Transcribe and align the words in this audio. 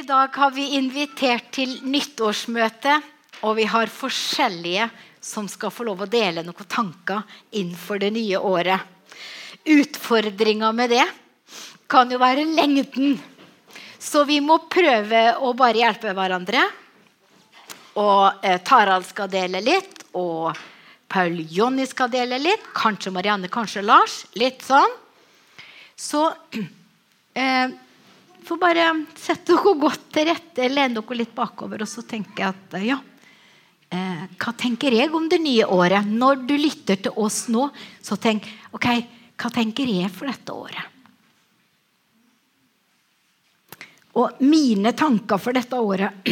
I 0.00 0.02
dag 0.02 0.36
har 0.36 0.50
vi 0.56 0.62
invitert 0.78 1.50
til 1.52 1.74
nyttårsmøte, 1.84 2.94
og 3.44 3.58
vi 3.58 3.66
har 3.68 3.90
forskjellige 3.92 4.86
som 5.20 5.44
skal 5.50 5.72
få 5.74 5.84
lov 5.84 6.06
å 6.06 6.08
dele 6.08 6.40
noen 6.46 6.68
tanker 6.72 7.20
innenfor 7.50 8.00
det 8.00 8.08
nye 8.14 8.38
året. 8.40 8.80
Utfordringa 9.68 10.70
med 10.72 10.94
det 10.94 11.04
kan 11.90 12.08
jo 12.08 12.20
være 12.22 12.46
lengden. 12.48 13.18
Så 13.98 14.22
vi 14.24 14.38
må 14.40 14.56
prøve 14.72 15.20
å 15.36 15.52
bare 15.58 15.82
hjelpe 15.82 16.16
hverandre. 16.16 16.64
Og 18.00 18.40
eh, 18.40 18.56
Tarald 18.64 19.04
skal 19.10 19.28
dele 19.28 19.60
litt, 19.60 20.06
og 20.16 20.56
Paul 21.12 21.36
Jonny 21.44 21.84
skal 21.84 22.08
dele 22.16 22.40
litt. 22.40 22.72
Kanskje 22.72 23.12
Marianne, 23.12 23.52
kanskje 23.52 23.84
Lars. 23.84 24.22
Litt 24.40 24.64
sånn. 24.64 24.96
Så 25.92 26.24
eh, 27.44 27.68
får 28.46 28.58
bare 28.60 28.86
sette 29.18 29.54
dere 29.54 29.74
godt 29.80 30.10
til 30.14 30.28
rette, 30.28 30.68
lene 30.68 30.98
dere 30.98 31.18
litt 31.18 31.34
bakover, 31.36 31.82
og 31.82 31.88
så 31.90 32.04
tenker 32.06 32.44
jeg 32.44 32.54
at 32.54 32.76
ja, 32.84 32.98
eh, 33.90 34.24
hva 34.36 34.52
tenker 34.58 34.94
jeg 34.96 35.12
om 35.14 35.28
det 35.30 35.40
nye 35.42 35.66
året? 35.66 36.06
Når 36.06 36.46
du 36.48 36.54
lytter 36.58 37.00
til 37.04 37.12
oss 37.20 37.48
nå, 37.52 37.68
så 38.02 38.16
tenk 38.20 38.48
ok, 38.76 38.88
hva 39.40 39.50
tenker 39.54 39.88
jeg 39.88 40.10
for 40.14 40.30
dette 40.30 40.52
året? 40.54 40.96
Og 44.20 44.40
mine 44.42 44.92
tanker 44.98 45.38
for 45.38 45.54
dette 45.54 45.78
året 45.78 46.10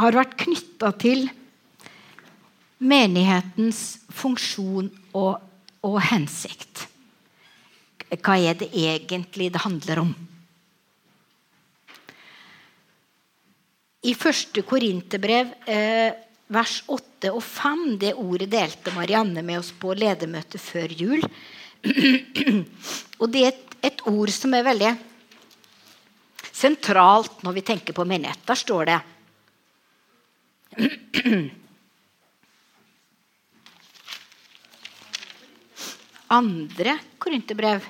har 0.00 0.18
vært 0.18 0.36
knytta 0.44 0.92
til 1.02 1.26
menighetens 2.84 3.80
funksjon 4.14 4.90
og, 5.16 5.38
og 5.86 5.98
hensikt. 6.10 6.86
Hva 8.20 8.36
er 8.38 8.54
det 8.58 8.70
egentlig 8.70 9.52
det 9.52 9.64
handler 9.64 9.98
om? 10.02 10.14
I 14.04 14.12
første 14.12 14.62
Korinterbrev, 14.68 15.54
eh, 15.66 16.12
vers 16.52 16.82
8 16.86 17.32
og 17.32 17.42
5, 17.42 17.98
det 17.98 18.14
ordet 18.20 18.50
delte 18.52 18.92
Marianne 18.92 19.42
med 19.42 19.58
oss 19.62 19.72
på 19.72 19.94
ledermøtet 19.96 20.60
før 20.60 20.92
jul. 20.92 21.22
og 23.20 23.30
det 23.32 23.44
er 23.46 23.52
et, 23.84 24.00
ord 24.04 24.30
som 24.32 24.54
er 24.56 24.64
veldig 24.64 24.96
sentralt 26.52 27.42
når 27.44 27.52
vi 27.56 27.62
tenker 27.64 27.92
på 27.96 28.04
menighet. 28.04 28.38
Der 28.44 28.54
står 28.60 28.84
det 28.90 29.00
Andre 36.34 36.98
korinterbrev 37.20 37.80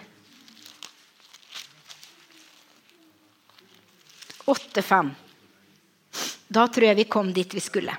8.5. 4.47 5.13
Da 6.49 6.67
tror 6.69 6.89
jeg 6.89 6.99
vi 7.01 7.11
kom 7.11 7.33
dit 7.35 7.55
vi 7.57 7.63
skulle. 7.65 7.95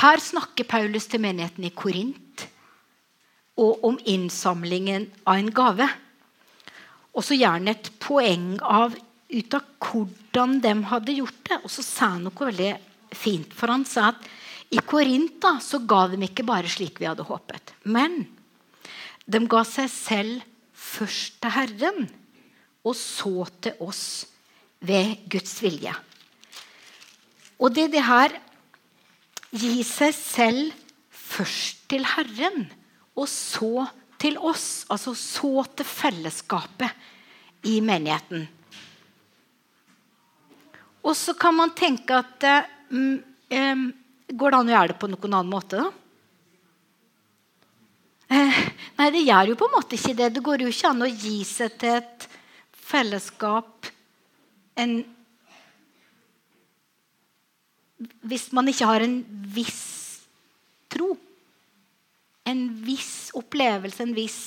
Her 0.00 0.22
snakker 0.22 0.66
Paulus 0.68 1.06
til 1.10 1.22
menigheten 1.22 1.64
i 1.66 1.74
Korint 1.74 2.46
og 3.60 3.84
om 3.86 3.98
innsamlingen 4.08 5.06
av 5.28 5.38
en 5.38 5.52
gave. 5.54 5.86
Og 7.14 7.24
så 7.26 7.36
gjerne 7.38 7.74
et 7.74 7.90
poeng 8.02 8.54
av 8.62 8.96
ut 9.30 9.54
av 9.54 9.66
hvordan 9.84 10.58
de 10.64 10.74
hadde 10.90 11.16
gjort 11.18 11.40
det. 11.48 11.58
Og 11.62 11.70
så 11.72 11.84
sa 11.86 12.12
han 12.16 12.26
noe 12.26 12.50
veldig 12.50 12.72
fint. 13.14 13.52
For 13.54 13.70
han 13.70 13.86
sa 13.88 14.10
at 14.12 14.28
i 14.70 14.80
Korint 14.86 15.42
ga 15.42 16.02
de 16.10 16.20
ikke 16.26 16.46
bare 16.46 16.70
slik 16.70 17.00
vi 17.02 17.08
hadde 17.10 17.26
håpet. 17.26 17.74
Men 17.84 18.24
de 19.26 19.42
ga 19.50 19.62
seg 19.66 19.90
selv 19.92 20.46
først 20.74 21.38
til 21.42 21.54
Herren, 21.54 22.06
og 22.86 22.96
så 22.96 23.44
til 23.60 23.82
oss 23.84 24.04
ved 24.80 25.16
Guds 25.30 25.58
vilje. 25.62 25.92
Og 27.60 27.74
det 27.74 27.90
det 27.92 28.04
her 28.06 28.38
Gi 29.50 29.80
seg 29.82 30.12
selv 30.14 30.74
først 31.10 31.88
til 31.90 32.04
Herren, 32.06 32.68
og 33.18 33.26
så 33.26 33.88
til 34.20 34.36
oss. 34.38 34.84
Altså 34.86 35.10
så 35.18 35.64
til 35.74 35.88
fellesskapet 35.88 37.66
i 37.66 37.80
menigheten. 37.82 38.46
Og 41.02 41.16
så 41.18 41.34
kan 41.34 41.56
man 41.56 41.74
tenke 41.74 42.20
at 42.20 42.46
um, 42.92 43.88
Går 44.30 44.52
det 44.52 44.58
an 44.60 44.68
å 44.70 44.74
gjøre 44.76 44.92
det 44.92 45.00
på 45.02 45.08
noen 45.10 45.32
annen 45.34 45.50
måte, 45.50 45.80
da? 45.80 45.88
Eh, 48.30 48.58
nei, 49.00 49.08
det 49.10 49.24
gjør 49.26 49.50
jo 49.50 49.56
på 49.58 49.66
en 49.66 49.72
måte 49.74 49.96
ikke 49.96 50.14
det. 50.14 50.28
Det 50.36 50.42
går 50.46 50.62
jo 50.62 50.70
ikke 50.70 50.92
an 50.92 51.02
å 51.02 51.08
gi 51.10 51.40
seg 51.48 51.74
til 51.82 51.96
et 51.98 52.28
fellesskap 52.92 53.90
en 54.80 55.00
hvis 58.24 58.48
man 58.56 58.68
ikke 58.70 58.88
har 58.88 59.04
en 59.04 59.18
viss 59.52 60.22
tro. 60.90 61.12
En 62.48 62.62
viss 62.84 63.30
opplevelse, 63.36 64.02
en 64.02 64.16
viss 64.16 64.40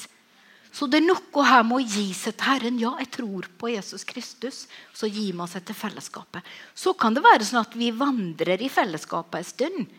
Så 0.73 0.87
det 0.89 1.03
er 1.03 1.05
noe 1.05 1.43
her 1.45 1.61
med 1.69 1.77
å 1.77 1.85
gi 1.85 2.07
seg 2.17 2.33
til 2.33 2.47
Herren. 2.49 2.77
Ja, 2.81 2.95
jeg 2.97 3.11
tror 3.13 3.45
på 3.61 3.69
Jesus 3.69 4.01
Kristus. 4.09 4.63
Så 4.89 5.05
gir 5.05 5.35
man 5.37 5.51
seg 5.51 5.61
til 5.67 5.77
fellesskapet. 5.77 6.41
Så 6.73 6.95
kan 6.97 7.13
det 7.13 7.21
være 7.21 7.45
sånn 7.45 7.61
at 7.61 7.75
vi 7.77 7.91
vandrer 7.93 8.57
i 8.57 8.71
fellesskapet 8.73 9.37
en 9.37 9.45
stund. 9.45 9.93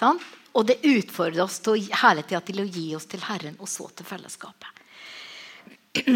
Sant? 0.00 0.24
Og 0.56 0.64
det 0.64 0.78
utfordrer 0.80 1.44
oss 1.44 1.58
til, 1.60 1.84
hele 2.00 2.24
tida 2.24 2.40
til 2.40 2.62
å 2.62 2.64
gi 2.64 2.86
oss 2.96 3.04
til 3.10 3.20
Herren, 3.26 3.58
og 3.60 3.68
så 3.68 3.90
til 3.92 4.08
fellesskapet. 4.08 4.80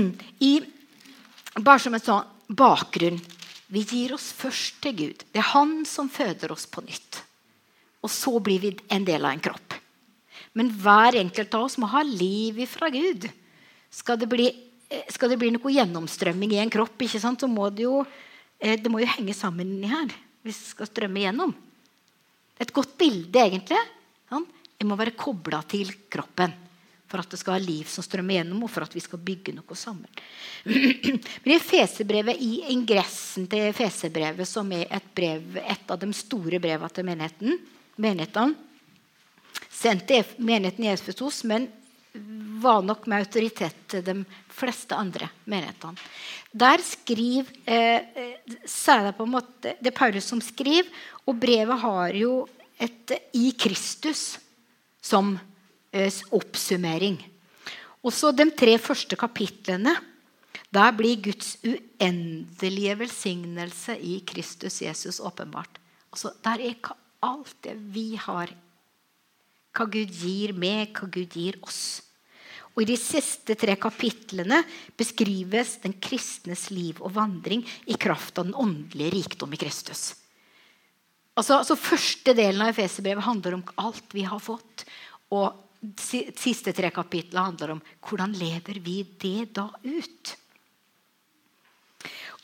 I, 0.48 0.54
bare 1.60 1.82
som 1.82 1.98
en 1.98 2.06
sånn 2.08 2.56
bakgrunn 2.56 3.20
vi 3.68 3.84
gir 3.84 4.14
oss 4.16 4.30
først 4.32 4.80
til 4.84 4.96
Gud. 4.96 5.24
Det 5.32 5.42
er 5.42 5.52
Han 5.52 5.82
som 5.88 6.08
føder 6.08 6.52
oss 6.54 6.66
på 6.66 6.82
nytt. 6.84 7.22
Og 8.04 8.10
så 8.12 8.32
blir 8.40 8.62
vi 8.62 8.72
en 8.94 9.04
del 9.04 9.24
av 9.24 9.34
en 9.34 9.44
kropp. 9.44 9.76
Men 10.56 10.70
hver 10.72 11.18
enkelt 11.20 11.54
av 11.54 11.66
oss 11.66 11.76
må 11.78 11.88
ha 11.92 12.02
liv 12.02 12.58
ifra 12.64 12.88
Gud. 12.90 13.28
Skal 13.90 14.18
det 14.18 14.28
bli, 14.28 14.48
eh, 14.88 15.04
skal 15.12 15.30
det 15.30 15.38
bli 15.38 15.50
noe 15.50 15.72
gjennomstrømming 15.72 16.52
i 16.52 16.62
en 16.62 16.70
kropp, 16.70 16.96
så 16.98 17.48
må 17.48 17.68
det 17.74 17.84
jo, 17.84 18.06
eh, 18.60 18.76
det 18.76 18.90
må 18.90 19.00
jo 19.00 19.06
henge 19.06 19.34
sammen 19.34 19.66
inni 19.66 19.88
her 19.88 20.08
hvis 20.42 20.58
det 20.58 20.70
skal 20.70 20.86
strømme 20.86 21.20
gjennom. 21.20 21.54
Et 22.58 22.72
godt 22.72 22.96
bilde, 22.96 23.36
egentlig. 23.36 23.78
Jeg 24.78 24.86
må 24.86 24.96
være 24.96 25.16
kobla 25.18 25.62
til 25.66 25.90
kroppen 26.08 26.67
for 27.08 27.22
at 27.22 27.30
det 27.32 27.40
skal 27.40 27.56
ha 27.56 27.62
liv 27.62 27.88
som 27.88 28.04
strømmer 28.04 28.38
gjennom, 28.38 28.62
og 28.64 28.72
for 28.72 28.84
at 28.84 28.94
vi 28.94 29.02
skal 29.02 29.20
bygge 29.24 29.54
noe 29.56 29.78
sammen. 29.78 30.10
Men 31.42 31.54
i 31.54 31.60
Fesebrevet, 31.62 32.40
i 32.44 32.68
ingressen 32.74 33.48
til 33.50 33.72
Fesebrevet, 33.76 34.48
som 34.48 34.68
er 34.76 34.86
et, 34.92 35.08
brev, 35.16 35.56
et 35.62 35.90
av 35.90 36.00
de 36.00 36.10
store 36.16 36.60
brevene 36.62 36.92
til 36.92 37.08
menigheten, 37.08 37.58
menighetene, 37.96 38.66
sendt 39.72 40.08
til 40.10 40.36
menigheten 40.44 40.84
i 40.84 40.92
Efesos, 40.92 41.42
men 41.48 41.68
var 42.58 42.82
nok 42.82 43.06
med 43.06 43.22
autoritet 43.22 43.84
til 43.92 44.02
de 44.04 44.14
fleste 44.52 44.96
andre 44.96 45.28
menighetene. 45.46 46.00
Der 46.58 46.82
skriver 46.82 47.50
eh, 47.68 48.32
er 48.48 49.04
det 49.06 49.16
på 49.16 49.26
en 49.26 49.34
måte, 49.36 49.76
det 49.78 49.92
er 49.92 49.96
Paulus 49.96 50.28
som 50.28 50.40
skriver, 50.42 50.88
og 51.28 51.38
brevet 51.40 51.80
har 51.84 52.16
jo 52.16 52.32
et 52.80 53.12
'i 53.34 53.52
Kristus' 53.58 54.38
som 55.02 55.36
Eh, 55.38 55.47
oppsummering. 56.34 57.18
Også 58.04 58.32
de 58.32 58.48
tre 58.54 58.76
første 58.78 59.16
kapitlene. 59.18 59.94
Der 60.68 60.92
blir 60.92 61.16
Guds 61.24 61.56
uendelige 61.64 62.98
velsignelse 63.00 63.96
i 63.96 64.18
Kristus 64.28 64.82
Jesus 64.82 65.20
åpenbart. 65.20 65.78
Altså, 66.12 66.34
der 66.44 66.60
er 66.60 66.90
alt 67.24 67.54
det 67.64 67.76
vi 67.94 68.18
har. 68.20 68.52
Hva 69.72 69.86
Gud 69.88 70.12
gir 70.12 70.52
meg, 70.52 70.92
hva 70.92 71.08
Gud 71.08 71.32
gir 71.32 71.56
oss. 71.62 72.02
Og 72.76 72.84
I 72.84 72.90
de 72.92 72.98
siste 73.00 73.56
tre 73.58 73.74
kapitlene 73.80 74.60
beskrives 74.98 75.78
den 75.82 75.96
kristnes 75.98 76.68
liv 76.70 77.00
og 77.02 77.16
vandring 77.16 77.64
i 77.90 77.96
kraft 77.98 78.38
av 78.38 78.46
den 78.46 78.54
åndelige 78.54 79.14
rikdom 79.16 79.56
i 79.56 79.58
Kristus. 79.58 80.12
Altså, 81.38 81.58
altså 81.58 81.78
Første 81.78 82.34
delen 82.38 82.62
av 82.62 82.70
Efeserbrevet 82.74 83.26
handler 83.26 83.56
om 83.56 83.64
alt 83.82 84.14
vi 84.14 84.22
har 84.28 84.42
fått. 84.42 84.84
Og 85.34 85.48
siste 85.98 86.74
tre 86.74 86.90
kapitlene 86.94 87.46
handler 87.50 87.74
om 87.76 87.82
hvordan 88.04 88.34
lever 88.38 88.80
vi 88.82 89.02
det 89.20 89.50
da 89.56 89.68
ut. 89.84 90.32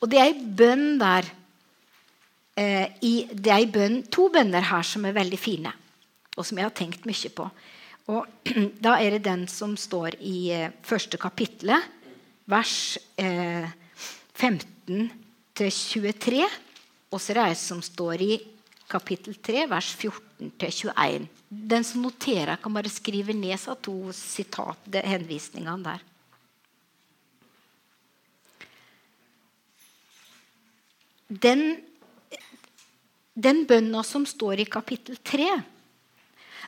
Og 0.03 0.11
det 0.11 0.21
er 0.21 0.29
ei 0.29 0.53
bønn 0.59 0.99
der 1.01 1.29
eh, 2.61 2.93
i, 3.03 3.15
Det 3.33 3.53
er 3.53 3.71
bønn, 3.73 4.03
to 4.13 4.29
bønner 4.33 4.67
her 4.69 4.85
som 4.87 5.07
er 5.07 5.17
veldig 5.17 5.41
fine, 5.41 5.73
og 6.37 6.47
som 6.47 6.59
jeg 6.59 6.69
har 6.69 6.77
tenkt 6.77 7.09
mye 7.09 7.33
på. 7.35 7.49
Og 8.13 8.27
Da 8.85 8.99
er 9.01 9.17
det 9.17 9.25
den 9.27 9.47
som 9.49 9.79
står 9.81 10.19
i 10.21 10.39
eh, 10.55 10.73
første 10.85 11.19
kapittelet, 11.21 11.91
vers 12.51 12.99
eh, 13.17 13.67
15 14.37 15.11
23. 15.55 16.43
Og 17.15 17.21
så 17.23 17.33
er 17.33 17.39
det 17.39 17.47
ei 17.53 17.59
som 17.59 17.81
står 17.83 18.23
i 18.25 18.35
kapittel 18.91 19.37
3, 19.37 19.67
vers 19.71 19.93
14-21. 19.97 21.29
Den 21.49 21.87
som 21.87 22.03
noterer, 22.05 22.57
kan 22.61 22.75
bare 22.75 22.93
skrive 22.93 23.37
ned 23.37 23.57
seg 23.61 23.79
to 23.85 23.97
sitat, 24.17 24.91
henvisningene 25.05 25.83
der. 25.87 26.05
den, 31.29 31.63
den 33.35 33.65
bønna 33.69 34.03
som 34.07 34.27
står 34.29 34.63
i 34.63 34.69
kapittel 34.69 35.17
3 35.25 35.49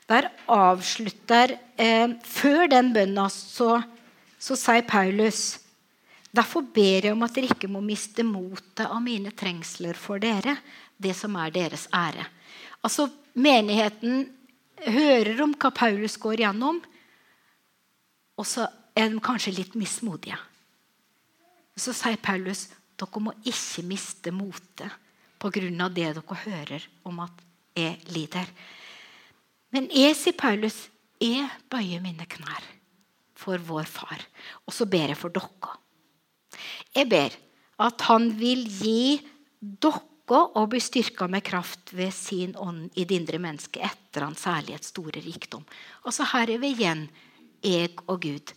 Der 0.08 0.30
avslutter 0.46 1.56
eh, 1.76 2.16
Før 2.24 2.66
den 2.70 2.92
bønna 2.94 3.28
så, 3.32 3.80
så 4.38 4.58
sier 4.58 4.86
Paulus 4.88 5.58
Derfor 6.36 6.66
ber 6.68 7.06
jeg 7.08 7.14
om 7.14 7.24
at 7.24 7.36
dere 7.36 7.52
ikke 7.54 7.70
må 7.70 7.80
miste 7.84 8.24
motet 8.26 8.84
av 8.84 8.98
mine 9.00 9.30
trengsler 9.32 9.96
for 9.96 10.20
dere, 10.20 10.52
det 10.98 11.14
som 11.16 11.36
er 11.36 11.52
deres 11.54 11.86
ære. 11.94 12.26
Altså, 12.82 13.08
Menigheten 13.36 14.30
hører 14.80 15.42
om 15.44 15.52
hva 15.60 15.68
Paulus 15.76 16.14
går 16.16 16.40
gjennom, 16.40 16.78
og 18.36 18.46
så 18.48 18.64
er 18.96 19.10
de 19.12 19.20
kanskje 19.20 19.52
litt 19.58 19.76
mismodige. 19.76 20.38
Så 21.76 21.92
sier 21.92 22.16
Paulus 22.16 22.66
dere 22.96 23.20
må 23.20 23.34
ikke 23.44 23.84
miste 23.84 24.32
motet 24.32 24.88
pga. 25.36 25.88
det 25.92 26.14
dere 26.16 26.38
hører 26.46 26.88
om 27.04 27.20
at 27.20 27.44
jeg 27.76 28.00
lider. 28.08 28.48
Men 29.70 29.90
jeg, 29.92 30.16
sier 30.16 30.32
Paulus, 30.32 30.88
jeg 31.20 31.44
bøyer 31.68 32.00
mine 32.00 32.24
knær 32.24 32.64
for 33.36 33.58
vår 33.58 33.84
far. 33.84 34.24
Og 34.64 34.72
så 34.72 34.86
ber 34.86 35.12
jeg 35.12 35.20
for 35.20 35.28
dere. 35.28 35.76
Jeg 36.96 37.08
ber 37.08 37.36
at 37.84 38.00
han 38.08 38.30
vil 38.40 38.64
gi 38.64 39.20
dere 39.60 40.00
å 40.34 40.66
bli 40.66 40.80
styrka 40.82 41.28
med 41.30 41.44
kraft 41.46 41.92
ved 41.94 42.14
sin 42.14 42.56
ånd 42.58 42.90
i 42.98 43.04
det 43.06 43.14
indre 43.14 43.38
mennesket 43.38 43.84
etter 43.86 44.26
hans 44.26 44.42
særlighet 44.42 44.84
store 44.84 45.22
rikdom. 45.22 45.62
Og 46.04 46.14
så 46.14 46.26
her 46.32 46.50
er 46.50 46.62
vi 46.62 46.72
igjen 46.74 47.06
jeg 47.62 47.92
og 48.06 48.20
Gud. 48.24 48.52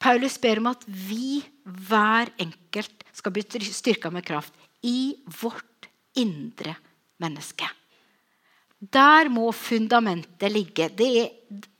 Paulus 0.00 0.36
ber 0.40 0.60
om 0.60 0.70
at 0.70 0.84
vi, 0.86 1.42
hver 1.64 2.30
enkelt, 2.40 3.04
skal 3.16 3.32
bli 3.32 3.44
styrka 3.64 4.10
med 4.12 4.24
kraft 4.24 4.54
i 4.84 5.16
vårt 5.40 5.88
indre 6.16 6.76
menneske. 7.20 7.68
Der 8.76 9.30
må 9.32 9.48
fundamentet 9.56 10.52
ligge. 10.52 10.90
Det 10.92 11.08
er 11.22 11.30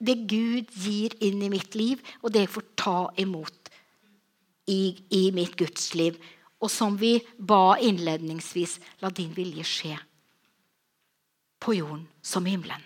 det 0.01 0.17
Gud 0.29 0.73
gir 0.73 1.13
inn 1.25 1.43
i 1.45 1.53
mitt 1.53 1.77
liv, 1.77 2.01
og 2.23 2.33
det 2.33 2.47
jeg 2.47 2.55
får 2.55 2.67
ta 2.81 2.99
imot 3.21 3.71
i, 4.73 4.97
i 5.13 5.29
mitt 5.37 5.57
gudsliv. 5.61 6.17
Og 6.63 6.73
som 6.73 6.97
vi 6.97 7.19
ba 7.37 7.77
innledningsvis 7.83 8.79
la 9.03 9.11
din 9.13 9.33
vilje 9.37 9.65
skje 9.67 9.97
på 11.61 11.75
jorden 11.77 12.07
som 12.23 12.47
i 12.47 12.55
himmelen. 12.55 12.83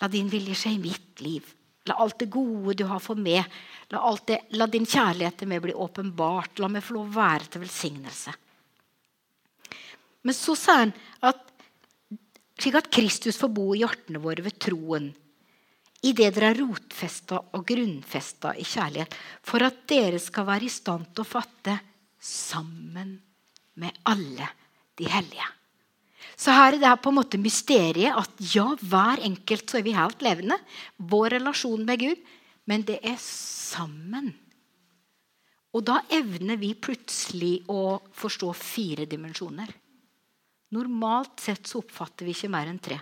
La 0.00 0.08
din 0.08 0.30
vilje 0.30 0.56
skje 0.58 0.74
i 0.74 0.82
mitt 0.82 1.20
liv. 1.22 1.46
La 1.86 1.98
alt 2.02 2.18
det 2.22 2.30
gode 2.30 2.76
du 2.78 2.84
har 2.86 3.02
for 3.02 3.18
meg, 3.18 3.42
la, 3.90 4.02
det, 4.26 4.38
la 4.54 4.68
din 4.70 4.86
kjærlighet 4.86 5.40
til 5.40 5.50
meg 5.50 5.62
bli 5.64 5.74
åpenbart. 5.74 6.60
La 6.62 6.70
meg 6.70 6.84
få 6.86 6.98
lov 6.98 7.10
å 7.10 7.16
være 7.16 7.50
til 7.50 7.64
velsignelse. 7.64 8.34
Men 10.22 10.36
så 10.38 10.54
sa 10.58 10.78
han 10.84 10.92
at 11.26 11.40
slik 12.62 12.78
at 12.78 12.90
Kristus 12.94 13.40
får 13.40 13.50
bo 13.50 13.72
i 13.74 13.82
hjertene 13.82 14.22
våre 14.22 14.44
ved 14.44 14.58
troen, 14.62 15.10
i 16.02 16.10
det 16.18 16.32
dere 16.34 16.50
er 16.50 16.58
rotfesta 16.58 17.38
og 17.54 17.64
grunnfesta 17.66 18.56
i 18.58 18.64
kjærlighet, 18.66 19.14
for 19.46 19.62
at 19.62 19.84
dere 19.90 20.18
skal 20.22 20.46
være 20.48 20.66
i 20.66 20.72
stand 20.72 21.12
til 21.12 21.22
å 21.22 21.30
fatte 21.30 21.76
sammen 22.22 23.16
med 23.74 23.98
alle 24.08 24.48
de 24.98 25.08
hellige. 25.10 25.48
Så 26.38 26.54
her 26.54 26.76
er 26.76 26.80
det 26.82 26.92
på 27.02 27.10
en 27.10 27.18
måte 27.18 27.40
mysteriet 27.40 28.14
at 28.18 28.40
ja, 28.54 28.66
hver 28.78 29.22
enkelt 29.26 29.70
så 29.70 29.80
er 29.80 29.86
vi 29.86 29.96
helt 29.96 30.22
levende. 30.24 30.58
Vår 30.96 31.36
relasjon 31.36 31.84
med 31.86 32.00
Gud. 32.00 32.22
Men 32.70 32.84
det 32.86 33.00
er 33.02 33.18
sammen. 33.18 34.30
Og 35.72 35.84
da 35.88 36.00
evner 36.12 36.58
vi 36.60 36.74
plutselig 36.78 37.62
å 37.72 37.98
forstå 38.14 38.52
fire 38.54 39.06
dimensjoner. 39.08 39.70
Normalt 40.72 41.42
sett 41.42 41.66
så 41.68 41.80
oppfatter 41.82 42.28
vi 42.28 42.36
ikke 42.36 42.52
mer 42.52 42.70
enn 42.70 42.80
tre. 42.82 42.98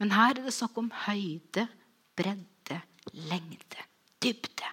Men 0.00 0.12
her 0.12 0.34
er 0.34 0.46
det 0.46 0.54
snakk 0.54 0.76
om 0.80 0.88
høyde, 1.06 1.66
bredde, 2.16 2.80
lengde, 3.30 3.84
dybde. 4.22 4.72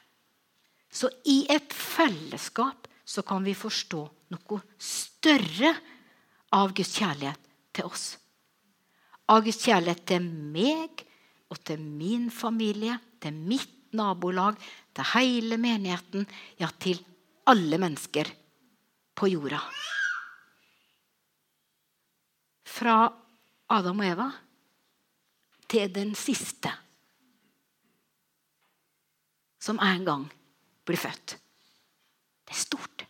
Så 0.93 1.09
i 1.29 1.43
et 1.51 1.73
fellesskap 1.73 2.87
så 3.13 3.21
kan 3.25 3.45
vi 3.45 3.53
forstå 3.57 4.01
noe 4.33 4.59
større 4.81 5.73
av 6.57 6.73
Guds 6.73 6.95
kjærlighet 6.97 7.49
til 7.73 7.89
oss. 7.89 8.05
Av 9.29 9.43
Guds 9.45 9.61
kjærlighet 9.61 10.03
til 10.09 10.25
meg 10.25 11.05
og 11.53 11.61
til 11.61 11.81
min 11.81 12.29
familie, 12.33 12.97
til 13.21 13.37
mitt 13.37 13.93
nabolag, 13.93 14.57
til 14.93 15.09
hele 15.13 15.61
menigheten, 15.61 16.25
ja, 16.57 16.71
til 16.81 16.97
alle 17.49 17.77
mennesker 17.81 18.29
på 19.13 19.29
jorda 19.29 19.61
fra 22.83 22.95
Adam 23.73 24.01
og 24.01 24.07
Eva 24.07 24.29
til 25.71 25.91
den 25.93 26.13
siste 26.17 26.71
som 29.63 29.79
en 29.79 30.03
gang 30.03 30.25
blir 30.83 30.99
født. 30.99 31.37
Det 32.43 32.51
er 32.51 32.59
stort. 32.59 33.02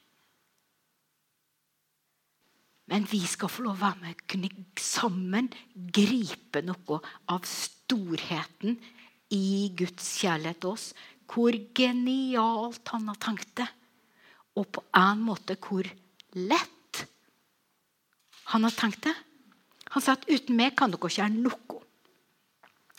Men 2.91 3.05
vi 3.07 3.21
skal 3.27 3.51
få 3.51 3.63
lov 3.65 3.77
å 3.77 3.85
være 3.85 4.01
med 4.01 4.23
kunne 4.29 4.49
sammen 4.79 5.47
gripe 5.73 6.61
noe 6.65 6.99
av 7.31 7.45
storheten 7.47 8.75
i 9.33 9.71
Guds 9.77 10.09
kjærlighet 10.19 10.59
til 10.63 10.73
oss. 10.75 10.89
Hvor 11.29 11.55
genialt 11.75 12.91
han 12.93 13.07
har 13.09 13.19
tenkt 13.23 13.55
det. 13.61 13.69
Og 14.59 14.67
på 14.75 14.83
en 14.99 15.23
måte 15.23 15.57
hvor 15.63 15.87
lett 16.35 17.05
han 18.51 18.67
har 18.67 18.75
tenkt 18.75 19.07
det. 19.07 19.15
Han 19.95 20.03
sa 20.03 20.17
at 20.17 20.27
uten 20.27 20.57
meg 20.57 20.75
kan 20.77 20.91
dere 20.91 20.99
ikke 20.99 21.21
gjøre 21.21 21.37
noe. 21.37 21.79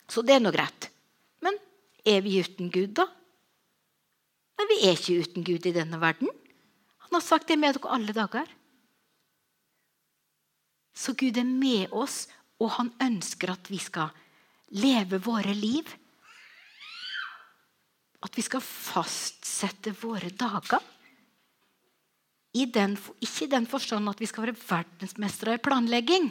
Så 0.08 0.25
det 0.25 0.37
er 0.37 0.42
nå 0.42 0.52
greit. 0.54 0.88
Men 1.44 1.58
er 2.06 2.25
vi 2.25 2.38
uten 2.40 2.70
Gud, 2.72 2.96
da? 2.96 3.06
Nei, 4.54 4.66
vi 4.70 4.80
er 4.88 4.96
ikke 4.96 5.20
uten 5.25 5.46
Gud 5.46 5.66
i 5.66 5.75
denne 5.75 5.98
verden. 6.00 6.30
Han 7.06 7.16
har 7.19 7.25
sagt 7.25 7.50
det 7.50 7.58
med 7.60 7.76
dere 7.76 7.92
alle 7.96 8.14
dager. 8.16 8.48
Så 10.94 11.17
Gud 11.19 11.37
er 11.37 11.49
med 11.49 11.93
oss, 11.93 12.25
og 12.62 12.76
han 12.79 12.93
ønsker 13.02 13.52
at 13.55 13.70
vi 13.70 13.81
skal 13.82 14.14
leve 14.79 15.19
våre 15.23 15.55
liv. 15.55 15.88
At 18.25 18.38
vi 18.38 18.44
skal 18.46 18.62
fastsette 18.64 19.93
våre 20.00 20.31
dager. 20.31 20.82
I 22.55 22.68
den, 22.71 22.95
ikke 23.18 23.49
i 23.49 23.50
den 23.50 23.66
forstand 23.66 24.09
at 24.09 24.21
vi 24.23 24.30
skal 24.30 24.47
være 24.47 24.61
verdensmestere 24.61 25.59
i 25.59 25.62
planlegging. 25.62 26.30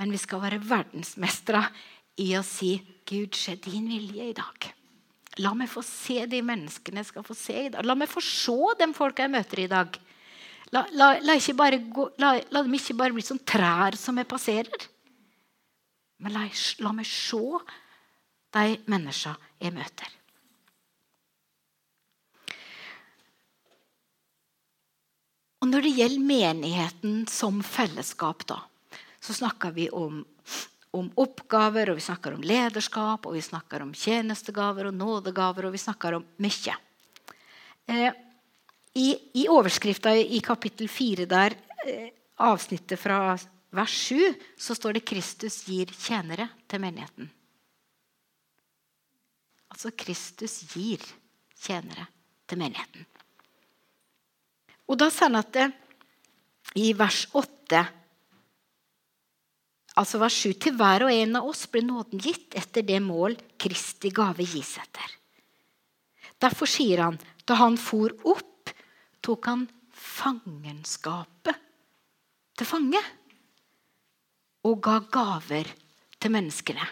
Men 0.00 0.12
vi 0.12 0.20
skal 0.20 0.42
være 0.44 0.60
verdensmestere 0.60 1.64
i 2.20 2.34
å 2.36 2.44
si 2.44 2.76
'Gud, 3.08 3.34
skje 3.34 3.56
din 3.64 3.88
vilje 3.88 4.28
i 4.30 4.36
dag'. 4.36 4.68
La 5.40 5.54
meg 5.56 5.70
få 5.70 5.82
se 5.86 6.26
de 6.28 6.42
menneskene 6.44 7.00
jeg 7.00 7.10
skal 7.10 7.24
få 7.24 7.34
se 7.38 7.56
i 7.66 7.70
dag. 7.72 7.86
La 7.86 7.96
meg 7.96 8.10
få 8.10 8.20
se 8.24 8.74
de 8.78 8.88
folka 8.94 9.24
jeg 9.24 9.32
møter 9.32 9.62
i 9.64 9.70
dag. 9.70 9.96
La, 10.70 10.84
la, 10.94 11.16
la, 11.18 11.34
gå, 11.34 12.06
la, 12.22 12.36
dem 12.62 12.74
ikke 12.78 12.94
bare 12.94 13.14
bli 13.14 13.24
som 13.26 13.40
trær 13.42 13.96
som 13.98 14.18
jeg 14.20 14.28
passerer. 14.30 14.86
Men 16.22 16.36
la, 16.36 16.92
meg 16.94 17.08
se 17.08 17.42
de 18.54 18.78
menneskene 18.90 19.50
jeg 19.62 19.74
møter. 19.74 20.16
Og 25.60 25.68
Når 25.68 25.84
det 25.84 25.96
gjelder 25.98 26.24
menigheten 26.24 27.16
som 27.28 27.60
fellesskap, 27.66 28.46
da, 28.48 28.62
så 29.20 29.34
snakker 29.36 29.74
vi 29.76 29.90
om, 29.92 30.22
om, 30.96 31.10
oppgaver, 31.20 31.90
og 31.90 31.98
vi 31.98 32.06
snakker 32.06 32.36
om 32.36 32.46
lederskap, 32.46 33.26
og 33.26 33.36
vi 33.36 33.42
snakker 33.44 33.84
om 33.84 33.92
tjenestegaver 33.92 34.88
og 34.88 34.96
nådegaver, 34.96 35.68
og 35.68 35.74
vi 35.74 35.82
snakker 35.82 36.16
om 36.16 36.24
mye. 36.40 36.78
Eh, 37.90 38.08
I 38.94 39.08
i 39.38 39.46
overskrifta 39.48 40.14
i 40.16 40.40
kapittel 40.42 40.88
4 40.88 41.26
der, 41.26 41.54
eh, 41.86 42.10
avsnittet 42.36 42.98
fra 42.98 43.36
vers 43.70 43.90
7, 43.90 44.34
så 44.56 44.74
står 44.74 44.92
det 44.92 45.04
'Kristus 45.04 45.64
gir 45.64 45.86
tjenere 45.86 46.48
til 46.68 46.80
menigheten'. 46.80 47.28
Altså 49.70 49.90
Kristus 49.96 50.62
gir 50.74 50.98
tjenere 51.56 52.06
til 52.48 52.58
menigheten. 52.58 53.06
Og 54.88 54.98
da 54.98 55.10
sier 55.10 55.28
han 55.28 55.36
at 55.36 55.52
det, 55.52 55.72
i 56.74 56.92
vers 56.92 57.26
8 57.34 57.86
Altså 59.98 60.20
vers 60.22 60.36
7. 60.46 60.52
Til 60.54 60.76
hver 60.78 61.02
og 61.04 61.12
en 61.12 61.36
av 61.40 61.48
oss 61.50 61.66
ble 61.66 61.82
nåden 61.82 62.20
gitt 62.22 62.54
etter 62.56 62.84
det 62.86 63.00
mål 63.02 63.34
Kristi 63.60 64.12
gave 64.14 64.46
gis 64.46 64.76
etter. 64.78 65.16
Derfor 66.40 66.70
sier 66.70 67.02
han, 67.04 67.18
da 67.44 67.58
han 67.58 67.76
for 67.76 68.14
opp, 68.24 68.49
tok 69.24 69.48
han 69.50 69.66
fangenskapet 69.90 71.56
til 72.58 72.68
fange. 72.68 73.00
Og 74.68 74.80
ga 74.84 74.98
gaver 75.08 75.70
til 76.20 76.34
menneskene. 76.34 76.84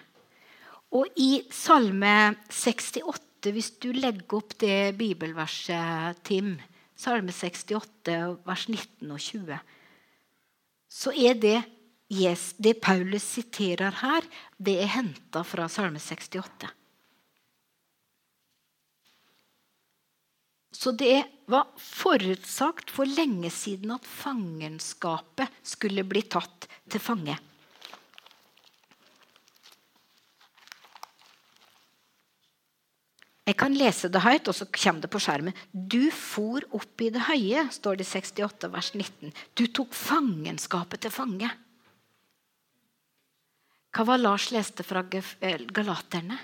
Og 0.97 1.09
i 1.21 1.43
Salme 1.53 2.33
68, 2.49 3.53
hvis 3.53 3.75
du 3.81 3.91
legger 3.93 4.39
opp 4.39 4.55
det 4.61 4.97
bibelverset, 4.97 6.23
Tim, 6.25 6.55
Salme 6.97 7.35
68, 7.35 8.39
vers 8.47 8.65
19 8.73 9.13
og 9.13 9.21
20, 9.21 9.59
så 10.89 11.13
er 11.13 11.37
det 11.37 11.59
det 12.09 12.81
Paulus 12.81 13.23
siterer 13.37 13.93
her, 14.01 14.25
det 14.57 14.79
er 14.81 14.89
henta 14.95 15.43
fra 15.45 15.69
Salme 15.69 16.01
68. 16.01 16.78
Så 20.79 20.93
det 20.95 21.25
var 21.51 21.67
forutsagt 21.83 22.93
for 22.95 23.09
lenge 23.11 23.51
siden 23.51 23.91
at 23.97 24.05
fangenskapet 24.07 25.51
skulle 25.67 26.05
bli 26.07 26.23
tatt 26.31 26.69
til 26.87 27.03
fange. 27.03 27.35
Jeg 33.49 33.57
kan 33.59 33.75
lese 33.75 34.11
det 34.13 34.23
høyt, 34.23 34.53
og 34.53 34.55
så 34.55 34.69
kommer 34.71 35.03
det 35.03 35.11
på 35.11 35.23
skjermen. 35.25 35.57
Du 35.73 36.13
for 36.15 36.63
opp 36.77 37.03
i 37.03 37.11
det 37.11 37.25
høye, 37.27 37.65
står 37.75 37.99
det 37.99 38.07
i 38.07 38.13
68 38.13 38.71
vers 38.71 38.93
19. 38.95 39.35
Du 39.59 39.65
tok 39.73 39.97
fangenskapet 39.97 41.03
til 41.03 41.15
fange. 41.17 41.51
Hva 43.97 44.07
var 44.13 44.21
Lars 44.21 44.51
leste 44.55 44.87
fra 44.87 45.03
eh, 45.11 45.65
Galaterne? 45.75 46.39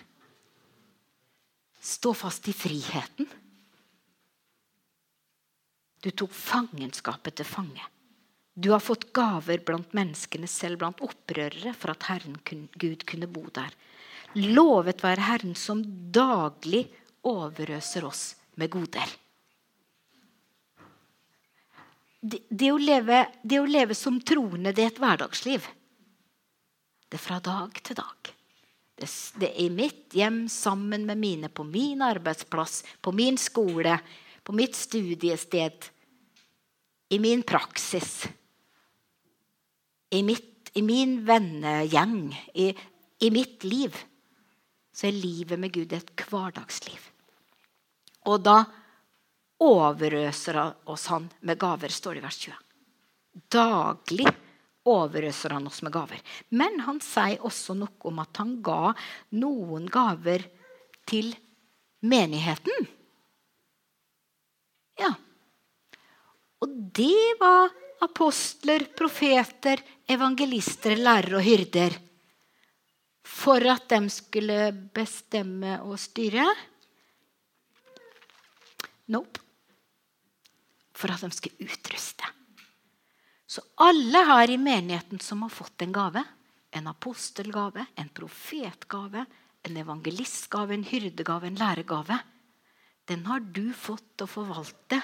Stå 1.79 2.17
fast 2.17 2.49
i 2.51 2.57
friheten. 2.57 3.29
Du 6.05 6.11
tok 6.13 6.33
fangenskapet 6.37 7.39
til 7.41 7.49
fange. 7.49 7.85
Du 8.55 8.71
har 8.71 8.83
fått 8.85 9.09
gaver 9.17 9.63
blant 9.67 9.95
menneskene, 9.97 10.47
selv 10.47 10.83
blant 10.83 11.01
opprørere, 11.03 11.73
for 11.73 11.95
at 11.95 12.05
Herren 12.11 12.37
Gud 12.45 13.07
kunne 13.09 13.31
bo 13.31 13.47
der. 13.57 13.73
Lovet 14.37 15.03
være 15.03 15.25
Herren 15.25 15.55
som 15.59 15.81
daglig 16.15 16.85
overøser 17.25 18.05
oss 18.05 18.35
med 18.61 18.71
goder. 18.75 19.15
Det, 22.21 22.45
det, 22.49 22.71
å, 22.73 22.79
leve, 22.79 23.25
det 23.43 23.59
å 23.61 23.67
leve 23.69 23.97
som 23.97 24.21
troende, 24.21 24.73
det 24.77 24.85
er 24.85 24.93
et 24.93 25.01
hverdagsliv. 25.03 25.67
Det 27.09 27.19
er 27.19 27.25
fra 27.25 27.41
dag 27.45 27.81
til 27.85 27.99
dag. 27.99 28.31
Det, 28.95 29.09
det 29.41 29.51
er 29.51 29.65
i 29.67 29.73
mitt 29.73 30.15
hjem 30.17 30.45
sammen 30.53 31.05
med 31.09 31.21
mine, 31.21 31.51
på 31.51 31.67
min 31.69 32.05
arbeidsplass, 32.05 32.83
på 33.01 33.13
min 33.13 33.41
skole, 33.41 33.99
på 34.45 34.55
mitt 34.57 34.77
studiested, 34.79 35.91
i 37.15 37.19
min 37.23 37.43
praksis, 37.47 38.27
i, 40.11 40.23
mitt, 40.23 40.71
i 40.75 40.83
min 40.83 41.21
vennegjeng, 41.27 42.35
i, 42.55 42.73
i 43.19 43.31
mitt 43.31 43.65
liv 43.65 43.95
så 44.95 45.07
er 45.09 45.19
livet 45.19 45.59
med 45.59 45.75
Gud 45.75 45.93
et 45.95 46.11
hverdagsliv. 46.27 46.99
Og 48.31 48.43
da 48.43 48.57
overøser 49.63 50.59
oss 50.91 51.07
han 51.13 51.29
med 51.47 51.59
gaver, 51.61 51.93
står 51.95 52.17
det 52.17 52.23
i 52.23 52.25
vers 52.25 52.39
20. 52.47 52.57
Daglig 53.55 54.31
overøser 54.91 55.55
han 55.55 55.67
oss 55.71 55.83
med 55.87 55.95
gaver. 55.95 56.23
Men 56.55 56.83
han 56.87 56.99
sier 57.03 57.43
også 57.47 57.77
noe 57.79 58.11
om 58.11 58.19
at 58.23 58.43
han 58.43 58.57
ga 58.65 58.95
noen 59.39 59.87
gaver 59.91 60.47
til 61.11 61.31
menigheten. 62.07 62.91
Ja. 64.99 65.15
Og 66.65 66.73
det 66.97 67.37
var 67.41 67.69
apostler, 68.05 68.89
profeter, 68.97 69.81
evangelister, 70.09 70.97
lærere 70.97 71.39
og 71.39 71.45
hyrder 71.45 72.01
for 73.25 73.65
at 73.73 73.89
de 73.89 74.11
skulle 74.13 74.59
bestemme 74.95 75.79
og 75.85 75.99
styre? 76.01 76.45
Nope. 79.13 79.41
For 80.95 81.13
at 81.13 81.25
de 81.25 81.33
skulle 81.35 81.69
utruste. 81.69 82.29
Så 83.47 83.63
alle 83.85 84.25
her 84.27 84.51
i 84.51 84.59
menigheten 84.59 85.21
som 85.21 85.45
har 85.45 85.53
fått 85.53 85.85
en 85.85 85.93
gave, 85.95 86.23
en 86.75 86.89
apostelgave, 86.91 87.85
en 87.97 88.09
profetgave, 88.11 89.25
en 89.65 89.77
evangelistgave, 89.77 90.75
en 90.75 90.87
hyrdegave, 90.89 91.47
en 91.47 91.61
læregave, 91.61 92.19
den 93.09 93.27
har 93.29 93.45
du 93.55 93.69
fått 93.77 94.25
å 94.25 94.29
forvalte 94.29 95.03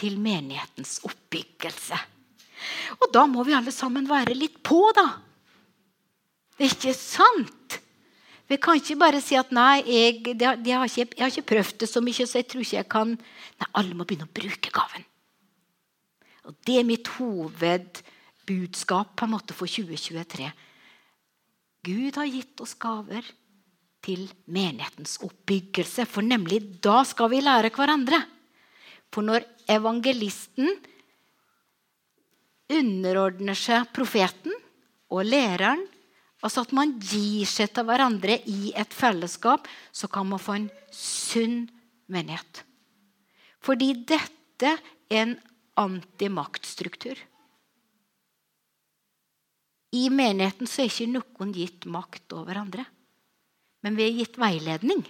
til 0.00 0.16
menighetens 0.20 0.98
oppbyggelse. 1.06 1.98
Og 3.00 3.08
da 3.14 3.26
må 3.28 3.44
vi 3.46 3.56
alle 3.56 3.72
sammen 3.74 4.08
være 4.08 4.36
litt 4.36 4.58
på, 4.64 4.80
da. 4.96 5.06
Det 6.56 6.66
er 6.66 6.74
Ikke 6.74 6.94
sant? 6.96 7.80
Vi 8.50 8.58
kan 8.58 8.80
ikke 8.80 8.98
bare 8.98 9.20
si 9.22 9.36
at 9.38 9.52
nei, 9.54 9.78
jeg, 9.86 10.34
det, 10.34 10.48
det 10.64 10.72
har 10.74 10.88
ikke, 10.88 11.06
jeg 11.14 11.22
har 11.22 11.30
ikke 11.30 11.50
prøvd 11.52 11.76
det 11.84 11.88
så 11.88 12.00
mye, 12.02 12.26
så 12.26 12.40
jeg 12.40 12.48
tror 12.50 12.64
ikke 12.64 12.80
jeg 12.80 12.88
kan 12.90 13.12
Nei, 13.14 13.68
alle 13.78 13.94
må 13.94 14.02
begynne 14.08 14.26
å 14.26 14.34
bruke 14.34 14.72
gaven. 14.74 15.04
Og 16.48 16.56
Det 16.66 16.80
er 16.80 16.88
mitt 16.88 17.06
hovedbudskap 17.18 19.14
på 19.14 19.28
en 19.28 19.34
måte 19.36 19.54
for 19.54 19.70
2023. 19.70 20.48
Gud 21.86 22.18
har 22.18 22.28
gitt 22.28 22.60
oss 22.64 22.74
gaver 22.80 23.24
til 24.04 24.26
menighetens 24.50 25.18
oppbyggelse. 25.24 26.08
For 26.08 26.26
nemlig 26.26 26.80
da 26.82 27.04
skal 27.06 27.30
vi 27.32 27.44
lære 27.44 27.70
hverandre. 27.76 28.18
For 29.14 29.26
når 29.26 29.46
evangelisten 29.70 30.74
underordner 32.70 33.58
seg 33.58 33.88
profeten 33.94 34.54
og 35.10 35.24
læreren 35.26 35.86
Altså 36.40 36.64
at 36.64 36.72
man 36.72 36.94
gir 37.04 37.48
seg 37.48 37.72
til 37.76 37.84
hverandre 37.84 38.38
i 38.48 38.72
et 38.78 38.94
fellesskap, 38.96 39.66
så 39.92 40.08
kan 40.08 40.28
man 40.28 40.40
få 40.40 40.56
en 40.56 40.70
sunn 40.94 41.66
menighet. 42.08 42.62
Fordi 43.60 43.92
dette 44.08 44.72
er 44.72 45.20
en 45.20 45.34
antimaktstruktur. 45.80 47.18
I 49.92 50.06
menigheten 50.14 50.70
så 50.70 50.84
er 50.84 50.88
ikke 50.88 51.12
noen 51.12 51.52
gitt 51.52 51.86
makt 51.90 52.32
over 52.38 52.62
andre. 52.62 52.86
Men 53.84 53.96
vi 53.98 54.06
er 54.06 54.16
gitt 54.16 54.40
veiledning. 54.40 55.02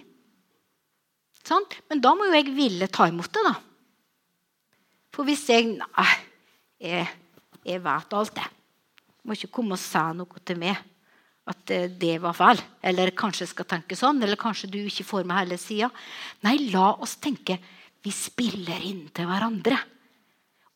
Sant? 1.45 1.77
Men 1.89 2.01
da 2.03 2.11
må 2.15 2.27
jo 2.27 2.35
jeg 2.35 2.55
ville 2.55 2.87
ta 2.91 3.07
imot 3.07 3.31
det, 3.31 3.43
da. 3.47 3.55
For 5.11 5.27
hvis 5.27 5.43
jeg 5.51 5.75
Nei, 5.75 6.13
jeg, 6.81 7.09
jeg 7.67 7.83
vet 7.83 8.15
alt, 8.17 8.37
det. 8.37 8.47
Må 9.27 9.35
ikke 9.37 9.51
komme 9.59 9.77
og 9.77 9.81
si 9.81 10.01
noe 10.17 10.41
til 10.45 10.57
meg 10.61 10.79
at 11.51 11.73
eh, 11.73 11.89
det 11.89 12.15
var 12.23 12.37
feil. 12.37 12.61
Eller 12.85 13.13
kanskje 13.17 13.45
jeg 13.45 13.53
skal 13.53 13.69
tenke 13.69 13.97
sånn. 13.97 14.21
Eller 14.23 14.39
kanskje 14.39 14.69
du 14.71 14.79
ikke 14.81 15.05
får 15.07 15.27
med 15.27 15.43
hele 15.43 15.59
sida. 15.61 15.91
Nei, 16.45 16.57
la 16.73 16.93
oss 17.01 17.17
tenke 17.21 17.59
vi 18.01 18.13
spiller 18.13 18.81
inn 18.85 19.05
til 19.13 19.29
hverandre. 19.29 19.77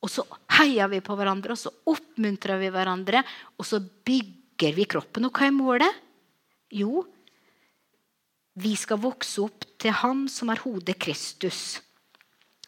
Og 0.06 0.12
så 0.12 0.26
heier 0.60 0.90
vi 0.92 1.02
på 1.02 1.16
hverandre, 1.18 1.56
og 1.56 1.58
så 1.58 1.72
oppmuntrer 1.90 2.60
vi 2.62 2.70
hverandre. 2.74 3.24
Og 3.58 3.66
så 3.66 3.80
bygger 3.82 4.76
vi 4.78 4.86
kroppen. 4.90 5.26
Og 5.26 5.34
hva 5.34 5.48
er 5.48 5.56
målet? 5.56 6.04
Jo, 6.76 7.02
vi 8.62 8.76
skal 8.80 9.02
vokse 9.02 9.42
opp 9.44 9.66
til 9.82 9.96
Han 10.04 10.26
som 10.32 10.52
er 10.54 10.62
hodet 10.64 10.98
Kristus. 11.02 11.80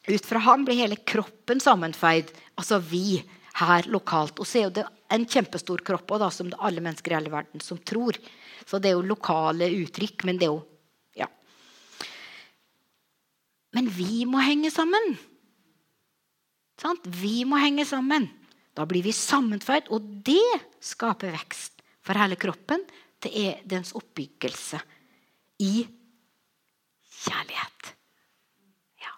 Ut 0.07 0.25
fra 0.25 0.39
Han 0.39 0.65
blir 0.65 0.79
hele 0.79 0.95
kroppen 0.95 1.59
sammenfeid. 1.59 2.31
Altså 2.55 2.79
vi 2.79 3.19
her 3.57 3.89
lokalt. 3.91 4.39
Og 4.39 4.47
så 4.47 4.65
er 4.65 4.73
det 4.73 4.85
en 5.13 5.25
kjempestor 5.27 5.83
kropp 5.85 6.11
også, 6.11 6.21
da, 6.23 6.29
som 6.33 6.51
alle 6.63 6.83
mennesker 6.83 7.13
i 7.13 7.17
hele 7.19 7.33
verden 7.33 7.63
som 7.63 7.79
tror. 7.79 8.17
Så 8.67 8.79
det 8.79 8.91
er 8.91 8.97
jo 8.97 9.07
lokale 9.07 9.69
uttrykk, 9.83 10.27
men 10.27 10.39
det 10.39 10.49
er 10.49 10.55
jo 10.55 10.65
Ja. 11.17 11.27
Men 13.73 13.89
vi 13.89 14.25
må 14.25 14.39
henge 14.43 14.71
sammen. 14.71 15.17
Sant? 16.77 17.05
Vi 17.05 17.43
må 17.45 17.57
henge 17.57 17.85
sammen. 17.85 18.29
Da 18.77 18.85
blir 18.85 19.01
vi 19.01 19.13
sammenføyd, 19.15 19.89
og 19.89 20.05
det 20.25 20.61
skaper 20.83 21.33
vekst 21.33 21.81
for 22.05 22.19
hele 22.19 22.37
kroppen. 22.39 22.83
Det 23.19 23.31
er 23.33 23.63
dens 23.65 23.95
oppbyggelse 23.97 24.79
i 25.65 25.87
kjærlighet. 27.23 27.89
Ja. 29.01 29.15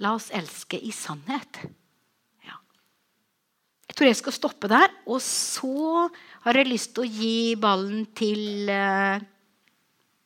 La 0.00 0.14
oss 0.16 0.30
elske 0.32 0.80
i 0.80 0.92
sannhet. 0.94 1.60
Jeg 3.90 3.96
tror 3.98 4.06
jeg 4.06 4.18
skal 4.20 4.34
stoppe 4.36 4.68
der. 4.70 4.92
Og 5.10 5.18
så 5.24 6.06
har 6.46 6.56
jeg 6.56 6.70
lyst 6.70 6.94
til 6.94 7.04
å 7.04 7.10
gi 7.10 7.56
ballen 7.58 8.06
til 8.16 8.70
uh, 8.70 9.18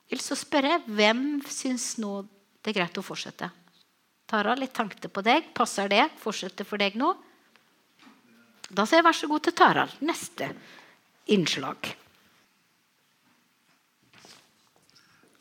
Jeg 0.05 0.19
vil 0.19 0.23
så 0.23 0.37
spørre 0.37 0.83
hvem 0.85 1.41
syns 1.49 1.95
nå 1.99 2.21
det 2.61 2.73
er 2.73 2.77
greit 2.79 3.01
å 3.01 3.05
fortsette? 3.05 3.49
Tara, 4.29 4.55
litt 4.57 4.73
tanke 4.77 5.09
på 5.09 5.25
deg. 5.25 5.51
Passer 5.57 5.89
det? 5.93 6.05
Fortsette 6.21 6.65
for 6.69 6.81
deg 6.81 6.97
nå? 7.01 7.11
Da 8.69 8.87
sier 8.87 9.01
jeg 9.01 9.09
vær 9.09 9.17
så 9.17 9.29
god 9.33 9.45
til 9.45 9.57
Tara. 9.57 9.89
Neste 10.05 10.49
innslag. 11.33 11.91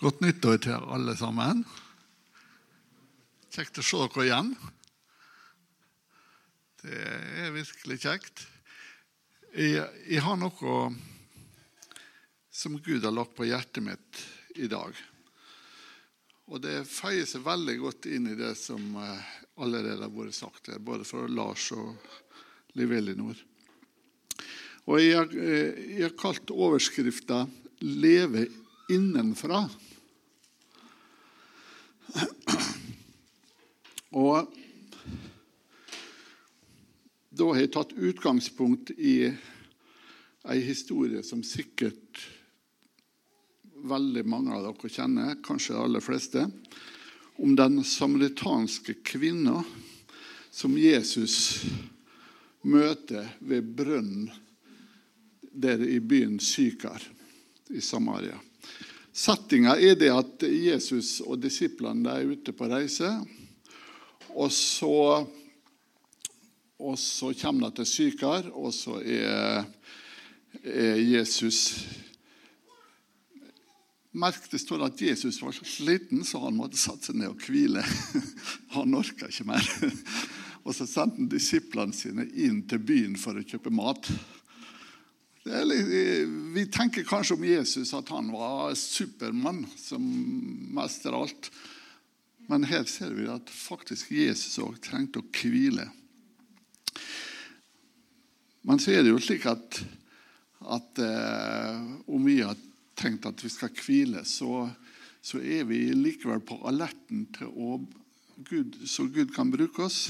Godt 0.04 0.24
nyttår 0.24 0.60
til 0.64 0.92
alle 0.96 1.16
sammen. 1.20 1.64
Kjekt 3.54 3.78
å 3.78 3.84
se 3.86 3.98
dere 4.02 4.24
igjen. 4.26 4.48
Det 6.82 7.02
er 7.44 7.52
virkelig 7.54 8.00
kjekt. 8.02 8.48
Jeg, 9.54 9.84
jeg, 10.10 10.22
har 10.26 10.40
noe 10.42 10.78
som 12.50 12.80
Gud 12.82 13.06
har 13.06 13.14
lagt 13.14 13.36
på 13.38 13.46
hjertet 13.46 13.86
mitt 13.86 14.24
i 14.58 14.66
dag. 14.72 14.98
Og 16.50 16.66
det 16.66 16.80
feier 16.90 17.30
seg 17.30 17.46
veldig 17.46 17.78
godt 17.84 18.10
inn 18.10 18.32
i 18.32 18.40
det 18.40 18.56
som 18.58 18.98
eh, 18.98 19.32
allerede 19.62 20.02
har 20.02 20.16
vært 20.18 20.34
sagt 20.40 20.74
her, 20.74 20.82
både 20.82 21.06
fra 21.06 21.30
Lars 21.30 21.70
og 21.78 21.94
Liv 22.74 22.90
Elinor. 22.98 23.38
Og 24.90 24.98
jeg 24.98 25.30
eh, 25.38 25.78
jeg 25.94 26.08
har 26.08 26.18
kalt 26.18 26.50
overskrifta 26.50 27.46
'Leve 27.86 28.48
innenfra'. 28.90 29.68
Og 34.14 34.46
da 37.34 37.50
har 37.50 37.60
jeg 37.64 37.72
tatt 37.74 37.96
utgangspunkt 37.98 38.94
i 38.94 39.18
ei 40.44 40.60
historie 40.62 41.24
som 41.26 41.42
sikkert 41.42 42.22
veldig 43.84 44.24
mange 44.30 44.54
av 44.54 44.68
dere 44.68 44.92
kjenner, 44.92 45.40
kanskje 45.44 45.74
de 45.74 45.82
aller 45.82 46.04
fleste, 46.04 46.46
om 47.42 47.56
den 47.58 47.82
samaritanske 47.84 49.00
kvinna 49.02 49.64
som 50.54 50.78
Jesus 50.78 51.64
møter 52.62 53.34
ved 53.42 53.74
brønnen 53.76 54.30
der 55.54 55.82
i 55.86 55.98
byen 56.00 56.38
Sykar 56.42 57.02
i 57.74 57.82
Samaria. 57.82 58.38
Settinga 59.14 59.76
er 59.78 59.98
det 59.98 60.10
at 60.14 60.46
Jesus 60.46 61.20
og 61.26 61.42
disiplene 61.42 62.14
er 62.14 62.30
ute 62.34 62.54
på 62.54 62.70
reise. 62.70 63.10
Og 64.34 64.52
så, 64.52 65.26
og 66.80 66.96
så 67.00 67.34
kommer 67.42 67.70
de 67.70 67.82
til 67.82 67.90
Sykar, 67.90 68.50
og 68.54 68.74
så 68.74 69.00
er, 69.02 69.68
er 70.64 71.04
Jesus 71.04 71.84
Merk 74.14 74.44
det 74.52 74.60
står 74.62 74.84
at 74.86 75.00
Jesus 75.02 75.40
var 75.42 75.56
så 75.58 75.66
sliten, 75.66 76.22
så 76.22 76.44
han 76.44 76.54
måtte 76.54 76.78
satse 76.78 77.16
ned 77.18 77.32
og 77.32 77.40
hvile. 77.48 77.82
Han 78.76 78.94
orka 78.94 79.26
ikke 79.26 79.48
mer. 79.50 79.70
Og 80.64 80.76
så 80.78 80.86
sendte 80.88 81.18
han 81.18 81.32
disiplene 81.32 81.98
sine 81.98 82.28
inn 82.40 82.62
til 82.70 82.80
byen 82.80 83.18
for 83.20 83.36
å 83.36 83.44
kjøpe 83.44 83.74
mat. 83.74 84.08
Litt, 85.44 85.90
vi 86.56 86.64
tenker 86.72 87.04
kanskje 87.04 87.36
om 87.36 87.44
Jesus 87.44 87.92
at 87.98 88.14
han 88.14 88.30
var 88.32 88.72
Supermann 88.80 89.66
som 89.76 90.06
mestrer 90.78 91.18
alt. 91.18 91.50
Men 92.52 92.68
her 92.68 92.84
ser 92.90 93.14
vi 93.16 93.28
at 93.32 93.50
faktisk 93.50 94.12
Jesus 94.12 94.60
òg 94.62 94.80
trengte 94.84 95.22
å 95.22 95.28
hvile. 95.32 95.88
Men 98.64 98.80
så 98.80 98.94
er 98.94 99.04
det 99.04 99.12
jo 99.14 99.22
slik 99.24 99.46
at, 99.50 99.80
at 100.62 101.04
eh, 101.04 101.80
om 102.08 102.28
vi 102.28 102.40
har 102.42 102.60
tenkt 103.00 103.28
at 103.28 103.44
vi 103.44 103.52
skal 103.52 103.74
hvile, 103.76 104.24
så, 104.28 104.68
så 105.24 105.40
er 105.40 105.66
vi 105.68 105.86
likevel 105.96 106.44
på 106.46 106.62
alerten 106.68 107.28
til 107.36 107.52
å 107.52 107.80
Gud, 108.50 108.80
så 108.90 109.06
Gud 109.14 109.30
kan 109.36 109.52
bruke 109.54 109.86
oss. 109.86 110.08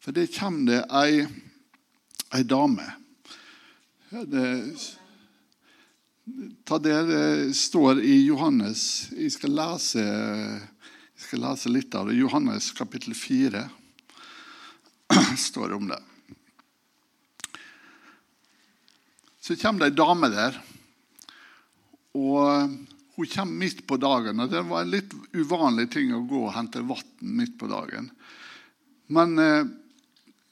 For 0.00 0.14
det 0.16 0.30
kommer 0.36 0.70
det 0.70 0.82
ei, 0.96 1.24
ei 2.36 2.44
dame. 2.46 2.86
Det, 4.10 4.44
ta 6.64 6.78
det 6.82 7.54
står 7.54 8.00
i 8.02 8.16
Johannes 8.24 8.82
Jeg 9.14 9.30
skal 9.34 9.54
lese 9.54 10.04
jeg 11.20 11.26
skal 11.26 11.42
lese 11.44 11.68
litt 11.68 11.94
av 11.94 12.06
det. 12.08 12.14
Johannes 12.16 12.70
kapittel 12.72 13.12
4 13.12 13.60
står 15.36 15.74
om 15.76 15.90
det. 15.90 15.98
Så 19.44 19.56
kommer 19.60 19.84
det 19.84 19.90
ei 19.90 19.98
dame 19.98 20.30
der. 20.32 20.56
Og 22.16 22.72
Hun 23.20 23.28
kommer 23.34 23.66
midt 23.66 23.84
på 23.84 23.98
dagen. 24.00 24.40
og 24.40 24.48
Det 24.48 24.62
var 24.64 24.80
en 24.80 24.94
litt 24.94 25.12
uvanlig 25.36 25.90
ting 25.92 26.14
å 26.16 26.24
gå 26.24 26.40
og 26.46 26.54
hente 26.56 26.80
vann 26.88 27.12
midt 27.20 27.58
på 27.60 27.68
dagen. 27.68 28.08
Men 29.12 29.36
eh, 29.38 29.68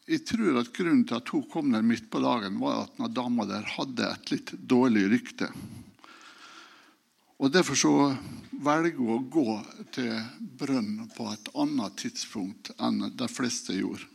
jeg 0.04 0.26
tror 0.28 0.60
at 0.60 0.74
grunnen 0.76 1.06
til 1.08 1.16
at 1.16 1.32
hun 1.32 1.48
kom 1.48 1.72
der 1.72 1.80
midt 1.80 2.10
på 2.12 2.20
dagen, 2.20 2.60
var 2.60 2.82
at 2.82 2.92
denne 2.98 3.08
dama 3.16 3.48
der 3.48 3.64
hadde 3.72 4.12
et 4.12 4.34
litt 4.34 4.52
dårlig 4.52 5.06
rykte. 5.14 5.48
Og 7.38 7.52
Derfor 7.54 7.78
så 7.78 7.94
velger 8.50 8.98
hun 8.98 9.14
å 9.14 9.24
gå 9.30 9.58
til 9.94 10.14
brønnen 10.58 11.10
på 11.14 11.28
et 11.30 11.50
annet 11.54 11.98
tidspunkt 12.00 12.72
enn 12.82 13.04
de 13.14 13.28
fleste 13.30 13.76
gjorde. 13.78 14.06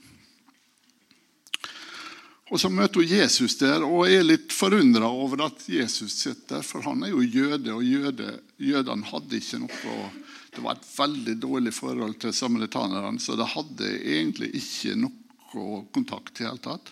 Og 2.51 2.59
Så 2.59 2.69
møter 2.69 2.99
hun 2.99 3.09
Jesus 3.09 3.55
der 3.57 3.85
og 3.87 4.11
er 4.11 4.25
litt 4.27 4.51
forundra 4.53 5.07
over 5.09 5.47
at 5.47 5.63
Jesus 5.71 6.13
sitter 6.19 6.59
der. 6.59 6.67
For 6.67 6.83
han 6.85 7.05
er 7.07 7.13
jo 7.13 7.23
jøde, 7.23 7.71
og 7.73 7.87
jøde, 7.87 8.35
jødene 8.61 9.09
hadde 9.09 9.39
ikke 9.39 9.63
noe 9.63 10.11
Det 10.53 10.61
var 10.61 10.75
et 10.75 10.85
veldig 10.85 11.33
dårlig 11.41 11.71
forhold 11.73 12.19
til 12.21 12.33
samaritanerne, 12.35 13.17
så 13.17 13.33
de 13.33 13.47
hadde 13.55 13.87
egentlig 14.03 14.51
ikke 14.59 14.93
noe 14.99 15.79
kontakt 15.95 16.35
i 16.35 16.43
det 16.43 16.45
hele 16.45 16.61
tatt. 16.61 16.91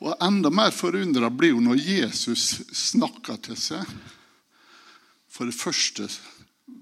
Og 0.00 0.14
Enda 0.24 0.48
mer 0.48 0.72
forundra 0.72 1.28
blir 1.28 1.52
hun 1.58 1.68
når 1.68 1.82
Jesus 1.84 2.62
snakker 2.72 3.36
til 3.44 3.58
seg. 3.60 3.84
For 5.40 5.48
det 5.48 5.56
første 5.56 6.04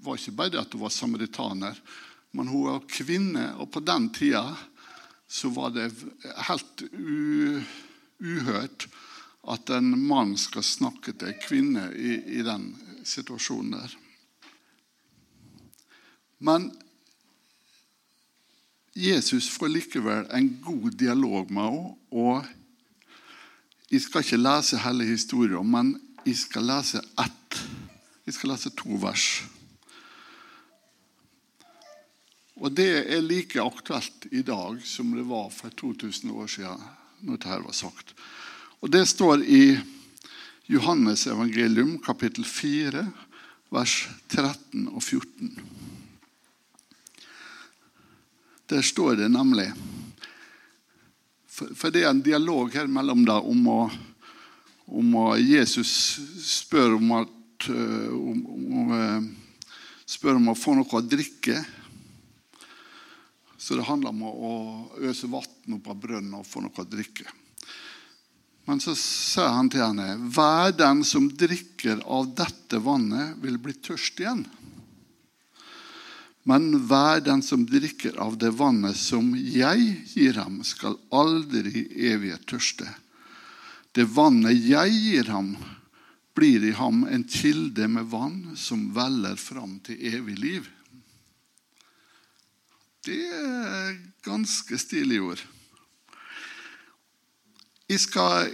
var 0.03 0.17
ikke 0.19 0.33
bare 0.35 0.51
det 0.51 0.57
at 0.59 0.73
hun 0.75 0.81
var 0.83 0.91
samaritaner, 0.91 1.77
men 2.35 2.49
hun 2.51 2.65
var 2.65 2.81
kvinne. 2.91 3.45
Og 3.55 3.69
på 3.71 3.79
den 3.79 4.09
tida 4.11 4.41
så 5.31 5.47
var 5.55 5.71
det 5.71 5.85
helt 6.49 6.83
uhørt 8.19 8.89
at 9.47 9.71
en 9.71 9.93
mann 9.95 10.35
skal 10.35 10.67
snakke 10.67 11.15
til 11.15 11.31
en 11.31 11.39
kvinne 11.39 11.85
i, 11.95 12.17
i 12.35 12.43
den 12.43 12.73
situasjonen 13.07 13.77
der. 13.77 13.95
Men 16.43 16.67
Jesus 18.91 19.47
får 19.55 19.71
likevel 19.71 20.27
en 20.35 20.51
god 20.67 20.99
dialog 20.99 21.47
med 21.47 21.63
henne. 21.63 21.95
og 22.11 22.43
Jeg 23.87 24.03
skal 24.03 24.27
ikke 24.27 24.43
lese 24.43 24.83
hele 24.83 25.07
historien, 25.15 25.71
men 25.71 25.95
jeg 26.27 26.35
skal 26.43 26.67
lese 26.75 27.07
ett 27.23 27.63
vi 28.29 28.33
skal 28.33 28.51
lese 28.53 28.69
to 28.77 28.93
vers. 29.01 29.23
Og 32.61 32.71
Det 32.77 32.89
er 33.09 33.23
like 33.25 33.57
aktuelt 33.57 34.27
i 34.29 34.43
dag 34.45 34.83
som 34.85 35.15
det 35.17 35.23
var 35.25 35.47
for 35.49 35.73
2000 35.73 36.31
år 36.31 36.47
siden. 36.47 36.83
når 37.21 37.37
dette 37.37 37.63
var 37.65 37.73
sagt. 37.73 38.13
Og 38.81 38.91
Det 38.91 39.07
står 39.07 39.41
i 39.43 39.79
Johannes 40.67 41.25
evangelium, 41.27 41.97
kapittel 41.99 42.45
4, 42.45 43.11
vers 43.71 44.07
13 44.29 44.87
og 44.87 45.03
14. 45.03 45.59
Der 48.69 48.81
står 48.81 49.15
det 49.15 49.31
nemlig 49.31 49.73
For, 51.47 51.89
det 51.89 52.03
er 52.03 52.09
en 52.09 52.21
dialog 52.21 52.71
her 52.71 52.87
mellom 52.87 53.25
dem 53.25 53.43
om 53.43 53.67
å, 53.67 53.91
om 54.87 55.15
å 55.15 55.35
Jesus 55.35 56.21
spør 56.39 56.95
om 56.95 57.11
at 57.11 57.38
Eh, 57.67 58.09
om, 58.13 58.45
om, 58.47 58.91
eh, 58.95 59.23
spør 60.05 60.39
om 60.39 60.51
å 60.53 60.57
få 60.57 60.77
noe 60.77 60.87
å 60.87 61.03
drikke. 61.03 61.57
Så 63.59 63.75
det 63.75 63.87
handler 63.89 64.13
om 64.15 64.23
å 64.23 64.53
øse 65.03 65.27
vann 65.27 65.75
opp 65.75 65.89
av 65.91 65.99
brønnen 65.99 66.39
og 66.39 66.47
få 66.47 66.63
noe 66.63 66.79
å 66.79 66.87
drikke. 66.87 67.27
Men 68.69 68.79
så 68.79 68.93
sa 68.95 69.49
han 69.55 69.69
til 69.69 69.81
henne, 69.81 70.15
'Hver 70.29 70.77
den 70.77 71.03
som 71.03 71.27
drikker 71.27 72.03
av 72.05 72.35
dette 72.35 72.79
vannet, 72.79 73.35
vil 73.41 73.57
bli 73.57 73.73
tørst 73.73 74.19
igjen.' 74.21 74.45
Men 76.45 76.87
hver 76.87 77.19
den 77.21 77.41
som 77.41 77.65
drikker 77.65 78.15
av 78.17 78.37
det 78.37 78.51
vannet 78.51 78.95
som 78.95 79.35
jeg 79.35 80.05
gir 80.15 80.33
ham, 80.33 80.63
skal 80.63 80.97
aldri 81.11 81.83
evig 82.09 82.39
tørste. 82.45 82.87
Det 83.93 84.05
vannet 84.05 84.55
jeg 84.55 84.89
gir 84.89 85.29
ham, 85.29 85.57
blir 86.39 86.63
i 86.63 86.71
ham 86.71 87.03
en 87.03 87.23
kilde 87.27 87.87
med 87.91 88.05
vann 88.05 88.55
som 88.55 88.93
veller 88.95 89.35
fram 89.35 89.79
til 89.83 89.99
evig 90.07 90.37
liv. 90.39 90.67
Det 93.03 93.25
er 93.27 93.97
ganske 94.23 94.77
stilige 94.79 95.25
ord. 95.33 95.41
Jeg 97.89 97.99
skal, 97.99 98.53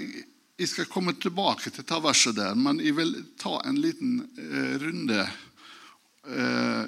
jeg 0.57 0.69
skal, 0.71 0.89
komme 0.89 1.13
tilbake 1.19 1.69
til 1.69 1.85
ta 1.85 1.99
verset 2.01 2.37
der, 2.39 2.57
men 2.57 2.81
jeg 2.81 2.95
vil 2.97 3.13
ta 3.37 3.59
en 3.67 3.77
liten 3.83 4.17
eh, 4.39 4.75
runde 4.81 5.21
eh, 6.25 6.85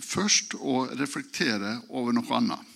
først 0.00 0.56
og 0.60 0.94
reflektere 1.00 1.74
over 1.90 2.16
noe 2.16 2.38
annet. 2.38 2.72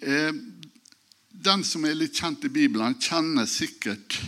Eh, 0.00 0.32
den 1.44 1.66
som 1.66 1.84
er 1.84 1.98
litt 1.98 2.16
kjent 2.16 2.46
i 2.48 2.52
Bibelen, 2.52 2.96
kjenner 3.02 3.50
sikkert 3.50 4.20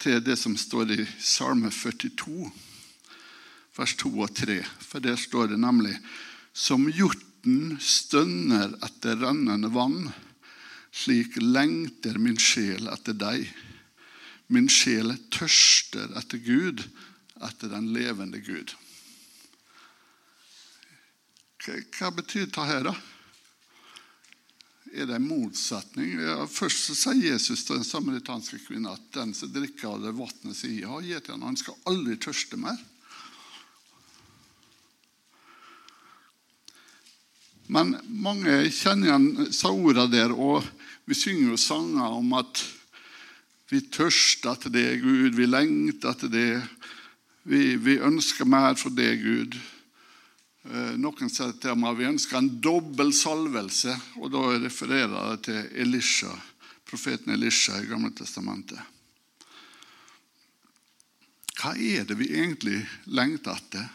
til 0.00 0.22
det 0.24 0.36
som 0.40 0.56
står 0.56 0.94
i 0.94 1.04
Salme 1.20 1.70
42, 1.72 2.48
vers 3.76 3.94
2 4.00 4.12
og 4.24 4.32
3. 4.36 4.56
For 4.80 5.04
der 5.04 5.18
står 5.20 5.52
det 5.52 5.60
nemlig 5.60 5.96
Som 6.52 6.88
hjorten 6.90 7.76
stønner 7.78 8.72
etter 8.82 9.20
rennende 9.20 9.68
vann, 9.70 10.08
slik 10.90 11.36
lengter 11.38 12.18
min 12.18 12.38
sjel 12.40 12.88
etter 12.90 13.14
deg. 13.14 13.46
Min 14.50 14.66
sjel 14.68 15.14
tørster 15.30 16.10
etter 16.18 16.42
Gud, 16.42 16.82
etter 17.38 17.70
den 17.70 17.92
levende 17.94 18.42
Gud. 18.42 18.74
Hva, 21.62 22.10
betyr 22.10 22.48
dette 22.48 22.66
her, 22.66 22.88
da? 22.88 22.96
Er 24.90 25.06
det 25.06 25.20
en 25.20 25.26
motsetning? 25.28 26.16
Først 26.50 26.88
så 26.88 26.96
sier 26.98 27.32
Jesus 27.32 27.62
til 27.62 27.78
den 27.78 27.86
samaritanske 27.86 28.58
kvinnen 28.64 28.90
at 28.90 29.04
den 29.14 29.34
som 29.38 29.52
drikker 29.54 29.92
av 29.92 30.00
det 30.02 30.16
vannet 30.18 30.56
som 30.56 30.72
jeg 30.72 30.88
har 30.90 31.04
gitt 31.06 31.30
henne, 31.30 31.46
han 31.46 31.58
skal 31.58 31.78
aldri 31.90 32.16
tørste 32.18 32.58
mer. 32.58 32.78
Men 37.70 37.94
mange 38.10 38.64
kjenner 38.74 39.12
igjen 39.12 39.28
ordene 39.70 40.08
der, 40.10 40.34
og 40.34 40.66
vi 41.06 41.14
synger 41.14 41.52
jo 41.52 41.60
sanger 41.60 42.18
om 42.18 42.34
at 42.40 42.64
vi 43.70 43.84
tørster 43.94 44.56
etter 44.56 44.72
det, 44.74 44.88
Gud. 45.04 45.36
Vi 45.38 45.46
lengter 45.46 46.10
etter 46.10 46.32
det. 46.32 46.48
Vi, 47.46 47.76
vi 47.78 48.00
ønsker 48.02 48.48
mer 48.50 48.74
for 48.74 48.90
det, 48.90 49.12
Gud. 49.22 49.54
Eh, 50.60 50.96
noen 51.00 51.30
sier 51.32 51.54
til 51.56 51.72
at 51.72 51.96
vi 51.96 52.04
ønsker 52.04 52.36
en 52.36 52.50
dobbel 52.60 53.14
salvelse, 53.16 53.94
og 54.20 54.32
da 54.34 54.42
refererer 54.60 55.14
jeg 55.16 55.42
til 55.46 55.60
Elisha, 55.86 56.32
profeten 56.84 57.32
Elisha 57.32 57.78
i 57.80 57.88
Gamle 57.88 58.12
Testamentet. 58.12 58.80
Hva 61.60 61.72
er 61.76 62.04
det 62.08 62.16
vi 62.16 62.30
egentlig 62.32 62.78
lengter 63.12 63.56
etter 63.56 63.88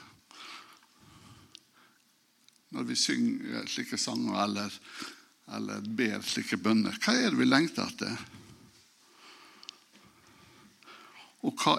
når 2.75 2.83
vi 2.89 2.97
synger 2.99 3.65
slike 3.71 3.97
sanger 3.97 4.35
eller, 4.43 4.73
eller 5.57 5.85
ber 5.97 6.25
slike 6.25 6.59
bønner? 6.61 6.97
Hva 7.01 7.15
er 7.15 7.31
det 7.31 7.39
vi 7.39 7.47
lengter 7.47 7.89
etter? 7.89 8.19
Og 11.45 11.57
hva, 11.61 11.77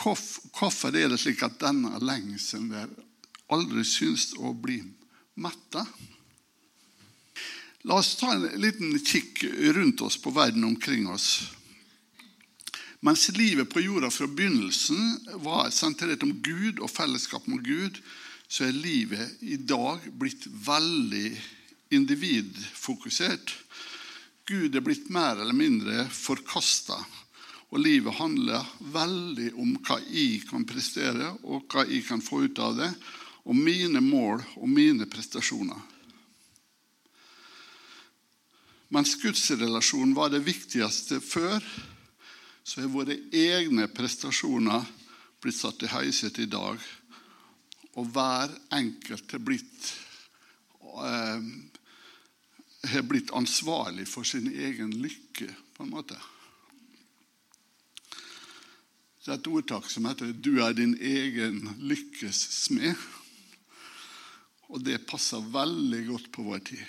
hvorfor 0.00 0.96
er 0.96 1.12
det 1.12 1.20
slik 1.20 1.44
at 1.44 1.60
denne 1.60 2.00
lengselen 2.02 2.72
der 2.72 2.92
aldri 3.52 3.84
syns 3.86 4.32
å 4.38 4.54
bli 4.56 4.80
metta. 5.34 5.84
La 7.88 7.98
oss 7.98 8.14
ta 8.16 8.34
en 8.34 8.46
liten 8.62 8.94
kikk 9.02 9.42
rundt 9.74 10.00
oss 10.06 10.18
på 10.22 10.30
verden 10.30 10.64
omkring 10.64 11.08
oss. 11.10 11.42
Mens 13.02 13.26
livet 13.34 13.66
på 13.72 13.82
jorda 13.82 14.12
fra 14.14 14.28
begynnelsen 14.30 15.40
var 15.42 15.72
sentrert 15.74 16.22
om 16.22 16.36
Gud 16.46 16.78
og 16.78 16.92
fellesskap 16.92 17.48
med 17.50 17.64
Gud, 17.66 17.98
så 18.46 18.68
er 18.68 18.76
livet 18.76 19.42
i 19.42 19.56
dag 19.56 20.04
blitt 20.20 20.46
veldig 20.46 21.32
individfokusert. 21.96 23.50
Gud 24.46 24.76
er 24.76 24.84
blitt 24.86 25.10
mer 25.10 25.40
eller 25.40 25.56
mindre 25.56 26.06
forkasta. 26.14 27.00
Og 27.72 27.80
livet 27.80 28.14
handler 28.18 28.70
veldig 28.92 29.50
om 29.58 29.74
hva 29.80 29.98
jeg 30.04 30.44
kan 30.50 30.66
prestere, 30.68 31.32
og 31.42 31.66
hva 31.72 31.86
jeg 31.88 32.04
kan 32.06 32.22
få 32.22 32.44
ut 32.44 32.62
av 32.62 32.76
det, 32.76 32.90
og 33.44 33.56
mine 33.56 34.00
mål 34.00 34.42
og 34.56 34.68
mine 34.70 35.06
prestasjoner. 35.10 35.80
Mens 38.92 39.14
gudsrelasjonen 39.22 40.12
var 40.14 40.30
det 40.32 40.44
viktigste 40.44 41.20
før, 41.24 41.64
så 42.62 42.82
er 42.82 42.92
våre 42.92 43.16
egne 43.34 43.88
prestasjoner 43.90 44.84
blitt 45.42 45.56
satt 45.56 45.82
i 45.82 45.90
høyset 45.90 46.38
i 46.44 46.48
dag. 46.50 46.76
Og 47.98 48.10
hver 48.12 48.52
enkelt 48.76 49.32
har 49.32 49.40
blitt, 49.42 49.94
eh, 50.80 51.40
har 52.92 53.08
blitt 53.08 53.32
ansvarlig 53.32 54.06
for 54.08 54.24
sin 54.24 54.46
egen 54.52 54.92
lykke, 55.02 55.48
på 55.74 55.82
en 55.82 55.90
måte. 55.90 56.20
Det 59.24 59.30
er 59.30 59.38
et 59.38 59.46
ordtak 59.46 59.90
som 59.90 60.04
heter 60.04 60.32
'Du 60.32 60.60
er 60.60 60.72
din 60.72 60.96
egen 61.00 61.76
lykkes 61.78 62.68
smed'. 62.68 63.21
Og 64.72 64.80
det 64.80 65.02
passer 65.04 65.42
veldig 65.52 66.02
godt 66.08 66.30
på 66.32 66.44
vår 66.46 66.62
tid. 66.72 66.84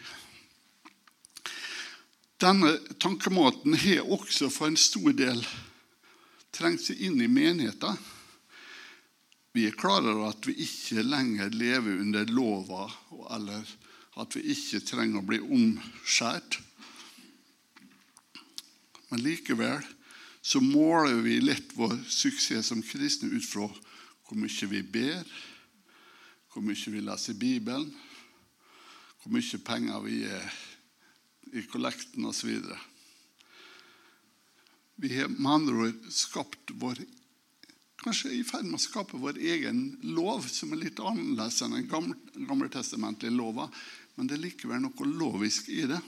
Denne 2.40 2.74
tankemåten 3.00 3.76
har 3.80 4.08
også 4.12 4.50
for 4.52 4.72
en 4.72 4.80
stor 4.80 5.14
del 5.16 5.44
trengt 6.56 6.84
seg 6.86 7.00
inn 7.04 7.22
i 7.24 7.30
menigheten. 7.32 8.00
Vi 9.54 9.68
er 9.68 9.78
klar 9.78 10.02
over 10.02 10.32
at 10.32 10.48
vi 10.48 10.56
ikke 10.66 11.06
lenger 11.06 11.54
lever 11.54 12.02
under 12.02 12.30
lova, 12.32 12.88
eller 13.36 13.68
at 14.20 14.36
vi 14.38 14.48
ikke 14.56 14.82
trenger 14.88 15.22
å 15.22 15.28
bli 15.28 15.40
omskjært. 15.44 16.60
Men 19.12 19.24
likevel 19.24 19.84
så 20.42 20.60
måler 20.64 21.22
vi 21.24 21.38
lett 21.44 21.76
vår 21.78 22.00
suksess 22.10 22.72
som 22.72 22.84
kristne 22.84 23.30
ut 23.32 23.46
fra 23.46 23.68
hvor 23.70 24.40
mye 24.40 24.70
vi 24.72 24.82
ber, 24.84 25.22
hvor 26.54 26.62
mye 26.62 26.94
vi 26.94 27.02
leser 27.02 27.38
Bibelen, 27.38 27.90
hvor 29.24 29.34
mye 29.34 29.60
penger 29.66 30.04
vi 30.06 30.20
gir 30.22 30.54
i 31.54 31.64
kollekten 31.70 32.26
osv. 32.30 32.54
Vi 35.02 35.12
har 35.18 35.32
med 35.34 35.52
andre 35.52 35.90
ord 35.90 36.08
skapt 36.14 36.74
vår 36.80 37.02
Kanskje 38.04 38.34
i 38.36 38.42
ferd 38.44 38.66
med 38.68 38.76
å 38.76 38.84
skape 38.84 39.16
vår 39.16 39.38
egen 39.40 39.78
lov, 40.12 40.44
som 40.52 40.74
er 40.76 40.82
litt 40.82 40.98
annerledes 41.00 41.62
enn 41.64 41.78
den 41.78 41.86
gamle, 41.88 42.18
gammeltestamentlige 42.36 43.32
lova, 43.32 43.70
men 44.18 44.28
det 44.28 44.36
er 44.36 44.42
likevel 44.44 44.82
noe 44.84 45.08
lovisk 45.08 45.70
i 45.72 45.86
det. 45.88 46.02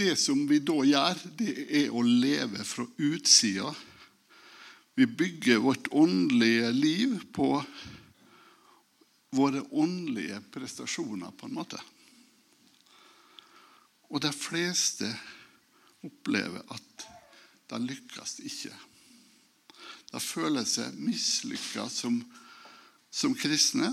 Det 0.00 0.14
som 0.16 0.40
vi 0.48 0.62
da 0.64 0.78
gjør, 0.88 1.20
det 1.36 1.52
er 1.82 1.92
å 1.92 2.00
leve 2.00 2.64
fra 2.64 2.86
utsida 2.96 3.74
vi 4.96 5.06
bygger 5.06 5.58
vårt 5.58 5.88
åndelige 5.90 6.72
liv 6.72 7.18
på 7.32 7.64
våre 9.30 9.60
åndelige 9.60 10.40
prestasjoner, 10.52 11.30
på 11.36 11.46
en 11.46 11.54
måte. 11.54 11.80
Og 14.08 14.22
de 14.24 14.30
fleste 14.32 15.10
opplever 16.00 16.62
at 16.72 17.04
de 17.68 17.80
lykkes 17.82 18.38
ikke. 18.48 18.72
De 20.14 20.22
føler 20.22 20.64
seg 20.64 20.96
mislykka 20.96 21.84
som, 21.92 22.16
som 23.12 23.34
kristne. 23.36 23.90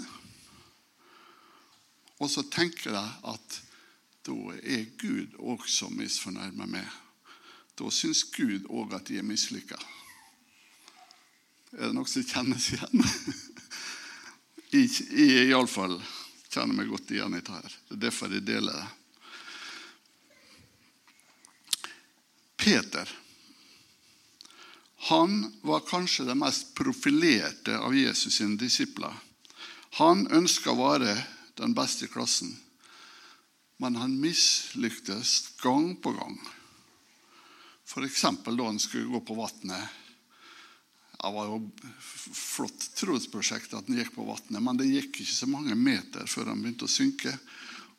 Og 2.23 2.31
så 2.31 2.45
tenker 2.47 2.95
de 2.95 3.03
at 3.33 3.59
da 4.23 4.37
er 4.61 4.87
Gud 5.01 5.35
også 5.35 5.91
misfornøyd 5.91 6.55
med. 6.63 6.87
Da 7.75 7.91
syns 7.91 8.23
Gud 8.31 8.69
òg 8.71 8.95
at 8.95 9.11
de 9.11 9.19
er 9.19 9.27
mislykka. 9.27 9.81
Er 11.73 11.89
det 11.89 11.95
noe 11.97 12.09
som 12.09 12.25
kjennes 12.25 12.67
igjen? 12.75 13.05
jeg, 14.73 15.47
iallfall 15.49 15.97
kjenner 16.53 16.77
meg 16.77 16.91
godt 16.91 17.13
igjen 17.15 17.33
i 17.33 17.41
dette. 17.41 17.73
Det 17.89 17.97
er 17.97 18.03
derfor 18.07 18.33
jeg 18.33 18.45
deler 18.45 18.77
det. 18.77 18.89
Peter 22.63 23.09
han 25.09 25.51
var 25.67 25.81
kanskje 25.83 26.23
den 26.23 26.39
mest 26.39 26.69
profilerte 26.77 27.75
av 27.75 27.91
Jesus' 27.91 28.37
sine 28.37 28.55
disipler. 28.55 29.11
Han 29.99 30.29
ønska 30.31 30.71
å 30.71 30.79
være 30.79 31.17
den 31.59 31.73
beste 31.75 32.07
i 32.07 32.11
klassen, 32.13 32.53
men 33.83 33.99
han 33.99 34.15
mislyktes 34.21 35.57
gang 35.59 35.89
på 35.99 36.13
gang. 36.15 36.37
F.eks. 37.83 38.23
da 38.47 38.63
han 38.63 38.79
skulle 38.79 39.11
gå 39.11 39.19
på 39.27 39.35
vannet 39.41 40.02
det 41.23 41.31
var 41.31 41.45
jo 41.47 41.57
flott 42.35 42.89
trosprosjekt 42.99 43.73
at 43.77 43.87
den 43.87 44.01
gikk 44.01 44.11
på 44.17 44.25
vannet, 44.27 44.59
men 44.59 44.75
det 44.75 44.89
gikk 44.89 45.21
ikke 45.23 45.35
så 45.37 45.47
mange 45.47 45.75
meter 45.79 46.27
før 46.27 46.49
den 46.49 46.59
begynte 46.59 46.83
å 46.83 46.91
synke. 46.91 47.31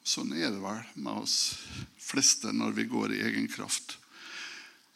Sånn 0.04 0.34
er 0.36 0.50
det 0.52 0.60
vel 0.60 0.82
med 1.00 1.22
oss 1.22 1.54
fleste 2.04 2.52
når 2.52 2.74
vi 2.76 2.84
går 2.90 3.14
i 3.14 3.22
egen 3.24 3.46
kraft. 3.48 3.96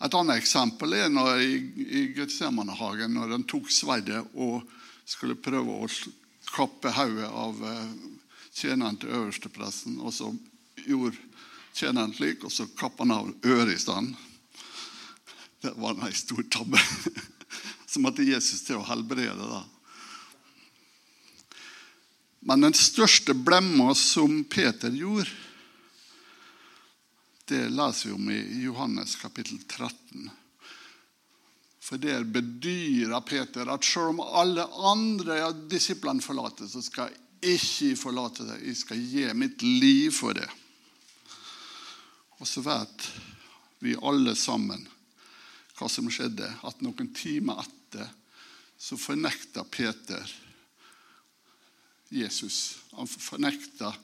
Et 0.05 0.15
annet 0.15 0.43
eksempel 0.43 0.93
er 0.99 1.09
når 1.09 1.41
i, 1.41 2.03
Getsemanehagen, 2.19 3.17
når 3.17 3.33
han 3.39 3.47
tok 3.49 3.73
sverdet 3.73 4.21
og 4.37 4.61
skulle 5.09 5.39
prøve 5.41 5.79
å 5.81 5.89
kappe 6.53 6.93
hodet 6.99 7.33
av 7.33 7.65
eh, 7.65 7.97
tjeneren 8.53 9.01
til 9.01 9.17
øverstepresten. 9.23 9.97
Og 10.05 10.13
så 10.15 10.29
gjorde 10.85 11.17
tjeneren 11.73 12.13
slik, 12.13 12.45
og 12.45 12.53
så 12.53 12.69
kappa 12.77 13.09
han 13.09 13.17
av 13.17 13.33
øret 13.41 13.73
i 13.73 13.81
stand. 13.81 14.13
Det 15.65 15.73
var 15.81 15.97
en 15.97 16.15
stor 16.15 16.45
tabbe. 16.53 16.85
så 17.89 18.01
måtte 18.05 18.27
Jesus 18.27 18.63
til 18.67 18.77
å 18.77 18.87
helbrede. 18.87 19.49
da. 19.49 19.63
Men 22.41 22.67
den 22.67 22.77
største 22.77 23.35
blemma 23.35 23.95
som 23.97 24.43
Peter 24.45 24.93
gjorde, 24.93 25.31
det 27.49 27.71
leser 27.73 28.11
vi 28.11 28.15
om 28.15 28.29
i 28.31 28.41
Johannes 28.67 29.17
kapittel 29.17 29.57
13. 29.65 30.29
For 31.81 31.97
der 31.97 32.27
bedyrer 32.29 33.25
Peter 33.25 33.71
at 33.73 33.89
selv 33.89 34.13
om 34.13 34.21
alle 34.21 34.67
andre 34.85 35.41
av 35.47 35.65
disiplene 35.73 36.21
forlater, 36.21 36.69
så 36.69 36.83
skal 36.85 37.09
jeg 37.09 37.57
ikke 37.57 37.97
forlate 37.97 38.45
det. 38.51 38.59
Jeg 38.67 38.77
skal 38.83 39.01
gi 39.01 39.25
mitt 39.33 39.65
liv 39.65 40.13
for 40.13 40.37
det. 40.37 40.49
Og 42.37 42.45
så 42.47 42.61
vet 42.67 43.09
vi 43.81 43.97
alle 43.97 44.37
sammen 44.37 44.85
hva 45.79 45.89
som 45.89 46.11
skjedde. 46.13 46.53
At 46.69 46.85
noen 46.85 47.09
timer 47.17 47.65
etter 47.65 47.78
så 48.79 48.97
fornekta 48.97 49.65
Peter 49.65 50.35
Jesus. 52.09 52.79
Han 52.91 53.09
fornekta 53.09 53.95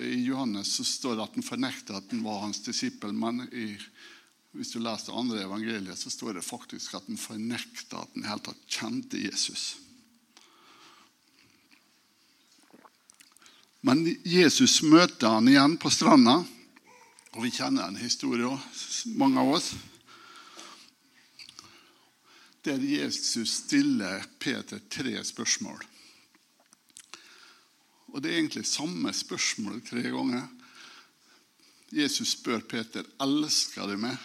I 0.00 0.24
Johannes 0.24 0.72
så 0.74 0.84
står 0.84 1.16
det 1.16 1.22
at 1.22 1.36
han 1.38 1.46
fornekta 1.46 1.96
at 1.98 2.10
han 2.10 2.24
var 2.24 2.40
hans 2.40 2.62
disippel. 2.64 3.12
Men 3.12 3.44
i, 3.52 3.76
hvis 4.56 4.72
du 4.74 4.80
leser 4.82 5.14
andre 5.14 5.44
evangeliet, 5.44 5.98
så 5.98 6.10
står 6.10 6.38
det 6.38 6.46
faktisk 6.46 6.96
at 6.98 7.06
han 7.06 7.20
fornekta 7.20 8.02
at 8.02 8.14
han 8.16 8.24
i 8.24 8.30
hele 8.32 8.46
tatt 8.48 8.66
kjente 8.80 9.20
Jesus. 9.20 9.74
Men 13.84 14.06
Jesus 14.24 14.80
møter 14.82 15.36
han 15.36 15.48
igjen 15.48 15.76
på 15.76 15.92
stranda. 15.92 16.40
Og 17.34 17.42
vi 17.44 17.50
kjenner 17.52 17.90
en 17.90 17.98
historie 17.98 18.46
òg, 18.46 18.62
mange 19.18 19.42
av 19.42 19.56
oss. 19.58 19.74
Der 22.64 22.80
Jesus 22.80 23.50
stiller 23.64 24.24
Peter 24.38 24.80
tre 24.88 25.24
spørsmål. 25.24 25.82
Og 28.14 28.22
det 28.22 28.30
er 28.30 28.38
egentlig 28.38 28.66
samme 28.66 29.12
spørsmål 29.12 29.82
tre 29.84 30.02
ganger. 30.08 30.46
Jesus 31.92 32.36
spør 32.38 32.62
Peter 32.70 33.04
elsker 33.22 33.90
du 33.90 33.98
meg. 34.00 34.16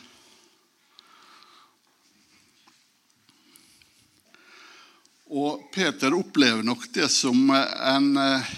Og 5.30 5.68
Peter 5.74 6.16
opplever 6.18 6.64
nok 6.66 6.88
det 6.96 7.10
som 7.14 7.52
en 7.54 8.08
eh, 8.18 8.54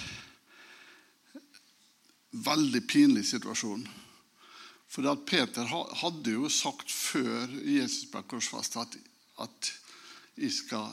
veldig 2.32 2.84
pinlig 2.88 3.26
situasjon. 3.28 3.84
For 4.92 5.08
Peter 5.28 5.68
hadde 5.68 6.36
jo 6.36 6.52
sagt 6.52 6.92
før 6.92 7.52
Jesus 7.64 8.08
ble 8.12 8.24
korsfestet, 8.28 8.86
at, 8.86 9.11
at 9.44 9.72
jeg 10.40 10.54
skal, 10.56 10.88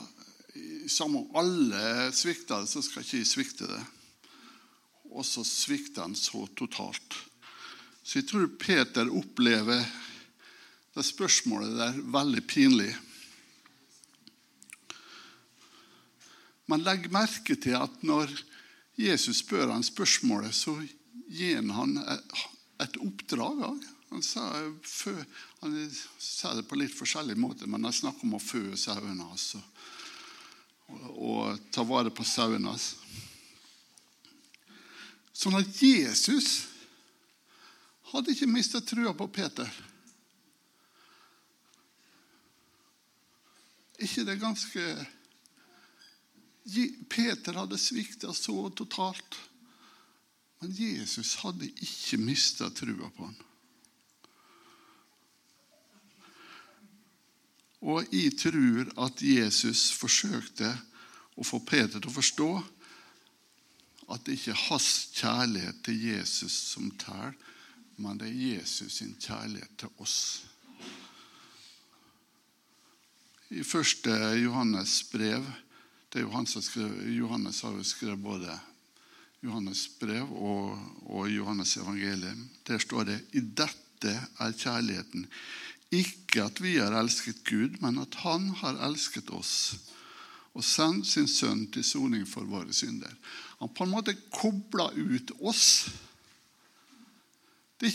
samme 0.91 1.23
om 1.23 1.39
alle 1.39 2.09
svikter 2.15 2.67
så 2.69 2.83
skal 2.85 3.05
ikke 3.05 3.21
jeg 3.21 3.29
svikte 3.29 3.69
det. 3.69 3.81
Og 5.09 5.25
så 5.25 5.43
svikter 5.47 6.05
han 6.05 6.17
så 6.17 6.45
totalt. 6.57 7.17
Så 8.03 8.19
jeg 8.19 8.29
tror 8.29 8.49
Peter 8.61 9.09
opplever 9.13 9.83
det 10.95 11.05
spørsmålet 11.05 11.77
der 11.77 12.01
veldig 12.13 12.43
pinlig. 12.49 12.91
Men 16.69 16.85
legg 16.85 17.09
merke 17.13 17.57
til 17.57 17.77
at 17.79 18.03
når 18.05 18.33
Jesus 18.99 19.41
spør 19.41 19.71
han 19.71 19.85
spørsmålet, 19.85 20.53
så 20.53 20.75
gir 21.29 21.61
han 21.73 21.95
et 22.83 22.99
oppdrag. 22.99 23.79
Han 24.09 24.23
sa, 24.25 24.45
han 25.61 25.75
sa, 26.17 26.53
det 26.57 26.65
på 26.69 26.79
litt 26.79 26.95
forskjellig 26.97 27.37
måte, 27.37 27.67
men 27.69 27.85
han 27.85 27.93
snakker 27.93 28.25
om 28.25 28.37
å 28.39 28.41
fø 28.41 28.63
sauene 28.77 29.27
hans 29.27 29.51
og, 29.59 29.67
og, 31.13 31.59
ta 31.69 31.85
vare 31.85 32.09
på 32.09 32.25
sauene 32.25 32.73
hans. 32.73 32.95
Sånn 35.33 35.59
at 35.59 35.69
Jesus 35.83 36.65
hadde 38.09 38.33
ikke 38.33 38.49
mista 38.49 38.81
trua 38.81 39.13
på 39.13 39.29
Peter. 39.29 39.69
ikke 43.99 44.25
det 44.27 44.39
ganske 44.39 44.83
Peter 47.09 47.57
hadde 47.57 47.79
svikta 47.81 48.33
så 48.33 48.69
totalt. 48.69 49.37
Men 50.59 50.73
Jesus 50.75 51.35
hadde 51.41 51.69
ikke 51.71 52.19
mista 52.21 52.69
trua 52.69 53.09
på 53.15 53.25
ham. 53.25 53.37
Og 57.79 58.07
jeg 58.11 58.35
tror 58.39 58.89
at 59.05 59.21
Jesus 59.23 59.89
forsøkte 59.95 60.73
å 61.39 61.45
få 61.47 61.61
Peter 61.63 61.99
til 61.99 62.09
å 62.09 62.17
forstå 62.17 62.49
at 64.09 64.25
det 64.25 64.35
ikke 64.35 64.51
er 64.55 64.65
hans 64.67 64.89
kjærlighet 65.15 65.83
til 65.85 66.03
Jesus 66.09 66.55
som 66.73 66.89
teller, 66.99 67.35
men 67.99 68.19
det 68.19 68.29
er 68.29 68.55
Jesus 68.55 68.99
sin 68.99 69.15
kjærlighet 69.19 69.75
til 69.79 69.91
oss. 70.01 70.19
I 73.49 73.63
første 73.65 74.13
Johannes 74.39 75.01
brev 75.11 75.45
det 76.09 76.21
er 76.21 76.25
jo 76.25 76.33
han 76.33 76.47
som 76.49 76.63
skrev, 76.65 76.93
Johannes 77.13 77.61
har 77.61 77.75
jo 77.77 77.85
skrevet 77.85 78.21
både 78.23 78.53
Johannes 79.45 79.83
brev 79.99 80.31
og, 80.33 80.71
og 81.05 81.29
Johannes 81.29 81.75
evangelium. 81.77 82.47
Der 82.65 82.81
står 82.81 83.05
det 83.11 83.19
i 83.37 83.43
dette 83.43 84.15
er 84.17 84.55
kjærligheten. 84.57 85.27
Ikke 85.95 86.43
at 86.45 86.59
vi 86.61 86.75
har 86.77 86.93
elsket 86.99 87.41
Gud, 87.47 87.79
men 87.81 87.97
at 88.01 88.19
Han 88.21 88.51
har 88.61 88.77
elsket 88.85 89.31
oss 89.33 89.79
og 90.57 90.65
sendt 90.65 91.07
sin 91.07 91.27
sønn 91.29 91.67
til 91.71 91.85
soning 91.85 92.25
for 92.27 92.47
våre 92.49 92.73
synder. 92.75 93.11
Han 93.59 93.71
på 93.75 93.85
en 93.85 93.93
måte 93.93 94.15
kobla 94.33 94.89
ut 94.95 95.31
oss. 95.39 95.89
Det, 97.79 97.91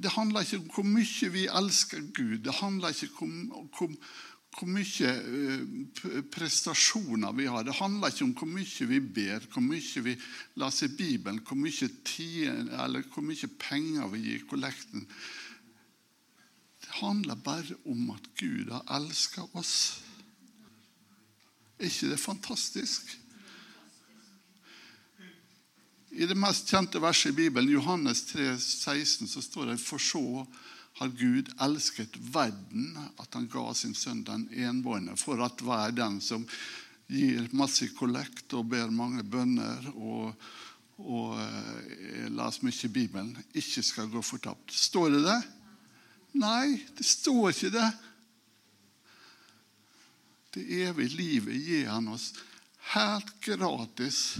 det, 0.00 0.12
handler 0.14 0.44
ikke 0.44 0.62
om 0.62 0.70
hvor 0.72 0.86
mye 0.88 1.30
vi 1.34 1.48
elsker 1.50 2.06
Gud. 2.16 2.38
Det 2.46 2.54
handler 2.60 2.94
ikke 2.94 3.26
om, 3.26 3.34
hvor, 3.76 3.90
hvor 4.54 4.70
mye 4.70 5.10
eh, 5.12 6.22
prestasjoner 6.32 7.36
vi 7.36 7.50
har. 7.52 7.66
Det 7.66 7.76
handler 7.80 8.12
ikke 8.12 8.28
om 8.30 8.36
hvor 8.38 8.52
mye 8.54 8.88
vi 8.94 9.00
ber, 9.18 9.44
hvor 9.52 9.64
mye 9.64 10.04
vi 10.08 10.16
leser 10.62 10.96
Bibelen, 10.96 11.42
hvor 11.44 11.58
mye, 11.60 11.90
tid, 12.04 12.48
eller 12.48 13.04
hvor 13.12 13.26
mye 13.26 13.50
penger 13.60 14.08
vi 14.14 14.24
gir 14.30 14.46
kollekten. 14.48 15.08
Handler 17.00 17.34
bare 17.34 17.76
om 17.84 18.10
at 18.14 18.26
Gud 18.38 18.70
har 18.70 18.84
elska 18.96 19.46
oss. 19.52 20.00
Er 21.78 21.90
ikke 21.90 22.12
det 22.12 22.20
fantastisk? 22.22 23.16
I 26.14 26.28
det 26.30 26.36
mest 26.38 26.70
kjente 26.70 27.00
verset 27.02 27.32
i 27.32 27.36
Bibelen, 27.40 27.72
Johannes 27.74 28.22
3, 28.28 28.52
16, 28.58 29.26
så 29.28 29.42
står 29.42 29.72
det 29.72 29.80
for 29.82 29.98
så 29.98 30.44
har 31.00 31.10
Gud 31.18 31.50
elsket 31.62 32.14
verden 32.30 32.94
at 33.18 33.34
han 33.34 33.48
ga 33.50 33.72
sin 33.74 33.96
sønn 33.98 34.22
den 34.26 34.46
enbårne, 34.54 35.16
for 35.18 35.42
at 35.42 35.62
hver 35.64 35.94
den 35.96 36.20
som 36.22 36.46
gir 37.10 37.48
masse 37.52 37.88
kollekt 37.98 38.54
og 38.54 38.70
ber 38.70 38.94
mange 38.94 39.24
bønner 39.26 39.90
og, 39.94 40.30
og 41.02 41.34
eh, 41.42 42.30
leser 42.30 42.68
mye 42.68 42.86
i 42.86 42.92
Bibelen, 42.94 43.34
ikke 43.52 43.82
skal 43.82 44.12
gå 44.12 44.22
fortapt. 44.22 44.70
Står 44.70 45.10
det 45.16 45.24
det? 45.26 45.40
Nei, 46.34 46.80
det 46.96 47.06
står 47.06 47.52
ikke 47.52 47.70
det. 47.74 47.90
Det 50.54 50.64
evige 50.86 51.16
livet 51.18 51.62
gir 51.62 51.88
han 51.90 52.08
oss 52.10 52.32
helt 52.94 53.30
gratis. 53.42 54.36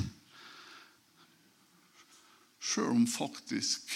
Sjøl 2.64 2.94
om 2.96 3.06
faktisk 3.10 3.92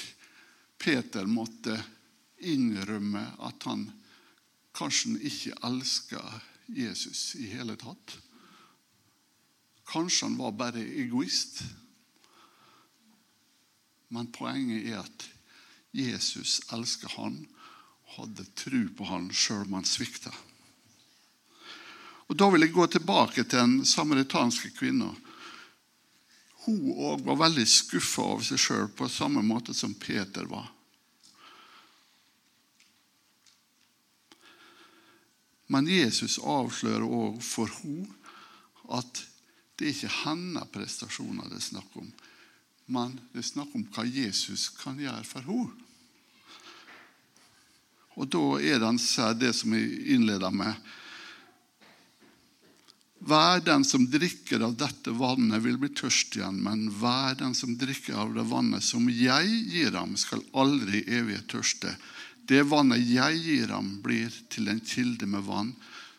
Peter 0.79 1.27
måtte 1.27 1.75
innrømme 2.47 3.25
at 3.43 3.67
han 3.67 3.89
kanskje 4.79 5.17
ikke 5.27 5.59
elska 5.67 6.23
Jesus 6.71 7.33
i 7.41 7.49
hele 7.51 7.75
tatt. 7.81 8.19
Kanskje 9.89 10.29
han 10.29 10.39
var 10.39 10.55
bare 10.55 10.85
egoist. 11.03 11.63
Men 14.15 14.31
poenget 14.33 14.87
er 14.87 15.01
at 15.03 15.29
Jesus 15.97 16.61
elsker 16.73 17.11
han, 17.17 17.41
hadde 18.19 18.47
tro 18.59 18.83
på 18.99 19.09
han 19.09 19.31
sjøl 19.33 19.67
om 19.67 19.79
han 19.79 19.89
svikta. 19.89 20.33
Og 22.29 22.37
Da 22.37 22.51
vil 22.53 22.67
jeg 22.67 22.75
gå 22.75 22.87
tilbake 22.87 23.45
til 23.45 23.59
den 23.59 23.85
samaritanske 23.89 24.71
kvinna. 24.77 25.09
Hun 26.67 26.91
òg 26.93 27.23
var 27.25 27.39
veldig 27.47 27.65
skuffa 27.65 28.27
over 28.35 28.45
seg 28.45 28.61
sjøl 28.61 28.91
på 28.93 29.09
samme 29.09 29.41
måte 29.43 29.73
som 29.75 29.95
Peter 29.97 30.45
var. 30.51 30.69
Men 35.69 35.89
Jesus 35.89 36.39
avslører 36.41 37.05
òg 37.05 37.41
for 37.45 37.69
henne 37.81 38.09
at 38.89 39.25
det 39.79 39.87
er 39.87 39.95
ikke 39.95 40.15
hennes 40.25 40.71
prestasjoner 40.73 41.49
det 41.49 41.61
er 41.61 41.67
snakk 41.67 41.97
om, 42.01 42.09
men 42.89 43.19
det 43.33 43.43
er 43.43 43.51
snakk 43.53 43.75
om 43.77 43.85
hva 43.93 44.05
Jesus 44.09 44.71
kan 44.81 44.99
gjøre 45.01 45.25
for 45.29 45.45
henne. 45.45 45.88
Og 48.19 48.27
da 48.35 48.45
er 48.59 48.83
det 48.83 49.35
det 49.39 49.53
som 49.55 49.75
jeg 49.77 50.15
innleder 50.15 50.51
med. 50.51 50.75
Hver 53.19 53.61
den 53.67 53.85
som 53.87 54.07
drikker 54.11 54.63
av 54.63 54.77
dette 54.79 55.11
vannet, 55.15 55.63
vil 55.63 55.79
bli 55.79 55.91
tørst 55.95 56.37
igjen, 56.39 56.61
men 56.63 56.87
hver 57.01 57.35
den 57.39 57.55
som 57.55 57.75
drikker 57.79 58.19
av 58.19 58.35
det 58.35 58.47
vannet 58.51 58.85
som 58.87 59.09
jeg 59.11 59.51
gir 59.71 59.95
ham, 59.99 60.15
skal 60.19 60.43
aldri 60.55 61.03
evig 61.07 61.41
tørste. 61.51 61.95
Det 62.49 62.63
vannet 62.71 63.03
jeg 63.03 63.43
gir 63.43 63.75
ham, 63.75 63.99
blir 64.03 64.33
til 64.51 64.71
en 64.71 64.81
kilde 64.81 65.27
med 65.27 65.45
vann 65.47 65.75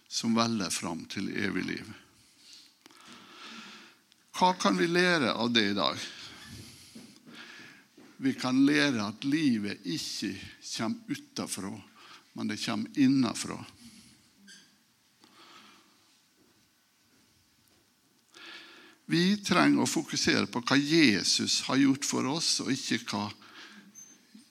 som 0.10 0.36
veller 0.36 0.72
fram 0.74 1.06
til 1.10 1.32
evig 1.32 1.66
liv. 1.72 1.90
Hva 4.40 4.54
kan 4.60 4.78
vi 4.80 4.88
lære 4.88 5.34
av 5.36 5.52
det 5.52 5.66
i 5.72 5.76
dag? 5.78 6.00
Vi 8.20 8.34
kan 8.36 8.66
lære 8.68 9.04
at 9.04 9.24
livet 9.24 9.86
ikke 9.88 10.34
kommer 10.76 11.16
utenfra, 11.16 11.72
men 12.34 12.48
det 12.48 12.60
kommer 12.62 13.00
innenfra. 13.00 13.58
Vi 19.10 19.38
trenger 19.42 19.82
å 19.82 19.90
fokusere 19.90 20.46
på 20.54 20.62
hva 20.62 20.78
Jesus 20.78 21.64
har 21.66 21.80
gjort 21.82 22.06
for 22.06 22.30
oss, 22.30 22.60
og 22.62 22.70
ikke 22.70 23.02
hva 23.10 23.24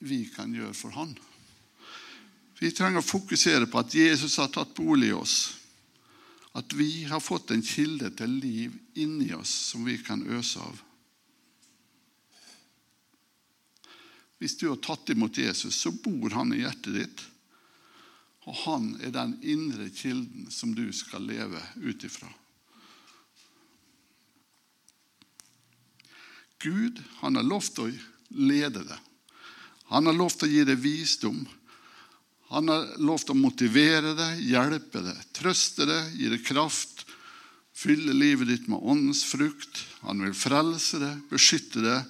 vi 0.02 0.24
kan 0.34 0.50
gjøre 0.54 0.74
for 0.74 0.96
han. 0.98 1.12
Vi 2.58 2.72
trenger 2.74 2.98
å 2.98 3.06
fokusere 3.06 3.68
på 3.70 3.78
at 3.78 3.94
Jesus 3.94 4.34
har 4.42 4.50
tatt 4.50 4.74
bolig 4.74 5.12
i 5.12 5.14
oss. 5.14 5.36
At 6.58 6.74
vi 6.74 7.04
har 7.06 7.22
fått 7.22 7.52
en 7.54 7.62
kilde 7.62 8.10
til 8.18 8.34
liv 8.42 8.74
inni 8.98 9.30
oss 9.36 9.52
som 9.70 9.86
vi 9.86 9.94
kan 10.02 10.26
øse 10.26 10.58
av. 10.58 10.82
Hvis 14.42 14.58
du 14.58 14.68
har 14.70 14.82
tatt 14.82 15.10
imot 15.14 15.38
Jesus, 15.38 15.78
så 15.78 15.94
bor 15.94 16.34
han 16.34 16.50
i 16.54 16.64
hjertet 16.64 16.94
ditt. 16.98 17.27
Og 18.48 18.56
han 18.64 18.94
er 19.04 19.12
den 19.12 19.34
indre 19.44 19.90
kilden 19.92 20.48
som 20.52 20.72
du 20.72 20.87
skal 20.96 21.26
leve 21.28 21.61
ut 21.84 22.04
ifra. 22.06 22.30
Gud 26.58 27.02
han 27.20 27.37
har 27.38 27.46
lovt 27.46 27.78
å 27.82 27.90
lede 28.34 28.82
deg. 28.88 28.98
Han 29.92 30.08
har 30.08 30.16
lovt 30.16 30.42
å 30.44 30.50
gi 30.50 30.64
deg 30.68 30.80
visdom. 30.80 31.44
Han 32.48 32.72
har 32.72 32.88
lovt 33.04 33.30
å 33.30 33.37
motivere 33.37 34.14
deg, 34.16 34.40
hjelpe 34.48 35.04
deg, 35.04 35.20
trøste 35.37 35.84
deg, 35.88 36.11
gi 36.16 36.32
deg 36.32 36.44
kraft, 36.48 37.04
fylle 37.76 38.16
livet 38.16 38.48
ditt 38.48 38.68
med 38.72 38.80
åndens 38.80 39.22
frukt. 39.28 39.84
Han 40.08 40.24
vil 40.24 40.34
frelse 40.37 41.00
deg, 41.02 41.20
beskytte 41.30 41.84
deg. 41.84 42.08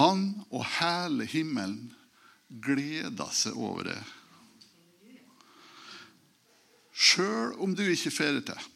Han 0.00 0.30
og 0.48 0.64
hele 0.78 1.28
himmelen 1.28 1.92
gleder 2.48 3.28
seg 3.36 3.56
over 3.56 3.92
det. 3.92 4.00
Sjøl 6.98 7.54
om 7.62 7.76
du 7.78 7.84
ikke 7.86 8.10
får 8.10 8.40
det 8.40 8.44
til. 8.50 8.66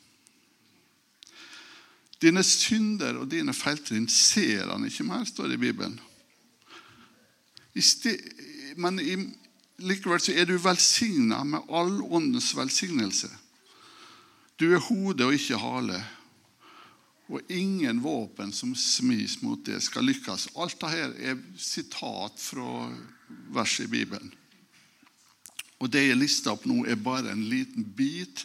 Dine 2.23 2.45
synder 2.47 3.19
og 3.19 3.31
dine 3.33 3.55
feiltrinn 3.57 4.07
ser 4.11 4.71
han 4.71 4.87
ikke 4.87 5.07
mer, 5.09 5.25
står 5.27 5.51
det 5.51 5.59
i 5.59 5.65
Bibelen. 5.65 5.99
I 7.75 7.83
men 8.79 9.01
i, 9.03 9.17
likevel 9.83 10.21
så 10.23 10.35
er 10.37 10.47
du 10.49 10.55
velsigna 10.61 11.43
med 11.45 11.67
all 11.69 11.99
åndens 12.03 12.53
velsignelse. 12.57 13.29
Du 14.61 14.71
er 14.71 14.85
hode 14.87 15.27
og 15.27 15.35
ikke 15.35 15.59
hale. 15.59 15.99
Og 17.33 17.51
ingen 17.53 18.03
våpen 18.05 18.53
som 18.53 18.75
smis 18.77 19.39
mot 19.43 19.61
det, 19.67 19.81
skal 19.83 20.05
lykkes. 20.05 20.51
Alt 20.61 20.79
dette 20.81 21.27
er 21.33 21.43
sitat 21.59 22.39
fra 22.41 22.87
verset 23.55 23.89
i 23.89 23.93
Bibelen. 23.93 24.33
Og 25.83 25.91
det 25.91 26.05
jeg 26.07 26.19
lista 26.19 26.53
opp 26.55 26.69
nå, 26.71 26.85
er 26.87 27.01
bare 27.01 27.33
en 27.33 27.43
liten 27.51 27.83
bit 27.83 28.45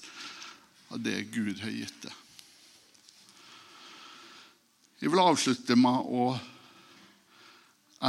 av 0.90 1.04
det 1.06 1.20
Gud 1.36 1.60
har 1.62 1.74
gitt 1.74 2.00
deg. 2.02 2.16
Jeg 4.98 5.14
vil 5.14 5.22
avslutte 5.22 5.78
med 5.78 6.10
å 6.10 6.32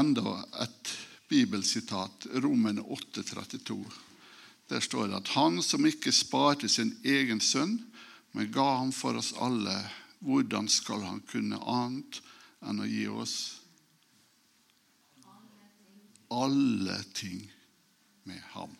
enda 0.00 0.38
et 0.64 0.94
bibelsitat, 1.28 2.30
Romene 2.40 2.80
8,32. 2.80 3.76
Der 4.72 4.80
står 4.80 5.10
det 5.10 5.20
at 5.20 5.34
han 5.36 5.60
som 5.64 5.84
ikke 5.84 6.12
sparte 6.12 6.68
sin 6.72 6.94
egen 7.04 7.44
sønn, 7.44 7.76
men 8.32 8.52
ga 8.52 8.64
ham 8.80 8.94
for 8.96 9.20
oss 9.20 9.34
alle, 9.36 9.76
hvordan 10.24 10.72
skal 10.72 11.04
han 11.04 11.20
kunne 11.28 11.60
annet 11.68 12.22
enn 12.64 12.80
å 12.80 12.88
gi 12.88 13.04
oss 13.12 13.36
alle 16.32 17.02
ting 17.12 17.44
med 18.24 18.40
ham? 18.56 18.72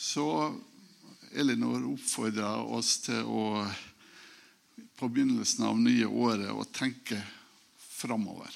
Så 0.00 0.54
Elinor 1.36 1.84
oppfordrer 1.92 2.72
oss 2.72 2.94
til 3.04 3.20
å 3.28 3.44
på 4.96 5.08
begynnelsen 5.12 5.66
av 5.68 5.76
nye 5.80 6.06
året 6.08 6.48
å 6.52 6.64
tenke 6.72 7.18
framover. 7.76 8.48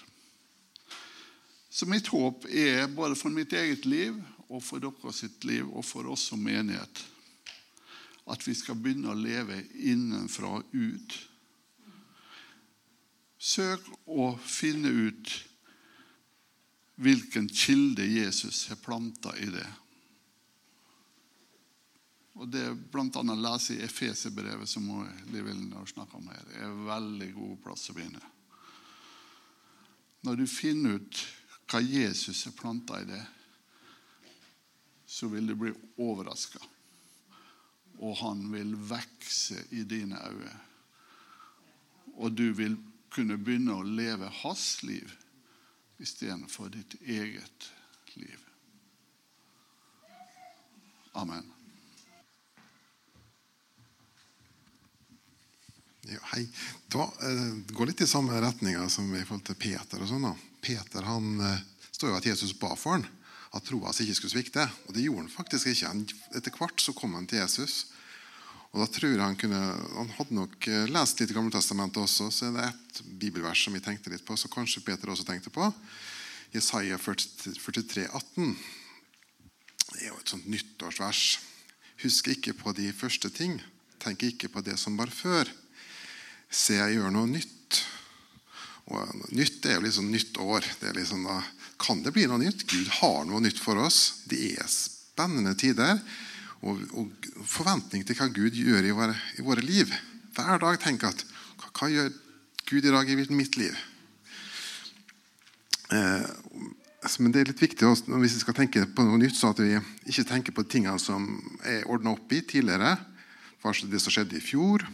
Så 1.68 1.84
mitt 1.90 2.08
håp 2.08 2.46
er 2.48 2.88
både 2.88 3.16
for 3.20 3.32
mitt 3.32 3.52
eget 3.52 3.84
liv 3.84 4.16
og 4.48 4.64
for 4.64 4.80
dere 4.80 5.12
sitt 5.12 5.44
liv 5.44 5.68
og 5.68 5.84
for 5.84 6.08
oss 6.12 6.30
som 6.30 6.40
menighet 6.40 7.04
at 8.32 8.48
vi 8.48 8.56
skal 8.56 8.80
begynne 8.80 9.12
å 9.12 9.20
leve 9.20 9.60
innenfra 9.84 10.56
og 10.62 10.72
ut. 10.72 11.16
Søk 13.36 13.84
å 14.08 14.32
finne 14.40 14.88
ut 14.88 15.38
hvilken 17.04 17.52
kilde 17.52 18.06
Jesus 18.08 18.64
har 18.70 18.80
planta 18.80 19.36
i 19.36 19.52
det. 19.52 19.66
Og 22.34 22.48
Det 22.48 22.64
bl.a. 22.90 23.22
lese 23.34 23.76
i 23.76 23.82
Efeserbrevet, 23.86 24.68
som 24.68 24.88
Liv 25.32 25.46
har 25.74 25.86
snakka 25.86 26.16
om 26.18 26.28
her. 26.28 26.42
Er 26.58 26.66
en 26.66 26.86
veldig 26.86 27.30
god 27.34 27.56
plass 27.62 27.90
å 27.90 27.94
begynne. 27.94 28.22
Når 30.24 30.40
du 30.40 30.46
finner 30.48 30.98
ut 30.98 31.20
hva 31.70 31.80
Jesus 31.84 32.44
har 32.48 32.56
planta 32.58 33.00
i 33.02 33.08
det, 33.08 33.22
så 35.06 35.28
vil 35.30 35.46
du 35.46 35.54
bli 35.54 35.72
overraska. 36.02 36.58
Og 38.02 38.16
han 38.18 38.48
vil 38.50 38.74
vokse 38.74 39.60
i 39.70 39.84
dine 39.86 40.18
øyne. 40.18 40.56
Og 42.18 42.34
du 42.34 42.48
vil 42.56 42.74
kunne 43.14 43.38
begynne 43.38 43.78
å 43.78 43.86
leve 43.86 44.26
hans 44.42 44.82
liv 44.82 45.12
istedenfor 46.02 46.72
ditt 46.74 46.96
eget 47.00 47.70
liv. 48.18 48.40
Amen. 51.14 51.53
Ja, 56.04 56.20
hei. 56.34 56.44
Da 56.92 57.06
eh, 57.24 57.52
går 57.72 57.88
litt 57.88 58.02
i 58.04 58.08
samme 58.08 58.36
retninga 58.42 58.84
som 58.92 59.08
i 59.14 59.22
forhold 59.24 59.46
til 59.48 59.56
Peter. 59.56 60.02
og 60.02 60.10
sånn. 60.10 60.26
da. 60.26 60.34
Peter 60.64 61.06
han 61.08 61.40
eh, 61.40 61.62
står 61.94 62.12
jo 62.12 62.18
at 62.18 62.28
Jesus 62.28 62.52
ba 62.60 62.74
for 62.76 62.98
han, 62.98 63.06
at 63.54 63.64
troa 63.64 63.88
hans 63.88 64.02
ikke 64.04 64.18
skulle 64.18 64.34
svikte. 64.34 64.66
Og 64.84 64.96
det 64.96 65.06
gjorde 65.06 65.24
han 65.24 65.32
faktisk 65.32 65.70
ikke. 65.72 65.94
Etter 66.36 66.56
hvert 66.58 66.84
så 66.84 66.92
kom 66.96 67.16
han 67.16 67.28
til 67.30 67.40
Jesus. 67.40 67.86
Og 68.74 68.82
da 68.82 68.88
tror 68.90 69.12
jeg 69.14 69.22
Han 69.22 69.38
kunne, 69.38 69.62
han 69.94 70.12
hadde 70.18 70.36
nok 70.36 70.68
eh, 70.68 70.84
lest 70.92 71.20
litt 71.22 71.32
i 71.32 71.38
Gammeltestamentet 71.38 72.02
også, 72.02 72.28
så 72.34 72.50
er 72.50 72.56
det 72.58 72.68
et 72.68 73.02
bibelvers 73.24 73.64
som 73.64 73.72
vi 73.72 73.80
tenkte 73.80 74.12
litt 74.12 74.26
på, 74.26 74.36
så 74.36 74.50
kanskje 74.52 74.84
Peter 74.84 75.08
også 75.08 75.24
tenkte 75.24 75.54
på. 75.54 75.72
Jesaja 76.52 76.98
43, 77.00 78.08
18. 78.12 78.56
Det 79.94 80.02
er 80.02 80.10
jo 80.10 80.20
et 80.20 80.36
sånt 80.36 80.50
nyttårsvers. 80.50 81.26
Husk 82.02 82.28
ikke 82.34 82.52
på 82.58 82.74
de 82.76 82.92
første 82.92 83.30
ting. 83.32 83.56
Tenk 84.02 84.26
ikke 84.26 84.50
på 84.52 84.60
det 84.66 84.76
som 84.82 84.98
var 84.98 85.08
før. 85.08 85.48
Se, 86.54 86.76
jeg 86.78 86.98
gjør 86.98 87.10
noe 87.14 87.26
nytt. 87.30 87.80
Og 88.94 89.30
Nytt 89.34 89.64
er 89.66 89.78
jo 89.78 89.84
liksom 89.86 90.10
nytt 90.12 90.38
år. 90.38 90.66
Det 90.80 90.92
liksom 90.94 91.24
da, 91.26 91.40
kan 91.80 92.02
det 92.04 92.12
bli 92.14 92.28
noe 92.30 92.38
nytt? 92.42 92.66
Gud 92.70 92.90
har 93.00 93.24
noe 93.26 93.42
nytt 93.42 93.58
for 93.60 93.80
oss. 93.82 94.24
Det 94.30 94.38
er 94.54 94.68
spennende 94.70 95.56
tider. 95.58 95.98
Og, 96.64 96.80
og 96.94 97.30
forventning 97.48 98.04
til 98.06 98.16
hva 98.18 98.30
Gud 98.32 98.54
gjør 98.56 98.86
i 98.86 98.94
våre, 98.94 99.16
i 99.40 99.44
våre 99.44 99.64
liv. 99.64 99.90
Hver 100.36 100.62
dag 100.62 100.78
tenker 100.82 101.10
at 101.10 101.24
hva, 101.58 101.72
hva, 101.72 101.90
gjør 101.90 102.14
Gud 102.70 102.86
i 102.86 102.94
dag 102.94 103.10
i 103.10 103.18
mitt 103.34 103.58
liv? 103.60 103.74
Eh, 105.92 106.28
men 107.20 107.34
det 107.34 107.42
er 107.42 107.50
litt 107.50 107.60
viktig 107.60 107.84
også, 107.84 108.14
hvis 108.22 108.38
vi 108.38 108.44
skal 108.46 108.56
tenke 108.56 108.86
på 108.88 109.04
noe 109.04 109.18
nytt, 109.20 109.36
så 109.36 109.50
at 109.52 109.60
vi 109.60 109.74
ikke 110.08 110.24
tenker 110.30 110.56
på 110.56 110.64
tingene 110.64 110.96
som 111.02 111.26
er 111.68 111.84
ordna 111.90 112.14
opp 112.14 112.32
i 112.32 112.40
tidligere. 112.46 112.94
Det 113.64 114.00
som 114.00 114.12
skjedde 114.12 114.38
i 114.38 114.44
fjor, 114.44 114.84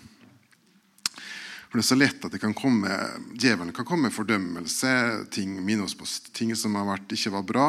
for 1.71 1.79
Det 1.79 1.85
er 1.85 1.87
så 1.87 1.99
lett 1.99 2.25
at 2.27 2.33
det 2.35 2.41
kan 2.43 2.55
komme, 2.55 2.91
djevelen 3.39 3.71
kan 3.71 3.87
komme 3.87 4.09
med 4.09 4.15
fordømmelse, 4.15 4.91
ting, 5.31 5.53
minne 5.63 5.87
ting 6.35 6.51
som 6.59 6.75
vært, 6.75 7.13
ikke 7.15 7.31
var 7.31 7.47
bra. 7.47 7.67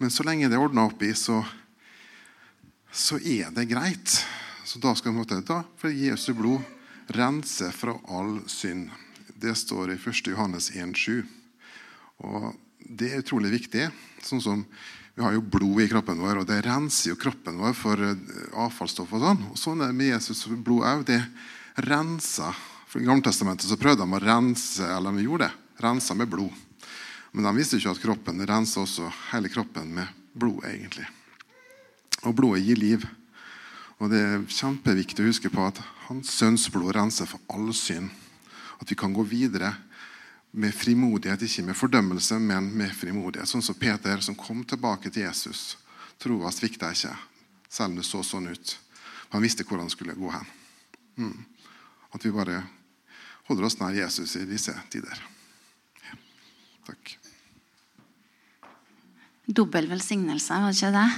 Men 0.00 0.08
så 0.08 0.24
lenge 0.24 0.48
det 0.48 0.56
er 0.56 0.64
ordna 0.64 0.86
opp 0.88 1.04
i, 1.04 1.12
så, 1.12 1.42
så 2.88 3.20
er 3.20 3.52
det 3.52 3.68
greit. 3.68 4.16
Så 4.64 4.80
da 4.80 4.94
skal 4.96 5.12
vi 5.12 5.42
da 5.44 5.60
for 5.76 5.92
Jesu 5.92 6.32
blod 6.32 6.64
rense 7.12 7.68
fra 7.76 7.92
all 8.08 8.40
synd. 8.48 8.88
Det 9.36 9.52
står 9.60 9.92
i 9.92 10.00
1. 10.00 10.32
Johannes 10.32 10.70
1,7. 10.72 11.20
Og 12.24 12.54
Det 12.78 13.12
er 13.12 13.20
utrolig 13.20 13.50
viktig. 13.52 13.90
sånn 14.22 14.40
som 14.40 14.64
Vi 15.14 15.22
har 15.22 15.32
jo 15.32 15.44
blod 15.44 15.82
i 15.84 15.88
kroppen 15.88 16.18
vår, 16.18 16.40
og 16.40 16.46
det 16.46 16.64
renser 16.64 17.12
jo 17.12 17.16
kroppen 17.20 17.60
vår 17.60 17.74
for 17.76 17.96
avfallsstoff. 18.56 19.12
og 19.12 19.20
sånn. 19.20 19.44
Og 19.52 19.58
sånn 19.58 19.82
er 19.82 19.92
det 19.92 19.94
med 19.94 20.10
Jesus 20.16 20.46
blod 20.48 20.82
òg. 20.82 21.04
Det 21.04 21.22
renser 21.76 22.56
for 22.94 23.02
I 23.02 23.04
Gammeltestamentet 23.04 23.66
så 23.66 23.74
prøvde 23.74 24.04
de 24.04 24.14
å 24.14 24.18
rense 24.22 24.86
eller 24.86 25.16
de 25.16 25.24
gjorde 25.24 25.48
det, 25.48 25.54
rense 25.82 26.14
med 26.14 26.28
blod. 26.30 26.50
Men 27.34 27.48
de 27.48 27.50
visste 27.56 27.80
ikke 27.80 27.90
at 27.90 27.98
kroppen 27.98 28.42
renser 28.46 28.84
også 28.84 29.08
hele 29.32 29.50
kroppen 29.50 29.88
med 29.96 30.20
blod. 30.30 30.60
egentlig. 30.68 31.08
Og 32.22 32.36
blodet 32.38 32.62
gir 32.62 32.78
liv. 32.78 33.06
Og 33.98 34.10
Det 34.10 34.20
er 34.20 34.44
kjempeviktig 34.46 35.24
å 35.24 35.26
huske 35.26 35.50
på 35.50 35.64
at 35.66 35.80
hans 36.06 36.30
sønns 36.30 36.68
blod 36.70 36.94
renser 36.94 37.26
for 37.26 37.40
all 37.50 37.72
synd. 37.74 38.12
At 38.78 38.86
vi 38.86 38.94
kan 38.94 39.12
gå 39.12 39.26
videre 39.26 39.74
med 40.52 40.70
frimodighet, 40.70 41.42
ikke 41.42 41.66
med 41.66 41.76
fordømmelse, 41.76 42.38
men 42.38 42.70
med 42.78 42.94
frimodighet. 42.94 43.50
Sånn 43.50 43.62
som 43.62 43.74
Peter, 43.74 44.22
som 44.22 44.38
kom 44.38 44.62
tilbake 44.62 45.10
til 45.10 45.26
Jesus. 45.26 45.76
Troa 46.22 46.54
svikta 46.54 46.92
ikke, 46.94 47.10
selv 47.68 47.90
om 47.90 47.98
det 47.98 48.06
så 48.06 48.22
sånn 48.22 48.46
ut. 48.54 48.78
Han 49.34 49.42
visste 49.42 49.66
hvor 49.66 49.82
han 49.82 49.90
skulle 49.90 50.14
gå 50.14 50.30
hen. 50.30 50.46
Mm. 51.18 51.44
At 52.14 52.22
vi 52.22 52.30
bare 52.30 52.62
holder 53.48 53.68
oss 53.68 53.78
nær 53.80 53.96
Jesus 53.96 54.36
i 54.40 54.44
disse 54.48 54.74
tider. 54.92 55.20
Takk. 56.84 57.14
Dobbel 59.44 59.88
velsignelse, 59.90 60.56
var 60.60 60.72
det 60.72 60.78
ikke 60.80 60.92
det? 60.98 61.10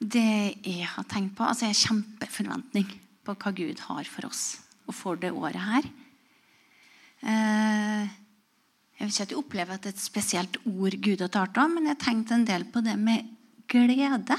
Det 0.00 0.30
jeg 0.64 0.88
har 0.88 1.04
tenkt 1.08 1.34
på 1.36 1.44
altså 1.44 1.66
Jeg 1.66 1.74
har 1.74 1.88
kjempeforventning 1.90 2.88
på 3.24 3.34
hva 3.36 3.52
Gud 3.52 3.82
har 3.84 4.08
for 4.08 4.30
oss 4.30 4.44
og 4.88 4.96
for 4.96 5.20
det 5.20 5.30
året 5.30 5.60
her. 5.60 5.88
Eh, 7.20 8.08
jeg 8.96 9.06
vil 9.06 9.12
ikke 9.12 9.26
at 9.26 9.34
jeg 9.34 9.38
opplever 9.38 9.76
at 9.76 9.84
det 9.84 9.92
er 9.92 9.96
et 9.96 10.02
spesielt 10.02 10.56
ord 10.66 10.96
Gud 11.04 11.22
har 11.22 11.30
talt 11.32 11.60
om, 11.62 11.76
men 11.76 11.86
jeg 11.86 11.94
har 11.94 12.02
tenkt 12.02 12.32
en 12.34 12.48
del 12.48 12.64
på 12.72 12.82
det 12.84 12.96
med 13.00 13.28
glede. 13.70 14.38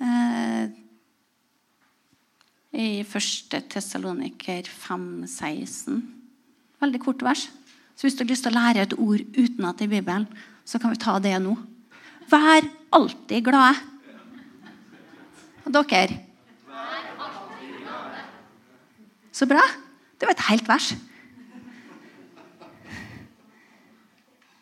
Eh, 0.00 0.79
I 2.70 3.02
1. 3.02 3.62
Tessaloniker 3.68 4.62
5,16. 4.62 6.00
Veldig 6.80 7.00
kort 7.02 7.22
vers. 7.26 7.48
Så 7.98 8.06
hvis 8.06 8.14
du 8.16 8.22
har 8.22 8.30
lyst 8.30 8.46
til 8.46 8.54
å 8.54 8.60
lære 8.60 8.84
et 8.84 8.94
ord 8.94 9.22
utenat 9.36 9.82
i 9.82 9.90
Bibelen, 9.90 10.28
så 10.64 10.78
kan 10.78 10.94
vi 10.94 11.00
ta 11.02 11.18
det 11.18 11.34
nå. 11.42 11.56
Vær 12.30 12.68
alltid 12.94 13.44
glade. 13.44 13.74
Og 15.66 15.74
dere? 15.74 16.20
Så 19.34 19.48
bra. 19.50 19.62
Det 20.18 20.28
var 20.28 20.36
et 20.36 20.48
helt 20.50 20.68
vers. 20.70 20.92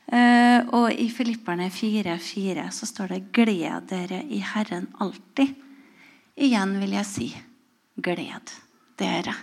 Uh, 0.08 0.64
og 0.72 0.86
i 0.96 1.10
Filipperne 1.12 1.68
4,4 1.68 2.70
så 2.72 2.86
står 2.88 3.12
det 3.12 3.26
'Gled 3.32 3.90
dere 3.90 4.22
i 4.24 4.40
Herren 4.40 4.88
alltid'. 4.96 5.52
Igjen 6.38 6.80
vil 6.80 6.96
jeg 6.96 7.06
si 7.06 7.28
'gled 7.98 8.54
dere'. 8.98 9.36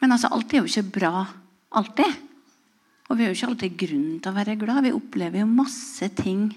Men 0.00 0.12
altså, 0.12 0.32
alt 0.32 0.52
er 0.52 0.58
jo 0.58 0.70
ikke 0.70 1.00
bra 1.00 1.26
alltid. 1.70 2.18
Og 3.08 3.18
vi 3.18 3.24
har 3.24 3.30
jo 3.30 3.36
ikke 3.36 3.50
alltid 3.52 3.76
grunn 3.78 4.20
til 4.20 4.32
å 4.32 4.34
være 4.34 4.56
glad. 4.58 4.82
Vi 4.82 4.96
opplever 4.96 5.42
jo 5.42 5.50
masse 5.50 6.08
ting 6.16 6.48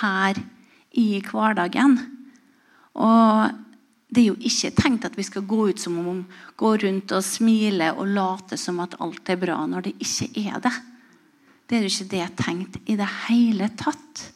her 0.00 0.40
i 0.98 1.20
hverdagen. 1.22 1.98
Og 2.94 3.60
det 4.14 4.22
er 4.22 4.28
jo 4.30 4.36
ikke 4.38 4.72
tenkt 4.78 5.06
at 5.08 5.16
vi 5.18 5.26
skal 5.26 5.46
gå 5.46 5.68
ut 5.70 5.80
som 5.82 5.98
om 5.98 6.24
gå 6.56 6.72
rundt 6.84 7.14
og 7.14 7.26
smile 7.26 7.92
og 7.94 8.10
late 8.14 8.58
som 8.60 8.78
at 8.84 8.96
alt 9.02 9.30
er 9.30 9.40
bra, 9.40 9.58
når 9.66 9.88
det 9.88 9.94
ikke 10.06 10.46
er 10.46 10.60
det. 10.62 10.74
Det 11.66 11.76
er 11.76 11.86
jo 11.86 11.92
ikke 11.92 12.12
det 12.12 12.28
tenkt 12.38 12.78
i 12.86 12.96
det 12.98 13.10
hele 13.26 13.70
tatt. 13.78 14.28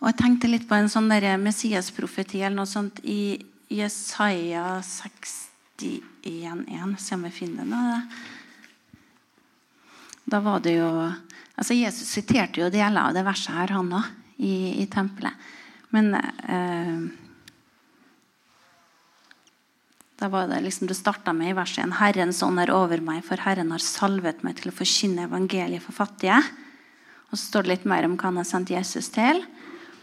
Og 0.00 0.08
Jeg 0.08 0.16
tenkte 0.16 0.48
litt 0.48 0.68
på 0.68 0.74
en 0.78 0.88
sånn 0.88 1.10
Messias-profeti 1.42 2.40
eller 2.40 2.56
noe 2.62 2.68
sånt 2.68 3.00
i 3.04 3.36
Jesaja 3.68 4.80
61,1. 4.80 6.96
Se 6.96 7.14
om 7.18 7.24
jeg 7.28 7.36
finner 7.36 7.68
noe. 7.68 7.98
Da 10.24 10.40
var 10.40 10.64
det 10.64 10.78
jo 10.78 10.88
altså 11.60 11.76
Jesus 11.76 12.08
siterte 12.08 12.62
jo 12.62 12.70
deler 12.72 13.02
av 13.02 13.12
det 13.12 13.26
verset 13.26 13.52
her, 13.52 13.74
han 13.76 13.92
òg, 13.92 14.06
i, 14.40 14.80
i 14.80 14.86
tempelet. 14.88 15.36
Men 15.92 16.14
eh, 16.16 16.96
da 20.20 20.28
var 20.32 20.48
Det 20.48 20.62
liksom, 20.64 20.88
det 20.88 20.96
starta 20.96 21.32
med 21.32 21.50
i 21.50 21.56
verset 21.56 21.84
'En 21.84 22.00
Herrens 22.00 22.42
ånd 22.42 22.60
er 22.60 22.72
over 22.72 23.00
meg, 23.00 23.24
for 23.24 23.36
Herren 23.36 23.70
har 23.70 23.84
salvet 23.84 24.44
meg 24.44 24.56
til 24.56 24.72
å 24.72 24.76
forkynne 24.76 25.28
evangeliet 25.28 25.82
for 25.82 25.92
fattige'. 25.92 26.44
Og 27.32 27.38
Så 27.38 27.52
står 27.52 27.62
det 27.62 27.68
litt 27.68 27.84
mer 27.84 28.04
om 28.04 28.16
hva 28.16 28.32
han 28.32 28.36
har 28.36 28.44
sendt 28.44 28.70
Jesus 28.70 29.08
til. 29.08 29.44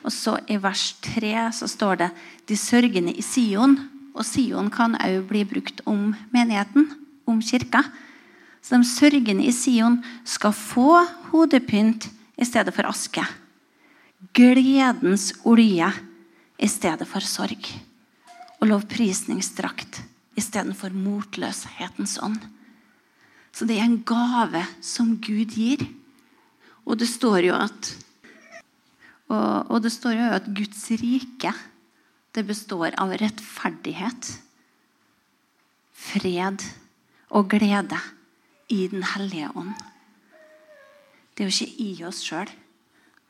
Og 0.07 0.13
så 0.15 0.37
I 0.47 0.55
vers 0.63 0.93
3 1.03 1.51
så 1.51 1.67
står 1.67 1.95
det 1.95 2.09
'De 2.47 2.55
sørgende 2.57 3.11
i 3.11 3.21
Sion'. 3.21 3.77
Og 4.15 4.25
Sion 4.25 4.69
kan 4.71 4.95
òg 4.95 5.27
bli 5.27 5.43
brukt 5.43 5.81
om 5.85 6.15
menigheten, 6.33 6.87
om 7.27 7.41
kirka. 7.41 7.83
Så 8.61 8.77
de 8.77 8.83
sørgende 8.83 9.45
i 9.45 9.51
Sion 9.51 10.03
skal 10.25 10.53
få 10.53 11.05
hodepynt 11.29 12.09
i 12.37 12.45
stedet 12.45 12.73
for 12.73 12.87
aske 12.87 13.21
gledens 14.33 15.31
olje 15.45 15.89
i 16.57 16.69
stedet 16.69 17.07
for 17.09 17.25
sorg. 17.25 17.69
Og 18.57 18.69
lovprisningsdrakt 18.71 20.01
istedenfor 20.37 20.93
motløshetens 20.93 22.17
ånd. 22.21 22.39
Så 23.53 23.65
det 23.65 23.79
er 23.79 23.87
en 23.87 24.03
gave 24.05 24.63
som 24.81 25.15
Gud 25.21 25.53
gir. 25.57 25.81
Og 26.85 26.97
det 26.99 27.09
står 27.09 27.49
jo 27.49 27.55
at 27.57 27.93
og, 29.28 29.71
og 29.71 29.82
det 29.84 29.91
står 29.91 30.17
jo 30.17 30.28
at 30.38 30.51
Guds 30.55 30.84
rike 31.01 31.53
det 32.36 32.43
består 32.45 32.93
av 33.01 33.15
rettferdighet, 33.17 34.30
fred 35.97 36.61
og 37.34 37.49
glede 37.49 37.97
i 38.69 38.86
Den 38.91 39.03
hellige 39.15 39.49
ånd. 39.57 39.73
Det 41.34 41.43
er 41.43 41.49
jo 41.49 41.55
ikke 41.55 41.84
i 41.88 41.91
oss 42.07 42.21
sjøl 42.25 42.51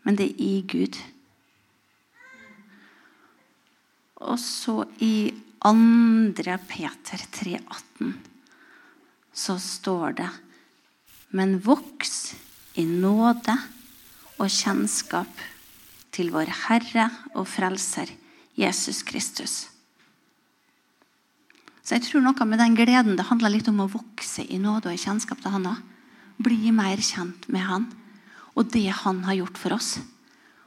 men 0.07 0.15
det 0.15 0.29
er 0.31 0.39
i 0.39 0.53
Gud. 0.63 0.95
Og 4.23 4.39
så 4.39 4.85
i 5.03 5.33
2. 5.59 5.73
Peter 6.69 7.23
3,18 7.35 8.13
så 9.35 9.57
står 9.59 10.15
det 10.21 10.29
Men 11.35 11.57
voks 11.59 12.37
i 12.79 12.85
nåde 12.87 13.57
og 14.37 14.47
kjennskap 14.47 15.43
til 16.17 16.33
vår 16.33 16.49
Herre 16.65 17.11
og 17.37 17.45
Frelser 17.49 18.09
Jesus 18.57 19.03
Kristus. 19.05 19.67
Så 21.85 21.95
jeg 21.95 22.07
tror 22.07 22.25
noe 22.25 22.49
med 22.49 22.59
den 22.59 22.75
gleden 22.75 23.15
det 23.15 23.29
handler 23.29 23.53
litt 23.53 23.69
om 23.69 23.85
å 23.85 23.91
vokse 23.91 24.43
i 24.43 24.57
nåde 24.59 24.89
og 24.89 24.97
i 24.97 24.99
kjennskap 24.99 25.39
til 25.39 25.53
Han. 25.53 25.69
Bli 26.41 26.73
mer 26.75 26.99
kjent 26.99 27.47
med 27.53 27.63
Han 27.69 27.87
og 28.57 28.71
det 28.73 28.89
han 29.03 29.21
har 29.27 29.37
gjort 29.37 29.59
for 29.61 29.77
oss. 29.77 29.97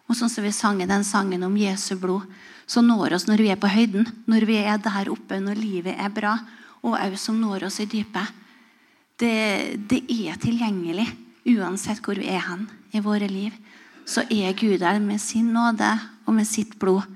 Og 0.07 0.17
sånn 0.19 0.31
som 0.31 0.47
vi 0.47 0.53
sang 0.55 0.81
den 0.83 1.05
sangen 1.07 1.43
om 1.47 1.57
Jesu 1.59 1.97
blod, 1.99 2.27
så 2.71 2.83
når 2.83 3.17
oss 3.17 3.27
når 3.27 3.43
vi 3.43 3.51
er 3.51 3.59
på 3.59 3.71
høyden, 3.71 4.07
når 4.31 4.47
vi 4.47 4.61
er 4.63 4.79
der 4.83 5.11
oppe, 5.11 5.41
når 5.43 5.59
livet 5.59 5.99
er 5.99 6.13
bra, 6.15 6.37
og 6.87 6.95
òg 6.95 7.17
som 7.19 7.39
når 7.43 7.67
oss 7.67 7.81
i 7.83 7.89
dypet. 7.91 8.39
Det, 9.21 9.35
det, 9.91 10.05
er 10.07 10.39
tilgjengelig 10.41 11.09
uansett 11.51 12.01
hvor 12.05 12.17
vi 12.17 12.31
er 12.31 12.41
hen 12.47 12.69
i 12.95 13.03
våre 13.05 13.27
liv. 13.29 13.53
Så 14.11 14.25
er 14.27 14.57
Gud 14.59 14.81
der 14.83 14.99
med 14.99 15.21
sin 15.23 15.53
nåde 15.55 15.91
og 16.27 16.35
med 16.35 16.49
sitt 16.49 16.75
blod. 16.83 17.07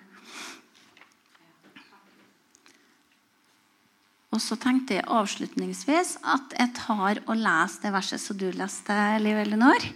Og 4.35 4.41
så 4.43 4.57
tenkte 4.59 4.97
jeg 4.97 5.07
avslutningsvis 5.07 6.17
at 6.27 6.55
jeg 6.59 6.73
tar 6.75 7.21
og 7.25 7.39
leser 7.39 7.85
det 7.85 7.93
verset 7.95 8.23
som 8.23 8.39
du 8.39 8.49
leste, 8.55 8.95
Liv 9.23 9.39
Elinor 9.43 9.87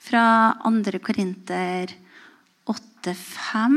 fra 0.00 0.24
2. 0.64 1.00
Korinter 1.04 1.92
8,5. 2.68 3.76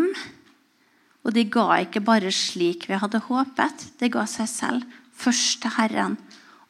Og 1.23 1.35
de 1.35 1.43
ga 1.51 1.67
ikke 1.83 2.03
bare 2.03 2.31
slik 2.31 2.87
vi 2.87 2.99
hadde 2.99 3.23
håpet. 3.27 3.87
De 3.99 4.11
ga 4.11 4.23
seg 4.27 4.49
selv. 4.51 4.99
Først 5.13 5.61
til 5.63 5.75
Herren, 5.77 6.17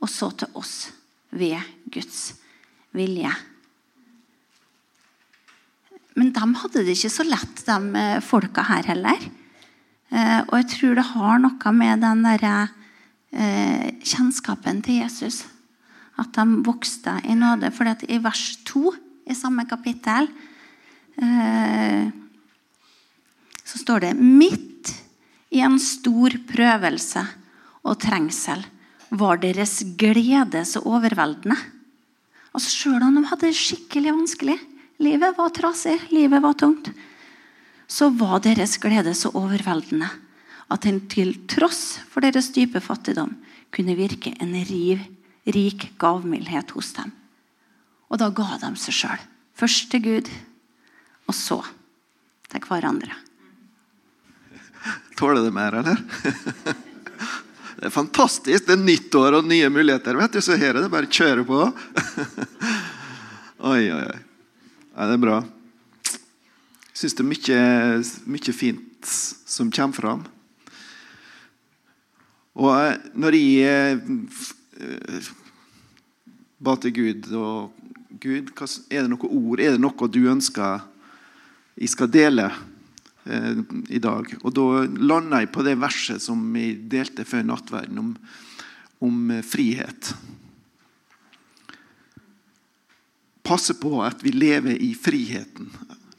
og 0.03 0.09
så 0.11 0.29
til 0.37 0.57
oss 0.59 0.91
ved 1.31 1.61
Guds 1.93 2.33
vilje. 2.93 3.31
Men 6.19 6.29
de 6.35 6.43
hadde 6.61 6.83
det 6.85 6.93
ikke 6.95 7.11
så 7.11 7.25
lett, 7.25 7.63
de 7.65 7.77
eh, 7.97 8.19
folka 8.23 8.65
her 8.67 8.85
heller. 8.91 9.19
Eh, 10.13 10.39
og 10.45 10.55
jeg 10.59 10.69
tror 10.75 10.97
det 10.99 11.07
har 11.09 11.41
noe 11.41 11.73
med 11.73 12.03
den 12.05 12.23
der, 12.27 12.69
eh, 13.33 13.87
kjennskapen 14.03 14.83
til 14.85 15.01
Jesus 15.01 15.45
At 16.21 16.29
de 16.35 16.45
vokste 16.61 17.15
i 17.25 17.33
nåde. 17.33 17.71
For 17.73 17.89
i 17.89 18.19
vers 18.21 18.57
2 18.69 18.93
i 19.25 19.33
samme 19.33 19.65
kapittel, 19.65 20.27
så 23.65 23.79
står 23.81 23.99
det 24.01 24.11
midt 24.19 24.91
i 25.49 25.61
en 25.65 25.79
stor 25.81 26.29
prøvelse 26.49 27.23
og 27.83 27.97
trengsel 27.97 28.61
var 29.13 29.41
deres 29.41 29.79
glede 29.97 30.63
så 30.65 30.81
overveldende. 30.85 31.57
Altså 32.53 32.69
Sjøl 32.69 33.01
om 33.01 33.17
de 33.17 33.25
hadde 33.29 33.49
det 33.49 33.57
skikkelig 33.57 34.13
vanskelig, 34.13 34.59
livet 35.01 35.37
var 35.37 35.49
trasig, 35.55 35.97
livet 36.09 36.41
var 36.43 36.53
tungt, 36.59 36.91
så 37.87 38.09
var 38.09 38.43
deres 38.43 38.77
glede 38.81 39.13
så 39.17 39.31
overveldende 39.37 40.09
at 40.71 40.85
den 40.85 41.01
til 41.11 41.35
tross 41.49 41.99
for 42.09 42.23
deres 42.25 42.51
dype 42.55 42.81
fattigdom 42.81 43.35
kunne 43.73 43.97
virke 43.97 44.33
en 44.41 44.55
riv, 44.67 45.01
rik 45.45 45.91
gavmildhet 46.01 46.71
hos 46.77 46.93
dem. 46.97 47.11
Og 48.09 48.21
da 48.21 48.29
ga 48.29 48.57
de 48.61 48.73
seg 48.79 48.95
sjøl. 48.95 49.21
Først 49.57 49.89
til 49.91 50.01
Gud, 50.05 50.31
og 51.29 51.37
så 51.37 51.59
til 52.49 52.65
hverandre. 52.67 53.13
Tåler 55.17 55.45
det 55.45 55.53
mer, 55.53 55.81
eller? 55.81 56.01
Det 57.83 57.89
er 57.89 57.91
fantastisk. 57.91 58.63
Det 58.63 58.77
er 58.77 58.79
nytt 58.79 59.15
år 59.19 59.35
og 59.41 59.47
nye 59.49 59.67
muligheter. 59.67 60.15
vet 60.15 60.31
du, 60.31 60.39
Så 60.39 60.55
her 60.55 60.71
er 60.71 60.85
det 60.85 60.91
bare 60.93 61.09
å 61.09 61.11
kjøre 61.11 61.43
på. 61.43 61.57
Oi, 63.73 63.81
oi, 63.91 64.03
oi. 64.07 64.21
Ja, 64.93 65.07
det 65.09 65.15
er 65.15 65.21
bra. 65.23 65.39
Jeg 66.93 66.99
syns 66.99 67.15
det 67.17 67.23
er 67.23 67.29
mye, 67.31 67.61
mye 68.29 68.53
fint 68.53 69.13
som 69.49 69.71
kommer 69.73 69.97
fram. 69.97 70.19
Og 72.53 72.69
eh, 72.77 72.99
når 73.17 73.37
jeg 73.39 73.95
eh, 74.77 75.31
ba 76.61 76.75
til 76.77 76.93
Gud 76.93 77.31
og 77.33 77.73
Gud, 78.21 78.53
Er 78.93 79.01
det 79.01 79.09
noe 79.09 79.31
ord, 79.33 79.59
er 79.59 79.73
det 79.73 79.81
noe 79.81 80.07
du 80.13 80.21
ønsker 80.29 80.85
jeg 81.73 81.89
skal 81.89 82.13
dele 82.13 82.51
eh, 83.25 83.65
i 83.89 83.97
dag? 83.97 84.29
Og 84.45 84.53
Da 84.53 84.85
landa 84.85 85.41
jeg 85.41 85.49
på 85.57 85.65
det 85.65 85.79
verset 85.81 86.21
som 86.21 86.37
jeg 86.53 86.85
delte 86.85 87.25
før 87.25 87.49
nattverden, 87.49 87.97
om, 87.97 88.13
om 89.01 89.41
frihet. 89.41 90.13
Passe 93.43 93.75
på 93.75 93.97
at 94.05 94.23
vi 94.23 94.31
lever 94.31 94.79
i 94.79 94.93
friheten. 94.95 95.69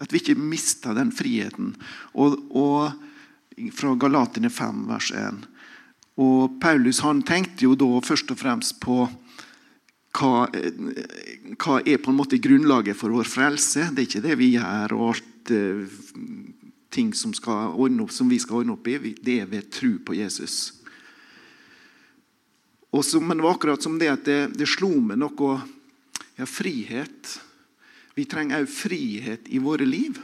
At 0.03 0.12
vi 0.12 0.20
ikke 0.20 0.37
mister 0.37 0.97
den 0.97 1.12
friheten. 1.14 1.72
Og, 2.20 2.37
og 2.53 3.70
fra 3.75 3.95
Galatene 3.99 4.51
5, 4.53 4.85
vers 4.91 5.11
1. 5.14 5.45
Og 6.22 6.59
Paulus 6.62 7.01
han 7.03 7.22
tenkte 7.27 7.66
jo 7.66 7.75
da 7.79 7.89
først 8.05 8.31
og 8.35 8.39
fremst 8.39 8.79
på 8.83 9.05
hva, 10.14 10.47
hva, 10.47 11.81
er 11.83 11.99
på 11.99 12.12
en 12.12 12.18
måte 12.18 12.39
grunnlaget 12.43 12.99
for 12.99 13.14
vår 13.14 13.27
frelse. 13.27 13.89
Det 13.91 14.05
er 14.05 14.09
ikke 14.09 14.27
det 14.29 14.39
vi 14.39 14.53
gjør 14.55 14.95
og 14.99 15.09
alt 15.14 15.55
uh, 15.55 16.03
ting 16.95 17.11
som, 17.18 17.35
opp, 17.35 18.12
som, 18.14 18.31
vi 18.31 18.39
skal 18.39 18.62
ordne 18.62 18.77
opp 18.77 18.89
i. 18.89 19.14
Det 19.18 19.41
er 19.43 19.51
ved 19.51 19.70
tro 19.75 19.97
på 20.07 20.14
Jesus. 20.20 20.59
Så, 22.95 23.18
men 23.18 23.41
det 23.41 23.43
var 23.43 23.57
akkurat 23.57 23.83
som 23.83 23.99
det 23.99 24.12
at 24.12 24.29
det, 24.29 24.41
det 24.55 24.70
slo 24.70 24.93
meg 25.03 25.18
noe 25.18 25.57
Ja, 26.39 26.47
frihet. 26.47 27.41
Vi 28.14 28.24
trenger 28.30 28.62
òg 28.62 28.70
frihet 28.70 29.51
i 29.51 29.61
våre 29.62 29.87
liv. 29.87 30.18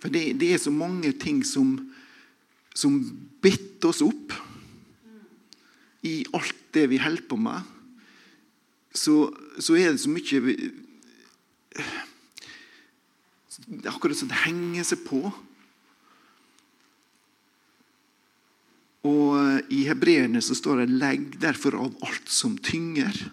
For 0.00 0.12
det, 0.12 0.38
det 0.40 0.54
er 0.54 0.62
så 0.62 0.72
mange 0.72 1.12
ting 1.20 1.42
som 1.46 1.76
som 2.74 3.00
bitter 3.42 3.90
oss 3.90 4.02
opp 4.04 4.34
i 6.06 6.22
alt 6.36 6.56
det 6.72 6.86
vi 6.92 7.00
holder 7.02 7.26
på 7.28 7.36
med, 7.40 7.60
så, 8.94 9.28
så 9.60 9.76
er 9.76 9.92
det 9.92 10.02
så 10.02 10.10
mye 10.10 10.54
er 13.84 13.90
akkurat 13.90 14.16
som 14.16 14.30
det 14.30 14.38
henger 14.46 14.86
seg 14.86 15.02
på. 15.04 15.20
Og 19.10 19.72
I 19.72 19.82
hebreerne 19.88 20.40
så 20.44 20.56
står 20.56 20.82
det 20.82 20.96
'legg 20.96 21.36
derfor 21.42 21.76
av 21.76 21.94
alt 22.06 22.28
som 22.32 22.56
tynger'. 22.56 23.30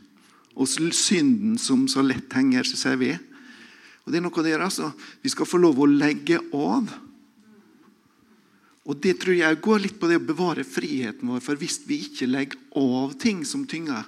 Og 0.58 0.70
synden 0.70 1.58
som 1.62 1.86
så 1.92 2.02
lett 2.02 2.34
henger, 2.34 2.66
seg 2.66 2.98
ved. 3.00 3.20
Og 4.06 4.14
det 4.14 4.20
er 4.20 4.26
noe 4.26 4.46
der, 4.46 4.64
altså. 4.64 4.90
Vi 5.22 5.30
skal 5.30 5.50
få 5.50 5.60
lov 5.62 5.80
å 5.84 5.90
legge 5.90 6.40
av. 6.56 6.90
Og 8.88 9.00
Det 9.04 9.18
tror 9.20 9.36
jeg 9.36 9.62
går 9.62 9.82
litt 9.84 9.98
på 10.00 10.08
det 10.08 10.22
å 10.22 10.28
bevare 10.30 10.64
friheten 10.64 11.28
vår. 11.28 11.42
For 11.44 11.60
hvis 11.60 11.82
vi 11.86 12.00
ikke 12.08 12.30
legger 12.30 12.60
av 12.80 13.18
ting 13.20 13.44
som 13.46 13.66
tynger, 13.68 14.08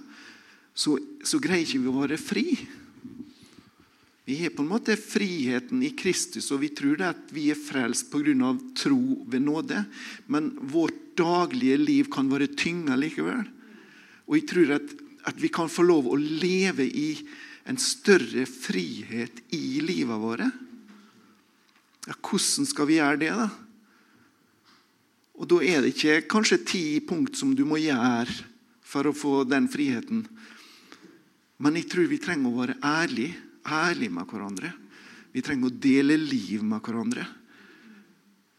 så, 0.71 0.95
så 1.21 1.39
greier 1.43 1.65
ikke 1.65 1.83
vi 1.83 1.91
å 1.91 1.97
være 1.99 2.19
fri. 2.21 2.45
Vi 4.29 4.37
har 4.43 4.53
på 4.55 4.63
en 4.63 4.69
måte 4.69 4.95
friheten 4.95 5.81
i 5.83 5.91
Kristus, 5.97 6.47
og 6.53 6.61
vi 6.61 6.69
tror 6.77 6.99
det 6.99 7.07
at 7.09 7.31
vi 7.33 7.47
er 7.51 7.59
frelst 7.59 8.11
pga. 8.13 8.53
tro 8.77 9.25
ved 9.25 9.41
nåde. 9.41 9.83
Men 10.27 10.51
vårt 10.61 11.17
daglige 11.17 11.77
liv 11.77 12.11
kan 12.13 12.29
være 12.29 12.47
tynga 12.55 12.95
likevel. 12.95 13.47
Og 14.29 14.37
jeg 14.37 14.47
tror 14.47 14.75
at, 14.77 14.93
at 15.29 15.37
vi 15.37 15.51
kan 15.53 15.69
få 15.69 15.85
lov 15.85 16.09
å 16.09 16.17
leve 16.17 16.87
i 16.87 17.11
en 17.69 17.77
større 17.77 18.47
frihet 18.49 19.43
i 19.53 19.79
livet 19.85 20.19
våre. 20.19 20.49
Ja, 22.07 22.15
hvordan 22.17 22.65
skal 22.65 22.89
vi 22.89 22.97
gjøre 22.97 23.21
det, 23.21 23.33
da? 23.37 23.49
Og 25.39 25.47
Da 25.47 25.59
er 25.63 25.83
det 25.83 25.93
ikke 25.93 26.25
kanskje 26.27 26.65
ti 26.67 26.83
punkt 26.99 27.37
som 27.39 27.53
du 27.55 27.63
må 27.67 27.77
gjøre 27.79 28.33
for 28.83 29.07
å 29.07 29.15
få 29.15 29.43
den 29.47 29.69
friheten. 29.71 30.25
Men 31.59 31.77
jeg 31.77 31.87
tror 31.91 32.09
vi 32.11 32.19
trenger 32.19 32.49
å 32.49 32.59
være 32.59 32.79
ærlige, 32.83 33.37
ærlige 33.63 34.15
med 34.15 34.27
hverandre. 34.27 34.73
Vi 35.31 35.43
trenger 35.45 35.69
å 35.69 35.79
dele 35.79 36.17
liv 36.19 36.63
med 36.65 36.81
hverandre. 36.83 37.27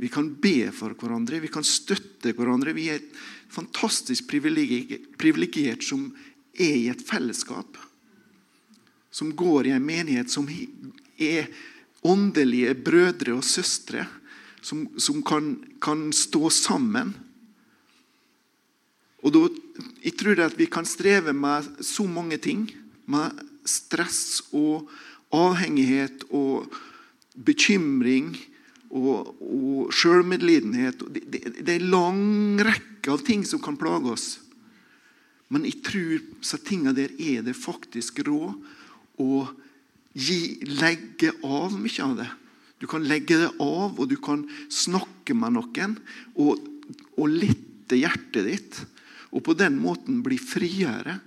Vi 0.01 0.09
kan 0.09 0.31
be 0.41 0.71
for 0.73 0.95
hverandre, 0.97 1.43
vi 1.43 1.51
kan 1.53 1.67
støtte 1.67 2.33
hverandre. 2.33 2.73
Vi 2.73 2.87
er 2.89 3.03
et 3.03 3.19
fantastisk 3.53 4.31
privilegert 4.31 5.85
som 5.85 6.07
er 6.59 6.77
i 6.77 6.89
et 6.93 7.03
fellesskap. 7.07 7.79
Som 9.11 9.35
går 9.37 9.67
i 9.67 9.75
en 9.75 9.85
menighet 9.85 10.31
som 10.31 10.49
er 11.21 11.51
åndelige 12.07 12.75
brødre 12.81 13.37
og 13.37 13.45
søstre 13.45 14.07
som, 14.61 14.89
som 14.97 15.23
kan, 15.23 15.57
kan, 15.81 16.13
stå 16.13 16.51
sammen. 16.51 17.15
Og 19.23 19.33
da, 19.35 19.49
Jeg 20.05 20.17
tror 20.17 20.41
at 20.45 20.59
vi 20.59 20.67
kan 20.67 20.85
streve 20.85 21.33
med 21.33 21.85
så 21.85 22.07
mange 22.09 22.39
ting. 22.39 22.69
Med 23.07 23.37
stress 23.65 24.43
og 24.53 24.89
avhengighet 25.33 26.25
og 26.31 26.71
bekymring 27.35 28.35
og, 28.91 29.37
og 29.41 29.93
sjølmedlidenhet. 29.95 31.05
Det, 31.15 31.25
det, 31.27 31.43
det, 31.61 31.69
er 31.69 31.81
en 31.81 31.93
lang 31.93 32.23
rekke 32.65 33.13
av 33.13 33.25
ting 33.25 33.45
som 33.47 33.63
kan 33.63 33.79
plage 33.81 34.17
oss. 34.17 34.29
Men 35.51 35.67
jeg 35.67 35.81
tror 35.87 36.21
så 36.47 36.61
tinga 36.63 36.95
der 36.95 37.13
er 37.19 37.43
det 37.47 37.59
faktisk 37.59 38.23
råd 38.27 38.55
å 39.21 39.41
gi, 40.15 40.61
legge 40.79 41.33
av 41.43 41.75
mye 41.75 42.05
av 42.07 42.15
det. 42.21 42.29
Du 42.81 42.87
kan 42.89 43.05
legge 43.05 43.37
det 43.43 43.51
av, 43.61 43.99
og 43.99 44.07
du 44.09 44.17
kan 44.17 44.47
snakke 44.73 45.35
med 45.37 45.59
noen 45.59 45.99
og, 46.41 46.63
og 47.19 47.35
lette 47.35 47.99
hjertet 47.99 48.47
ditt. 48.47 48.79
Og 49.35 49.45
på 49.47 49.55
den 49.59 49.77
måten 49.83 50.23
bli 50.25 50.39
friere. 50.41 51.19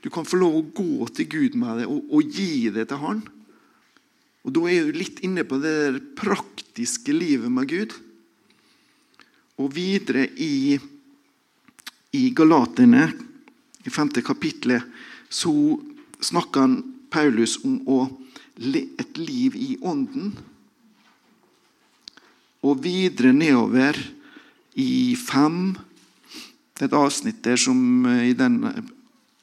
Du 0.00 0.08
kan 0.12 0.26
få 0.26 0.40
lov 0.40 0.56
å 0.56 0.66
gå 0.74 1.06
til 1.14 1.28
Gud 1.30 1.56
med 1.60 1.82
det 1.82 1.86
og, 1.88 2.02
og 2.10 2.34
gi 2.34 2.72
det 2.72 2.88
til 2.90 3.02
Han. 3.04 3.22
Og 4.40 4.54
Da 4.56 4.64
er 4.72 4.88
du 4.88 4.96
litt 4.96 5.20
inne 5.24 5.44
på 5.44 5.60
det 5.60 6.00
praktiske 6.18 7.12
livet 7.12 7.52
med 7.52 7.68
Gud. 7.68 7.92
Og 9.60 9.68
videre 9.76 10.24
i, 10.40 10.78
i 12.16 12.22
Galaterne, 12.32 13.10
i 13.86 13.90
femte 13.90 14.22
kapitlet, 14.22 14.84
så 15.30 15.52
snakker 16.20 16.80
Paulus 17.10 17.58
om 17.64 17.80
å, 17.88 18.04
et 18.60 19.18
liv 19.18 19.56
i 19.56 19.74
ånden 19.80 20.34
og 22.60 22.82
videre 22.84 23.32
nedover 23.32 23.96
i 24.78 25.16
fem 25.16 25.72
Det 26.76 26.86
er 26.86 26.90
et 26.90 26.96
avsnitt 26.96 27.42
der 27.44 27.60
som 27.60 28.06
eh, 28.08 28.30
i 28.30 28.36
den 28.36 28.62
eh, 28.64 28.84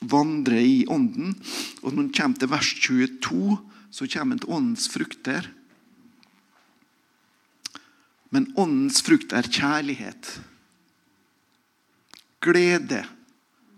vandrer 0.09 0.57
i 0.57 0.87
ånden. 0.89 1.35
Og 1.83 1.93
når 1.93 2.01
en 2.01 2.13
kommer 2.17 2.41
til 2.41 2.49
vers 2.49 2.71
22, 2.81 3.57
så 3.93 4.07
kommer 4.09 4.33
en 4.33 4.41
til 4.41 4.53
åndens 4.57 4.87
frukter. 4.89 5.45
Men 8.33 8.49
åndens 8.57 9.03
frukt 9.05 9.35
er 9.37 9.45
kjærlighet. 9.53 10.31
Glede, 12.41 13.03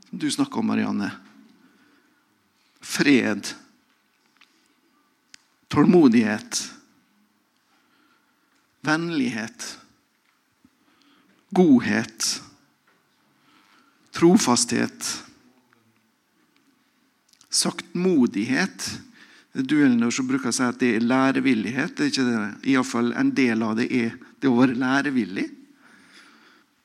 du 0.10 0.30
snakka 0.32 0.60
om, 0.60 0.68
Marianne. 0.68 1.12
Fred. 2.82 3.48
Tålmodighet 5.68 6.80
vennlighet, 8.82 9.80
godhet, 11.50 12.42
trofasthet, 14.12 15.24
saktmodighet. 17.50 19.00
Du 19.54 19.86
Elinor, 19.86 20.12
som 20.14 20.28
bruker 20.30 20.52
å 20.52 20.56
si 20.56 20.64
at 20.64 20.78
det 20.80 20.94
er 20.96 21.06
lærevillighet. 21.06 21.96
Det 21.98 22.06
er 22.06 22.12
ikke 22.12 22.28
det. 22.28 22.42
Iallfall 22.72 23.10
en 23.18 23.32
del 23.36 23.64
av 23.66 23.74
det 23.80 23.90
er 23.92 24.14
det 24.40 24.48
å 24.48 24.60
være 24.60 24.78
lærevillig. 24.80 25.48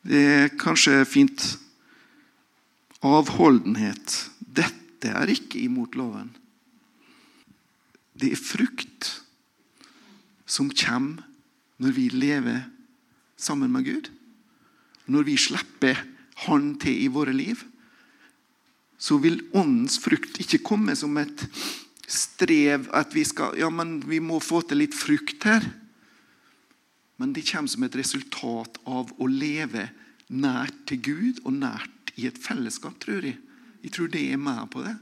Det 0.05 0.23
er 0.31 0.57
kanskje 0.61 1.03
fint. 1.09 1.45
Avholdenhet. 3.05 4.17
Dette 4.41 5.13
er 5.13 5.33
ikke 5.33 5.61
imot 5.61 5.97
loven. 5.99 6.31
Det 8.17 8.33
er 8.33 8.41
frukt 8.41 9.11
som 10.49 10.71
kommer 10.71 11.25
når 11.83 11.95
vi 11.97 12.09
lever 12.15 12.65
sammen 13.37 13.73
med 13.75 13.85
Gud, 13.89 14.11
når 15.11 15.27
vi 15.27 15.37
slipper 15.37 15.99
Han 16.49 16.73
til 16.83 17.05
i 17.05 17.07
våre 17.15 17.31
liv, 17.31 17.61
så 18.99 19.21
vil 19.23 19.39
åndens 19.55 20.01
frukt 20.03 20.41
ikke 20.43 20.59
komme 20.67 20.97
som 20.99 21.15
et 21.21 21.45
strev 22.11 22.89
at 22.91 23.15
vi 23.15 23.23
skal 23.23 23.55
Ja, 23.59 23.69
men 23.71 24.01
vi 24.03 24.19
må 24.19 24.41
få 24.43 24.65
til 24.67 24.83
litt 24.83 24.97
frukt 24.99 25.47
her. 25.47 25.63
Men 27.23 27.33
det 27.37 27.47
kommer 27.47 27.71
som 27.71 27.87
et 27.87 27.95
resultat 27.95 28.81
av 28.83 29.13
å 29.15 29.29
leve 29.31 29.87
nært 30.27 30.75
til 30.91 31.05
Gud 31.07 31.45
og 31.45 31.55
nært 31.61 31.94
i 32.21 32.29
et 32.29 32.39
fellesskap, 32.39 32.97
tror 33.03 33.25
jeg. 33.27 33.39
Jeg 33.85 33.93
tror 33.93 34.09
det 34.13 34.23
er 34.33 34.41
med 34.41 34.65
på 34.73 34.85
det. 34.85 34.95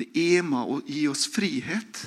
Det 0.00 0.10
er 0.18 0.42
med 0.46 0.70
å 0.74 0.80
gi 0.86 1.04
oss 1.10 1.28
frihet. 1.30 2.02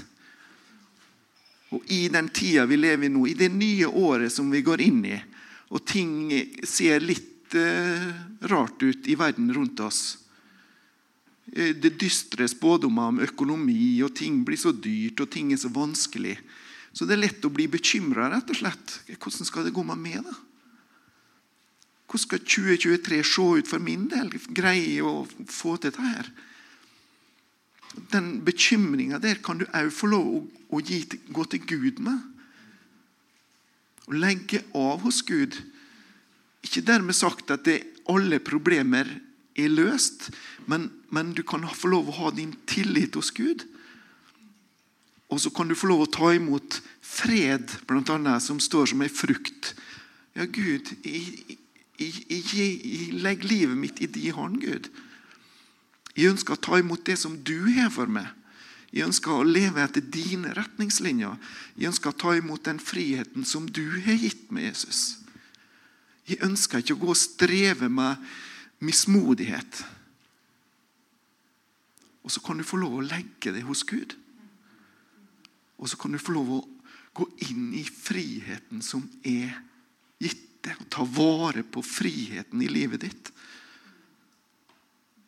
Og 1.76 1.84
i 1.92 2.08
den 2.12 2.30
tida 2.36 2.66
vi 2.68 2.80
lever 2.80 3.08
i 3.08 3.12
nå, 3.12 3.26
i 3.28 3.36
det 3.38 3.50
nye 3.54 3.88
året 3.88 4.32
som 4.34 4.52
vi 4.52 4.64
går 4.64 4.84
inn 4.84 5.02
i, 5.08 5.18
og 5.68 5.84
ting 5.88 6.32
ser 6.64 7.04
litt 7.04 7.56
eh, 7.60 8.08
rart 8.48 8.84
ut 8.84 9.08
i 9.12 9.18
verden 9.20 9.50
rundt 9.52 9.82
oss 9.84 10.00
eh, 11.52 11.74
Det 11.76 11.98
dystre 12.00 12.48
spådommer 12.48 13.12
om 13.12 13.20
økonomi, 13.26 14.00
og 14.04 14.16
ting 14.16 14.46
blir 14.48 14.60
så 14.60 14.72
dyrt, 14.72 15.20
og 15.20 15.32
ting 15.32 15.52
er 15.52 15.60
så 15.60 15.72
vanskelig. 15.72 16.38
Så 16.96 17.08
det 17.08 17.18
er 17.18 17.26
lett 17.26 17.48
å 17.48 17.52
bli 17.52 17.68
bekymra, 17.72 18.30
rett 18.32 18.52
og 18.52 18.62
slett. 18.62 19.00
Hvordan 19.12 19.52
skal 19.52 19.68
det 19.68 19.76
gå 19.76 19.84
med 19.86 20.00
meg, 20.02 20.24
da? 20.24 20.47
Hvordan 22.08 22.24
skal 22.24 22.40
2023 22.40 23.24
se 23.28 23.42
ut 23.60 23.68
for 23.68 23.84
min 23.84 24.08
del? 24.12 24.32
Greie 24.56 24.96
jeg 24.96 25.04
å 25.04 25.28
få 25.52 25.76
til 25.76 25.92
dette 25.92 26.06
her? 26.06 26.30
Den 28.14 28.38
bekymringa 28.48 29.20
der 29.20 29.42
kan 29.44 29.60
du 29.60 29.66
òg 29.68 29.92
få 29.92 30.08
lov 30.12 30.30
å 30.72 30.80
gi, 30.80 31.02
gå 31.04 31.46
til 31.52 31.66
Gud 31.68 32.00
med. 32.04 32.20
Å 34.08 34.16
legge 34.16 34.64
av 34.78 35.04
hos 35.04 35.20
Gud. 35.28 35.58
Ikke 36.64 36.86
dermed 36.86 37.18
sagt 37.18 37.52
at 37.52 37.68
det, 37.68 37.82
alle 38.08 38.40
problemer 38.40 39.10
er 39.58 39.74
løst, 39.74 40.30
men, 40.70 40.88
men 41.12 41.34
du 41.36 41.44
kan 41.44 41.66
få 41.68 41.92
lov 41.92 42.08
å 42.08 42.18
ha 42.22 42.32
din 42.32 42.54
tillit 42.70 43.18
hos 43.20 43.34
Gud. 43.36 43.66
Og 45.28 45.42
så 45.44 45.52
kan 45.52 45.68
du 45.68 45.76
få 45.76 45.90
lov 45.92 46.06
å 46.06 46.12
ta 46.12 46.32
imot 46.36 46.80
fred, 47.04 47.68
blant 47.90 48.14
annet, 48.14 48.44
som 48.44 48.62
står 48.64 48.94
som 48.94 49.04
ei 49.04 49.12
frukt. 49.12 49.74
Ja, 50.38 50.46
Gud, 50.46 50.94
jeg, 51.04 51.58
jeg, 51.98 53.14
legger 53.18 53.50
livet 53.50 53.78
mitt 53.78 54.02
i 54.02 54.10
din 54.12 54.36
hånd, 54.38 54.60
Gud. 54.62 54.90
Jeg 56.18 56.34
ønsker 56.34 56.56
å 56.56 56.62
ta 56.62 56.80
imot 56.82 57.06
det 57.06 57.18
som 57.22 57.38
du 57.46 57.70
har 57.78 57.92
for 57.94 58.10
meg. 58.10 58.30
Jeg 58.94 59.06
ønsker 59.06 59.34
å 59.34 59.46
leve 59.46 59.84
etter 59.84 60.02
dine 60.02 60.54
retningslinjer. 60.56 61.36
Jeg 61.76 61.92
ønsker 61.92 62.14
å 62.14 62.18
ta 62.18 62.34
imot 62.38 62.64
den 62.66 62.80
friheten 62.82 63.46
som 63.46 63.68
du 63.70 63.84
har 64.06 64.18
gitt 64.18 64.48
meg, 64.54 64.72
Jesus. 64.72 65.20
Jeg 66.28 66.42
ønsker 66.44 66.82
ikke 66.82 66.96
å 66.98 67.02
gå 67.04 67.12
og 67.14 67.20
streve 67.20 67.90
med 67.92 68.24
mismodighet. 68.84 69.84
Og 72.24 72.34
så 72.34 72.42
kan 72.44 72.60
du 72.60 72.66
få 72.68 72.80
lov 72.82 72.98
å 72.98 73.06
legge 73.06 73.54
det 73.56 73.64
hos 73.68 73.86
Gud. 73.88 74.18
Og 75.78 75.90
så 75.92 76.00
kan 76.00 76.12
du 76.12 76.20
få 76.20 76.34
lov 76.36 76.50
å 76.58 76.66
gå 77.18 77.28
inn 77.48 77.70
i 77.78 77.86
friheten 77.86 78.82
som 78.86 79.06
er 79.26 79.54
gitt 80.22 80.57
deg. 80.68 80.82
Og 80.84 80.90
ta 80.94 81.06
vare 81.18 81.64
på 81.64 81.84
friheten 81.86 82.62
i 82.64 82.70
livet 82.72 83.06
ditt. 83.06 83.32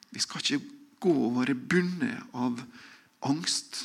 Vi 0.10 0.22
skal 0.24 0.44
ikke 0.44 0.76
gå 1.00 1.14
og 1.28 1.38
være 1.40 1.56
bundet 1.56 2.36
av 2.36 2.60
angst. 3.28 3.82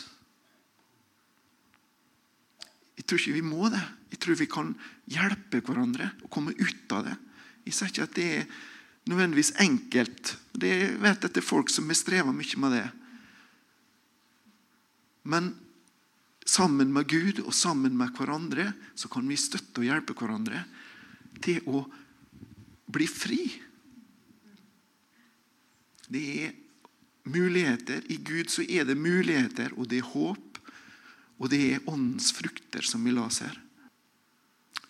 Jeg 2.95 3.07
tror 3.07 3.21
ikke 3.21 3.37
vi 3.37 3.47
må 3.47 3.69
det. 3.73 3.83
Jeg 4.15 4.21
tror 4.23 4.39
vi 4.39 4.51
kan 4.51 4.71
hjelpe 5.11 5.61
hverandre 5.67 6.13
å 6.25 6.31
komme 6.33 6.55
ut 6.57 6.95
av 6.95 7.09
det. 7.09 7.17
Jeg 7.65 7.77
sier 7.77 7.93
ikke 7.93 8.07
at 8.07 8.17
det 8.17 8.29
er 8.39 8.47
nødvendigvis 9.11 9.55
enkelt. 9.63 10.37
Det 10.55 10.71
jeg 10.71 10.95
vet 11.03 11.27
at 11.27 11.35
det 11.35 11.43
er 11.43 11.47
folk 11.47 11.73
som 11.73 11.91
har 11.91 11.99
streva 11.99 12.33
mye 12.33 12.61
med 12.63 12.77
det. 12.79 12.87
Men 15.25 15.53
sammen 16.45 16.93
med 16.93 17.09
Gud 17.09 17.41
og 17.45 17.55
sammen 17.57 17.97
med 17.97 18.13
hverandre 18.17 18.71
så 18.97 19.09
kan 19.13 19.29
vi 19.29 19.41
støtte 19.41 19.81
og 19.81 19.89
hjelpe 19.89 20.17
hverandre 20.17 20.65
til 21.43 21.65
å 21.67 21.85
bli 22.95 23.07
fri. 23.11 23.43
Det 26.07 26.25
er 26.45 26.53
muligheter. 27.25 28.05
I 28.13 28.17
Gud 28.17 28.51
så 28.53 28.63
er 28.63 28.85
det 28.85 28.99
muligheter, 29.01 29.73
og 29.79 29.89
det 29.91 30.03
er 30.03 30.11
håp. 30.13 30.61
Og 31.43 31.51
det 31.51 31.61
er 31.73 31.89
åndens 31.91 32.31
frukter 32.37 32.85
som 32.87 33.05
vi 33.05 33.15
las 33.15 33.41
her. 33.43 33.57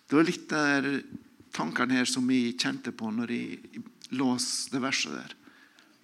Det 0.04 0.18
var 0.18 0.26
litt 0.28 0.48
der 0.50 0.88
tankene 1.54 1.96
her 2.00 2.08
som 2.08 2.28
jeg 2.30 2.58
kjente 2.60 2.92
på 2.92 3.08
når 3.14 3.32
jeg 3.32 3.82
las 4.18 4.68
det 4.72 4.82
verset 4.84 5.14
der. 5.16 5.34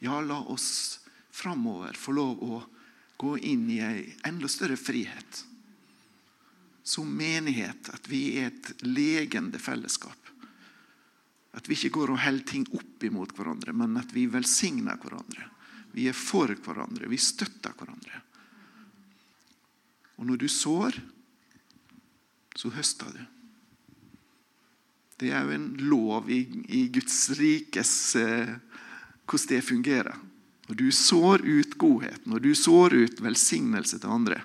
Ja, 0.00 0.20
la 0.24 0.40
oss 0.48 1.00
framover 1.30 1.98
få 1.98 2.14
lov 2.16 2.40
å 2.42 2.62
gå 3.20 3.36
inn 3.44 3.68
i 3.70 3.80
ei 3.84 4.06
enda 4.24 4.48
større 4.48 4.78
frihet. 4.80 5.44
Som 6.82 7.12
menighet. 7.12 7.92
At 7.92 8.08
vi 8.08 8.38
er 8.40 8.48
et 8.48 8.86
legende 8.86 9.60
fellesskap. 9.60 10.16
At 11.56 11.66
vi 11.68 11.74
ikke 11.74 11.96
går 11.98 12.12
og 12.14 12.22
holder 12.22 12.46
ting 12.46 12.66
opp 12.76 13.04
imot 13.04 13.34
hverandre, 13.36 13.74
men 13.74 13.96
at 13.98 14.12
vi 14.14 14.28
velsigner 14.30 14.98
hverandre. 15.00 15.48
Vi 15.96 16.06
er 16.06 16.14
for 16.14 16.52
hverandre. 16.54 17.08
Vi 17.10 17.18
støtter 17.18 17.74
hverandre. 17.74 18.22
Og 20.20 20.28
når 20.28 20.42
du 20.42 20.48
sår, 20.52 21.00
så 22.54 22.70
høster 22.74 23.10
du. 23.14 23.22
Det 25.20 25.32
er 25.32 25.44
jo 25.44 25.56
en 25.56 25.68
lov 25.90 26.30
i, 26.32 26.42
i 26.72 26.86
Guds 26.92 27.30
rikes 27.36 27.92
eh, 28.16 28.54
hvordan 29.28 29.48
det 29.50 29.64
fungerer. 29.64 30.16
Når 30.70 30.78
du 30.78 30.86
sår 30.94 31.42
ut 31.44 31.76
godhet, 31.78 32.26
når 32.30 32.44
du 32.44 32.54
sår 32.54 32.94
ut 32.94 33.20
velsignelse 33.20 33.98
til 33.98 34.12
andre, 34.12 34.38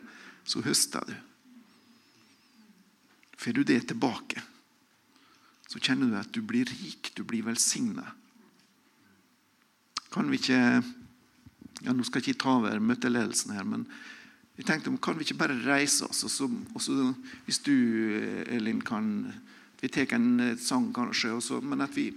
så 0.43 0.61
høster 0.65 1.05
du. 1.07 1.13
Får 3.37 3.53
du 3.53 3.63
det 3.63 3.81
tilbake, 3.91 4.41
så 5.75 5.81
kjenner 5.83 6.07
du 6.07 6.15
at 6.15 6.31
du 6.31 6.39
blir 6.39 6.69
rik, 6.71 7.09
du 7.17 7.25
blir 7.27 7.43
velsigna. 7.43 8.05
Kan 10.13 10.31
vi 10.31 10.39
ikke 10.39 10.59
ja, 11.83 11.91
Nå 11.91 12.05
skal 12.07 12.21
jeg 12.21 12.31
ikke 12.31 12.43
ta 12.45 12.53
over 12.55 12.79
møteledelsen 12.79 13.51
her, 13.51 13.65
men 13.67 13.83
jeg 14.55 14.69
tenkte 14.69 14.93
kan 15.03 15.17
vi 15.19 15.25
ikke 15.27 15.41
bare 15.41 15.57
reise 15.65 16.07
oss? 16.07 16.23
Og 16.23 16.31
så, 16.31 16.47
og 16.47 16.79
så 16.79 17.09
hvis 17.43 17.59
du, 17.65 17.75
Elin, 18.47 18.79
kan 18.79 19.33
Vi 19.81 19.89
tar 19.91 20.15
en 20.15 20.39
eh, 20.39 20.55
sang, 20.57 20.87
kanskje, 20.95 21.33
også, 21.35 21.59
men 21.61 21.83
at 21.83 21.91
vi 21.93 22.07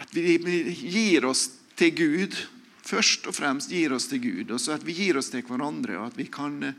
at 0.00 0.14
vi 0.16 0.38
gir 0.72 1.26
oss 1.28 1.50
til 1.76 1.92
Gud. 1.92 2.38
Først 2.80 3.28
og 3.28 3.36
fremst 3.36 3.70
gir 3.70 3.92
oss 3.92 4.08
til 4.08 4.22
Gud, 4.24 4.50
og 4.50 4.58
så 4.58 4.72
at 4.78 4.86
vi 4.86 4.96
gir 4.96 5.20
oss 5.20 5.28
til 5.30 5.44
hverandre. 5.44 5.98
og 5.98 6.06
at 6.08 6.16
vi 6.18 6.24
kan, 6.32 6.72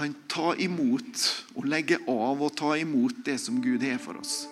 kan 0.00 0.14
ta 0.26 0.54
imot 0.56 1.44
og 1.54 1.66
legge 1.68 1.98
av 2.08 2.40
og 2.40 2.54
ta 2.56 2.72
imot 2.80 3.18
det 3.24 3.36
som 3.38 3.58
Gud 3.60 3.82
har 3.84 3.98
for 4.00 4.16
oss. 4.16 4.46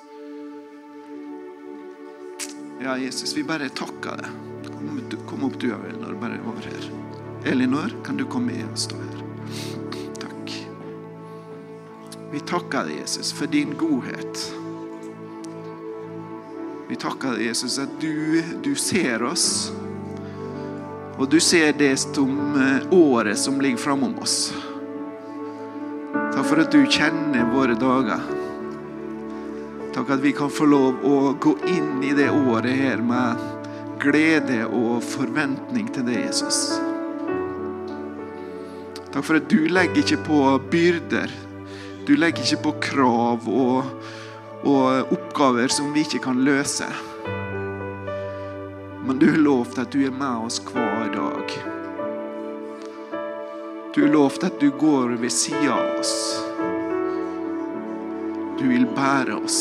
Ja, 2.84 2.98
Jesus, 3.00 3.32
vi 3.36 3.46
bare 3.48 3.70
takker 3.72 4.20
deg. 4.20 4.28
Kom, 4.68 5.00
kom 5.30 5.46
opp 5.48 5.56
du, 5.56 5.70
Elinor. 5.72 6.18
Bare 6.20 6.36
over 6.44 6.68
her. 6.68 6.90
Elinor, 7.48 7.96
kan 8.04 8.20
du 8.20 8.26
komme 8.28 8.52
med 8.52 8.68
og 8.68 8.76
stå 8.76 9.00
her? 9.00 9.24
Takk. 10.20 10.54
Vi 12.36 12.44
takker 12.52 12.84
deg, 12.92 13.00
Jesus, 13.00 13.32
for 13.32 13.48
din 13.48 13.72
godhet. 13.80 14.44
Vi 16.92 17.00
takker 17.00 17.38
deg, 17.38 17.48
Jesus, 17.48 17.80
at 17.80 17.96
du, 18.04 18.42
du 18.68 18.74
ser 18.76 19.24
oss. 19.24 19.70
Og 21.16 21.24
du 21.32 21.40
ser 21.40 21.72
det 21.72 21.94
som 22.04 22.36
året 22.92 23.40
som 23.40 23.62
ligger 23.64 23.88
framom 23.88 24.20
oss. 24.20 24.50
Takk 26.48 26.56
for 26.56 26.64
at 26.64 26.72
du 26.72 26.84
kjenner 26.88 27.48
våre 27.52 27.74
dager. 27.76 28.22
Takk 29.92 30.14
at 30.14 30.22
vi 30.24 30.30
kan 30.32 30.48
få 30.48 30.64
lov 30.64 31.02
å 31.04 31.34
gå 31.44 31.52
inn 31.68 32.00
i 32.00 32.14
det 32.16 32.30
året 32.32 32.72
her 32.72 33.02
med 33.04 33.42
glede 34.00 34.62
og 34.64 35.04
forventning 35.04 35.92
til 35.92 36.06
det, 36.08 36.16
Jesus. 36.22 36.62
Takk 39.12 39.20
for 39.28 39.36
at 39.42 39.52
du 39.52 39.68
legger 39.68 40.00
ikke 40.00 40.22
på 40.24 40.40
byrder. 40.72 41.36
Du 42.08 42.16
legger 42.16 42.40
ikke 42.46 42.64
på 42.64 42.76
krav 42.94 43.44
og, 43.44 43.92
og 44.64 45.12
oppgaver 45.18 45.68
som 45.68 45.92
vi 45.92 46.08
ikke 46.08 46.24
kan 46.30 46.40
løse. 46.48 46.88
Men 49.04 49.20
du 49.20 49.34
har 49.34 49.44
lovt 49.44 49.84
at 49.84 49.92
du 49.92 50.00
er 50.08 50.16
med 50.16 50.48
oss 50.48 50.64
hver 50.64 51.12
dag. 51.12 51.77
Du 53.98 54.02
har 54.04 54.12
lovt 54.12 54.44
at 54.44 54.60
du 54.60 54.70
går 54.70 55.08
ved 55.18 55.32
sida 55.32 55.72
av 55.74 55.96
oss. 55.98 56.42
Du 58.60 58.68
vil 58.70 58.84
bære 58.94 59.34
oss. 59.34 59.56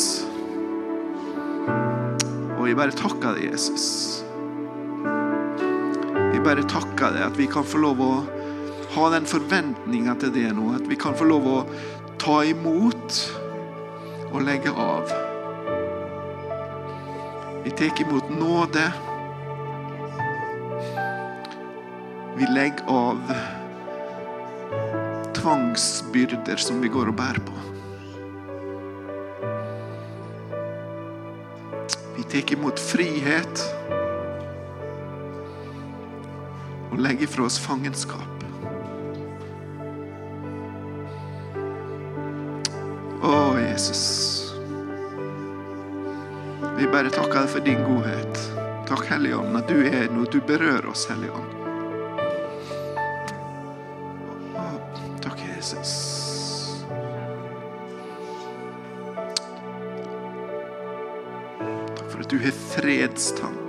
Og 2.60 2.68
jeg 2.70 2.78
bare 2.78 2.94
takker 2.94 3.34
deg, 3.34 3.48
Jesus. 3.48 3.88
Vi 6.36 6.44
bare 6.46 6.68
takker 6.70 7.18
deg 7.18 7.26
at 7.32 7.42
vi 7.42 7.50
kan 7.50 7.66
få 7.66 7.82
lov 7.82 8.06
å 8.06 8.12
ha 9.00 9.10
den 9.16 9.26
forventninga 9.26 10.20
til 10.22 10.36
det 10.38 10.54
nå. 10.54 10.70
At 10.78 10.86
vi 10.86 11.02
kan 11.02 11.18
få 11.18 11.32
lov 11.34 11.50
å 11.56 11.58
ta 12.22 12.44
imot 12.46 13.20
og 14.30 14.40
legge 14.46 14.70
av. 14.70 15.18
Vi 17.66 17.74
tar 17.74 18.06
imot 18.06 18.30
nåde. 18.38 18.90
Vi 22.38 22.54
legger 22.54 22.86
av 23.02 23.57
tvangsbyrder 25.48 26.56
som 26.56 26.82
vi 26.82 26.90
går 26.92 27.08
og 27.08 27.16
bærer 27.16 27.40
på. 27.40 27.54
Vi 32.18 32.26
tar 32.28 32.52
imot 32.52 32.82
frihet 32.84 33.62
og 36.92 37.00
legger 37.00 37.32
fra 37.32 37.46
oss 37.48 37.60
fangenskap. 37.64 38.44
Å, 43.24 43.38
Jesus. 43.62 44.04
Vi 46.76 46.90
bare 46.92 47.08
takker 47.08 47.40
deg 47.40 47.54
for 47.54 47.64
din 47.64 47.88
godhet. 47.88 48.44
Takk, 48.92 49.08
Hellige 49.14 49.40
Ånd, 49.40 49.56
at 49.62 49.72
du 49.72 49.80
er 49.88 50.12
nå. 50.12 50.28
Du 50.28 50.42
berører 50.44 50.92
oss, 50.92 51.08
Hellige 51.08 51.40
Ånd. 51.40 51.57
Jesus. 55.68 56.86
Takk 61.96 62.12
for 62.12 62.20
at 62.24 62.30
du 62.30 62.40
har 62.40 62.52
fredstanker, 62.52 63.67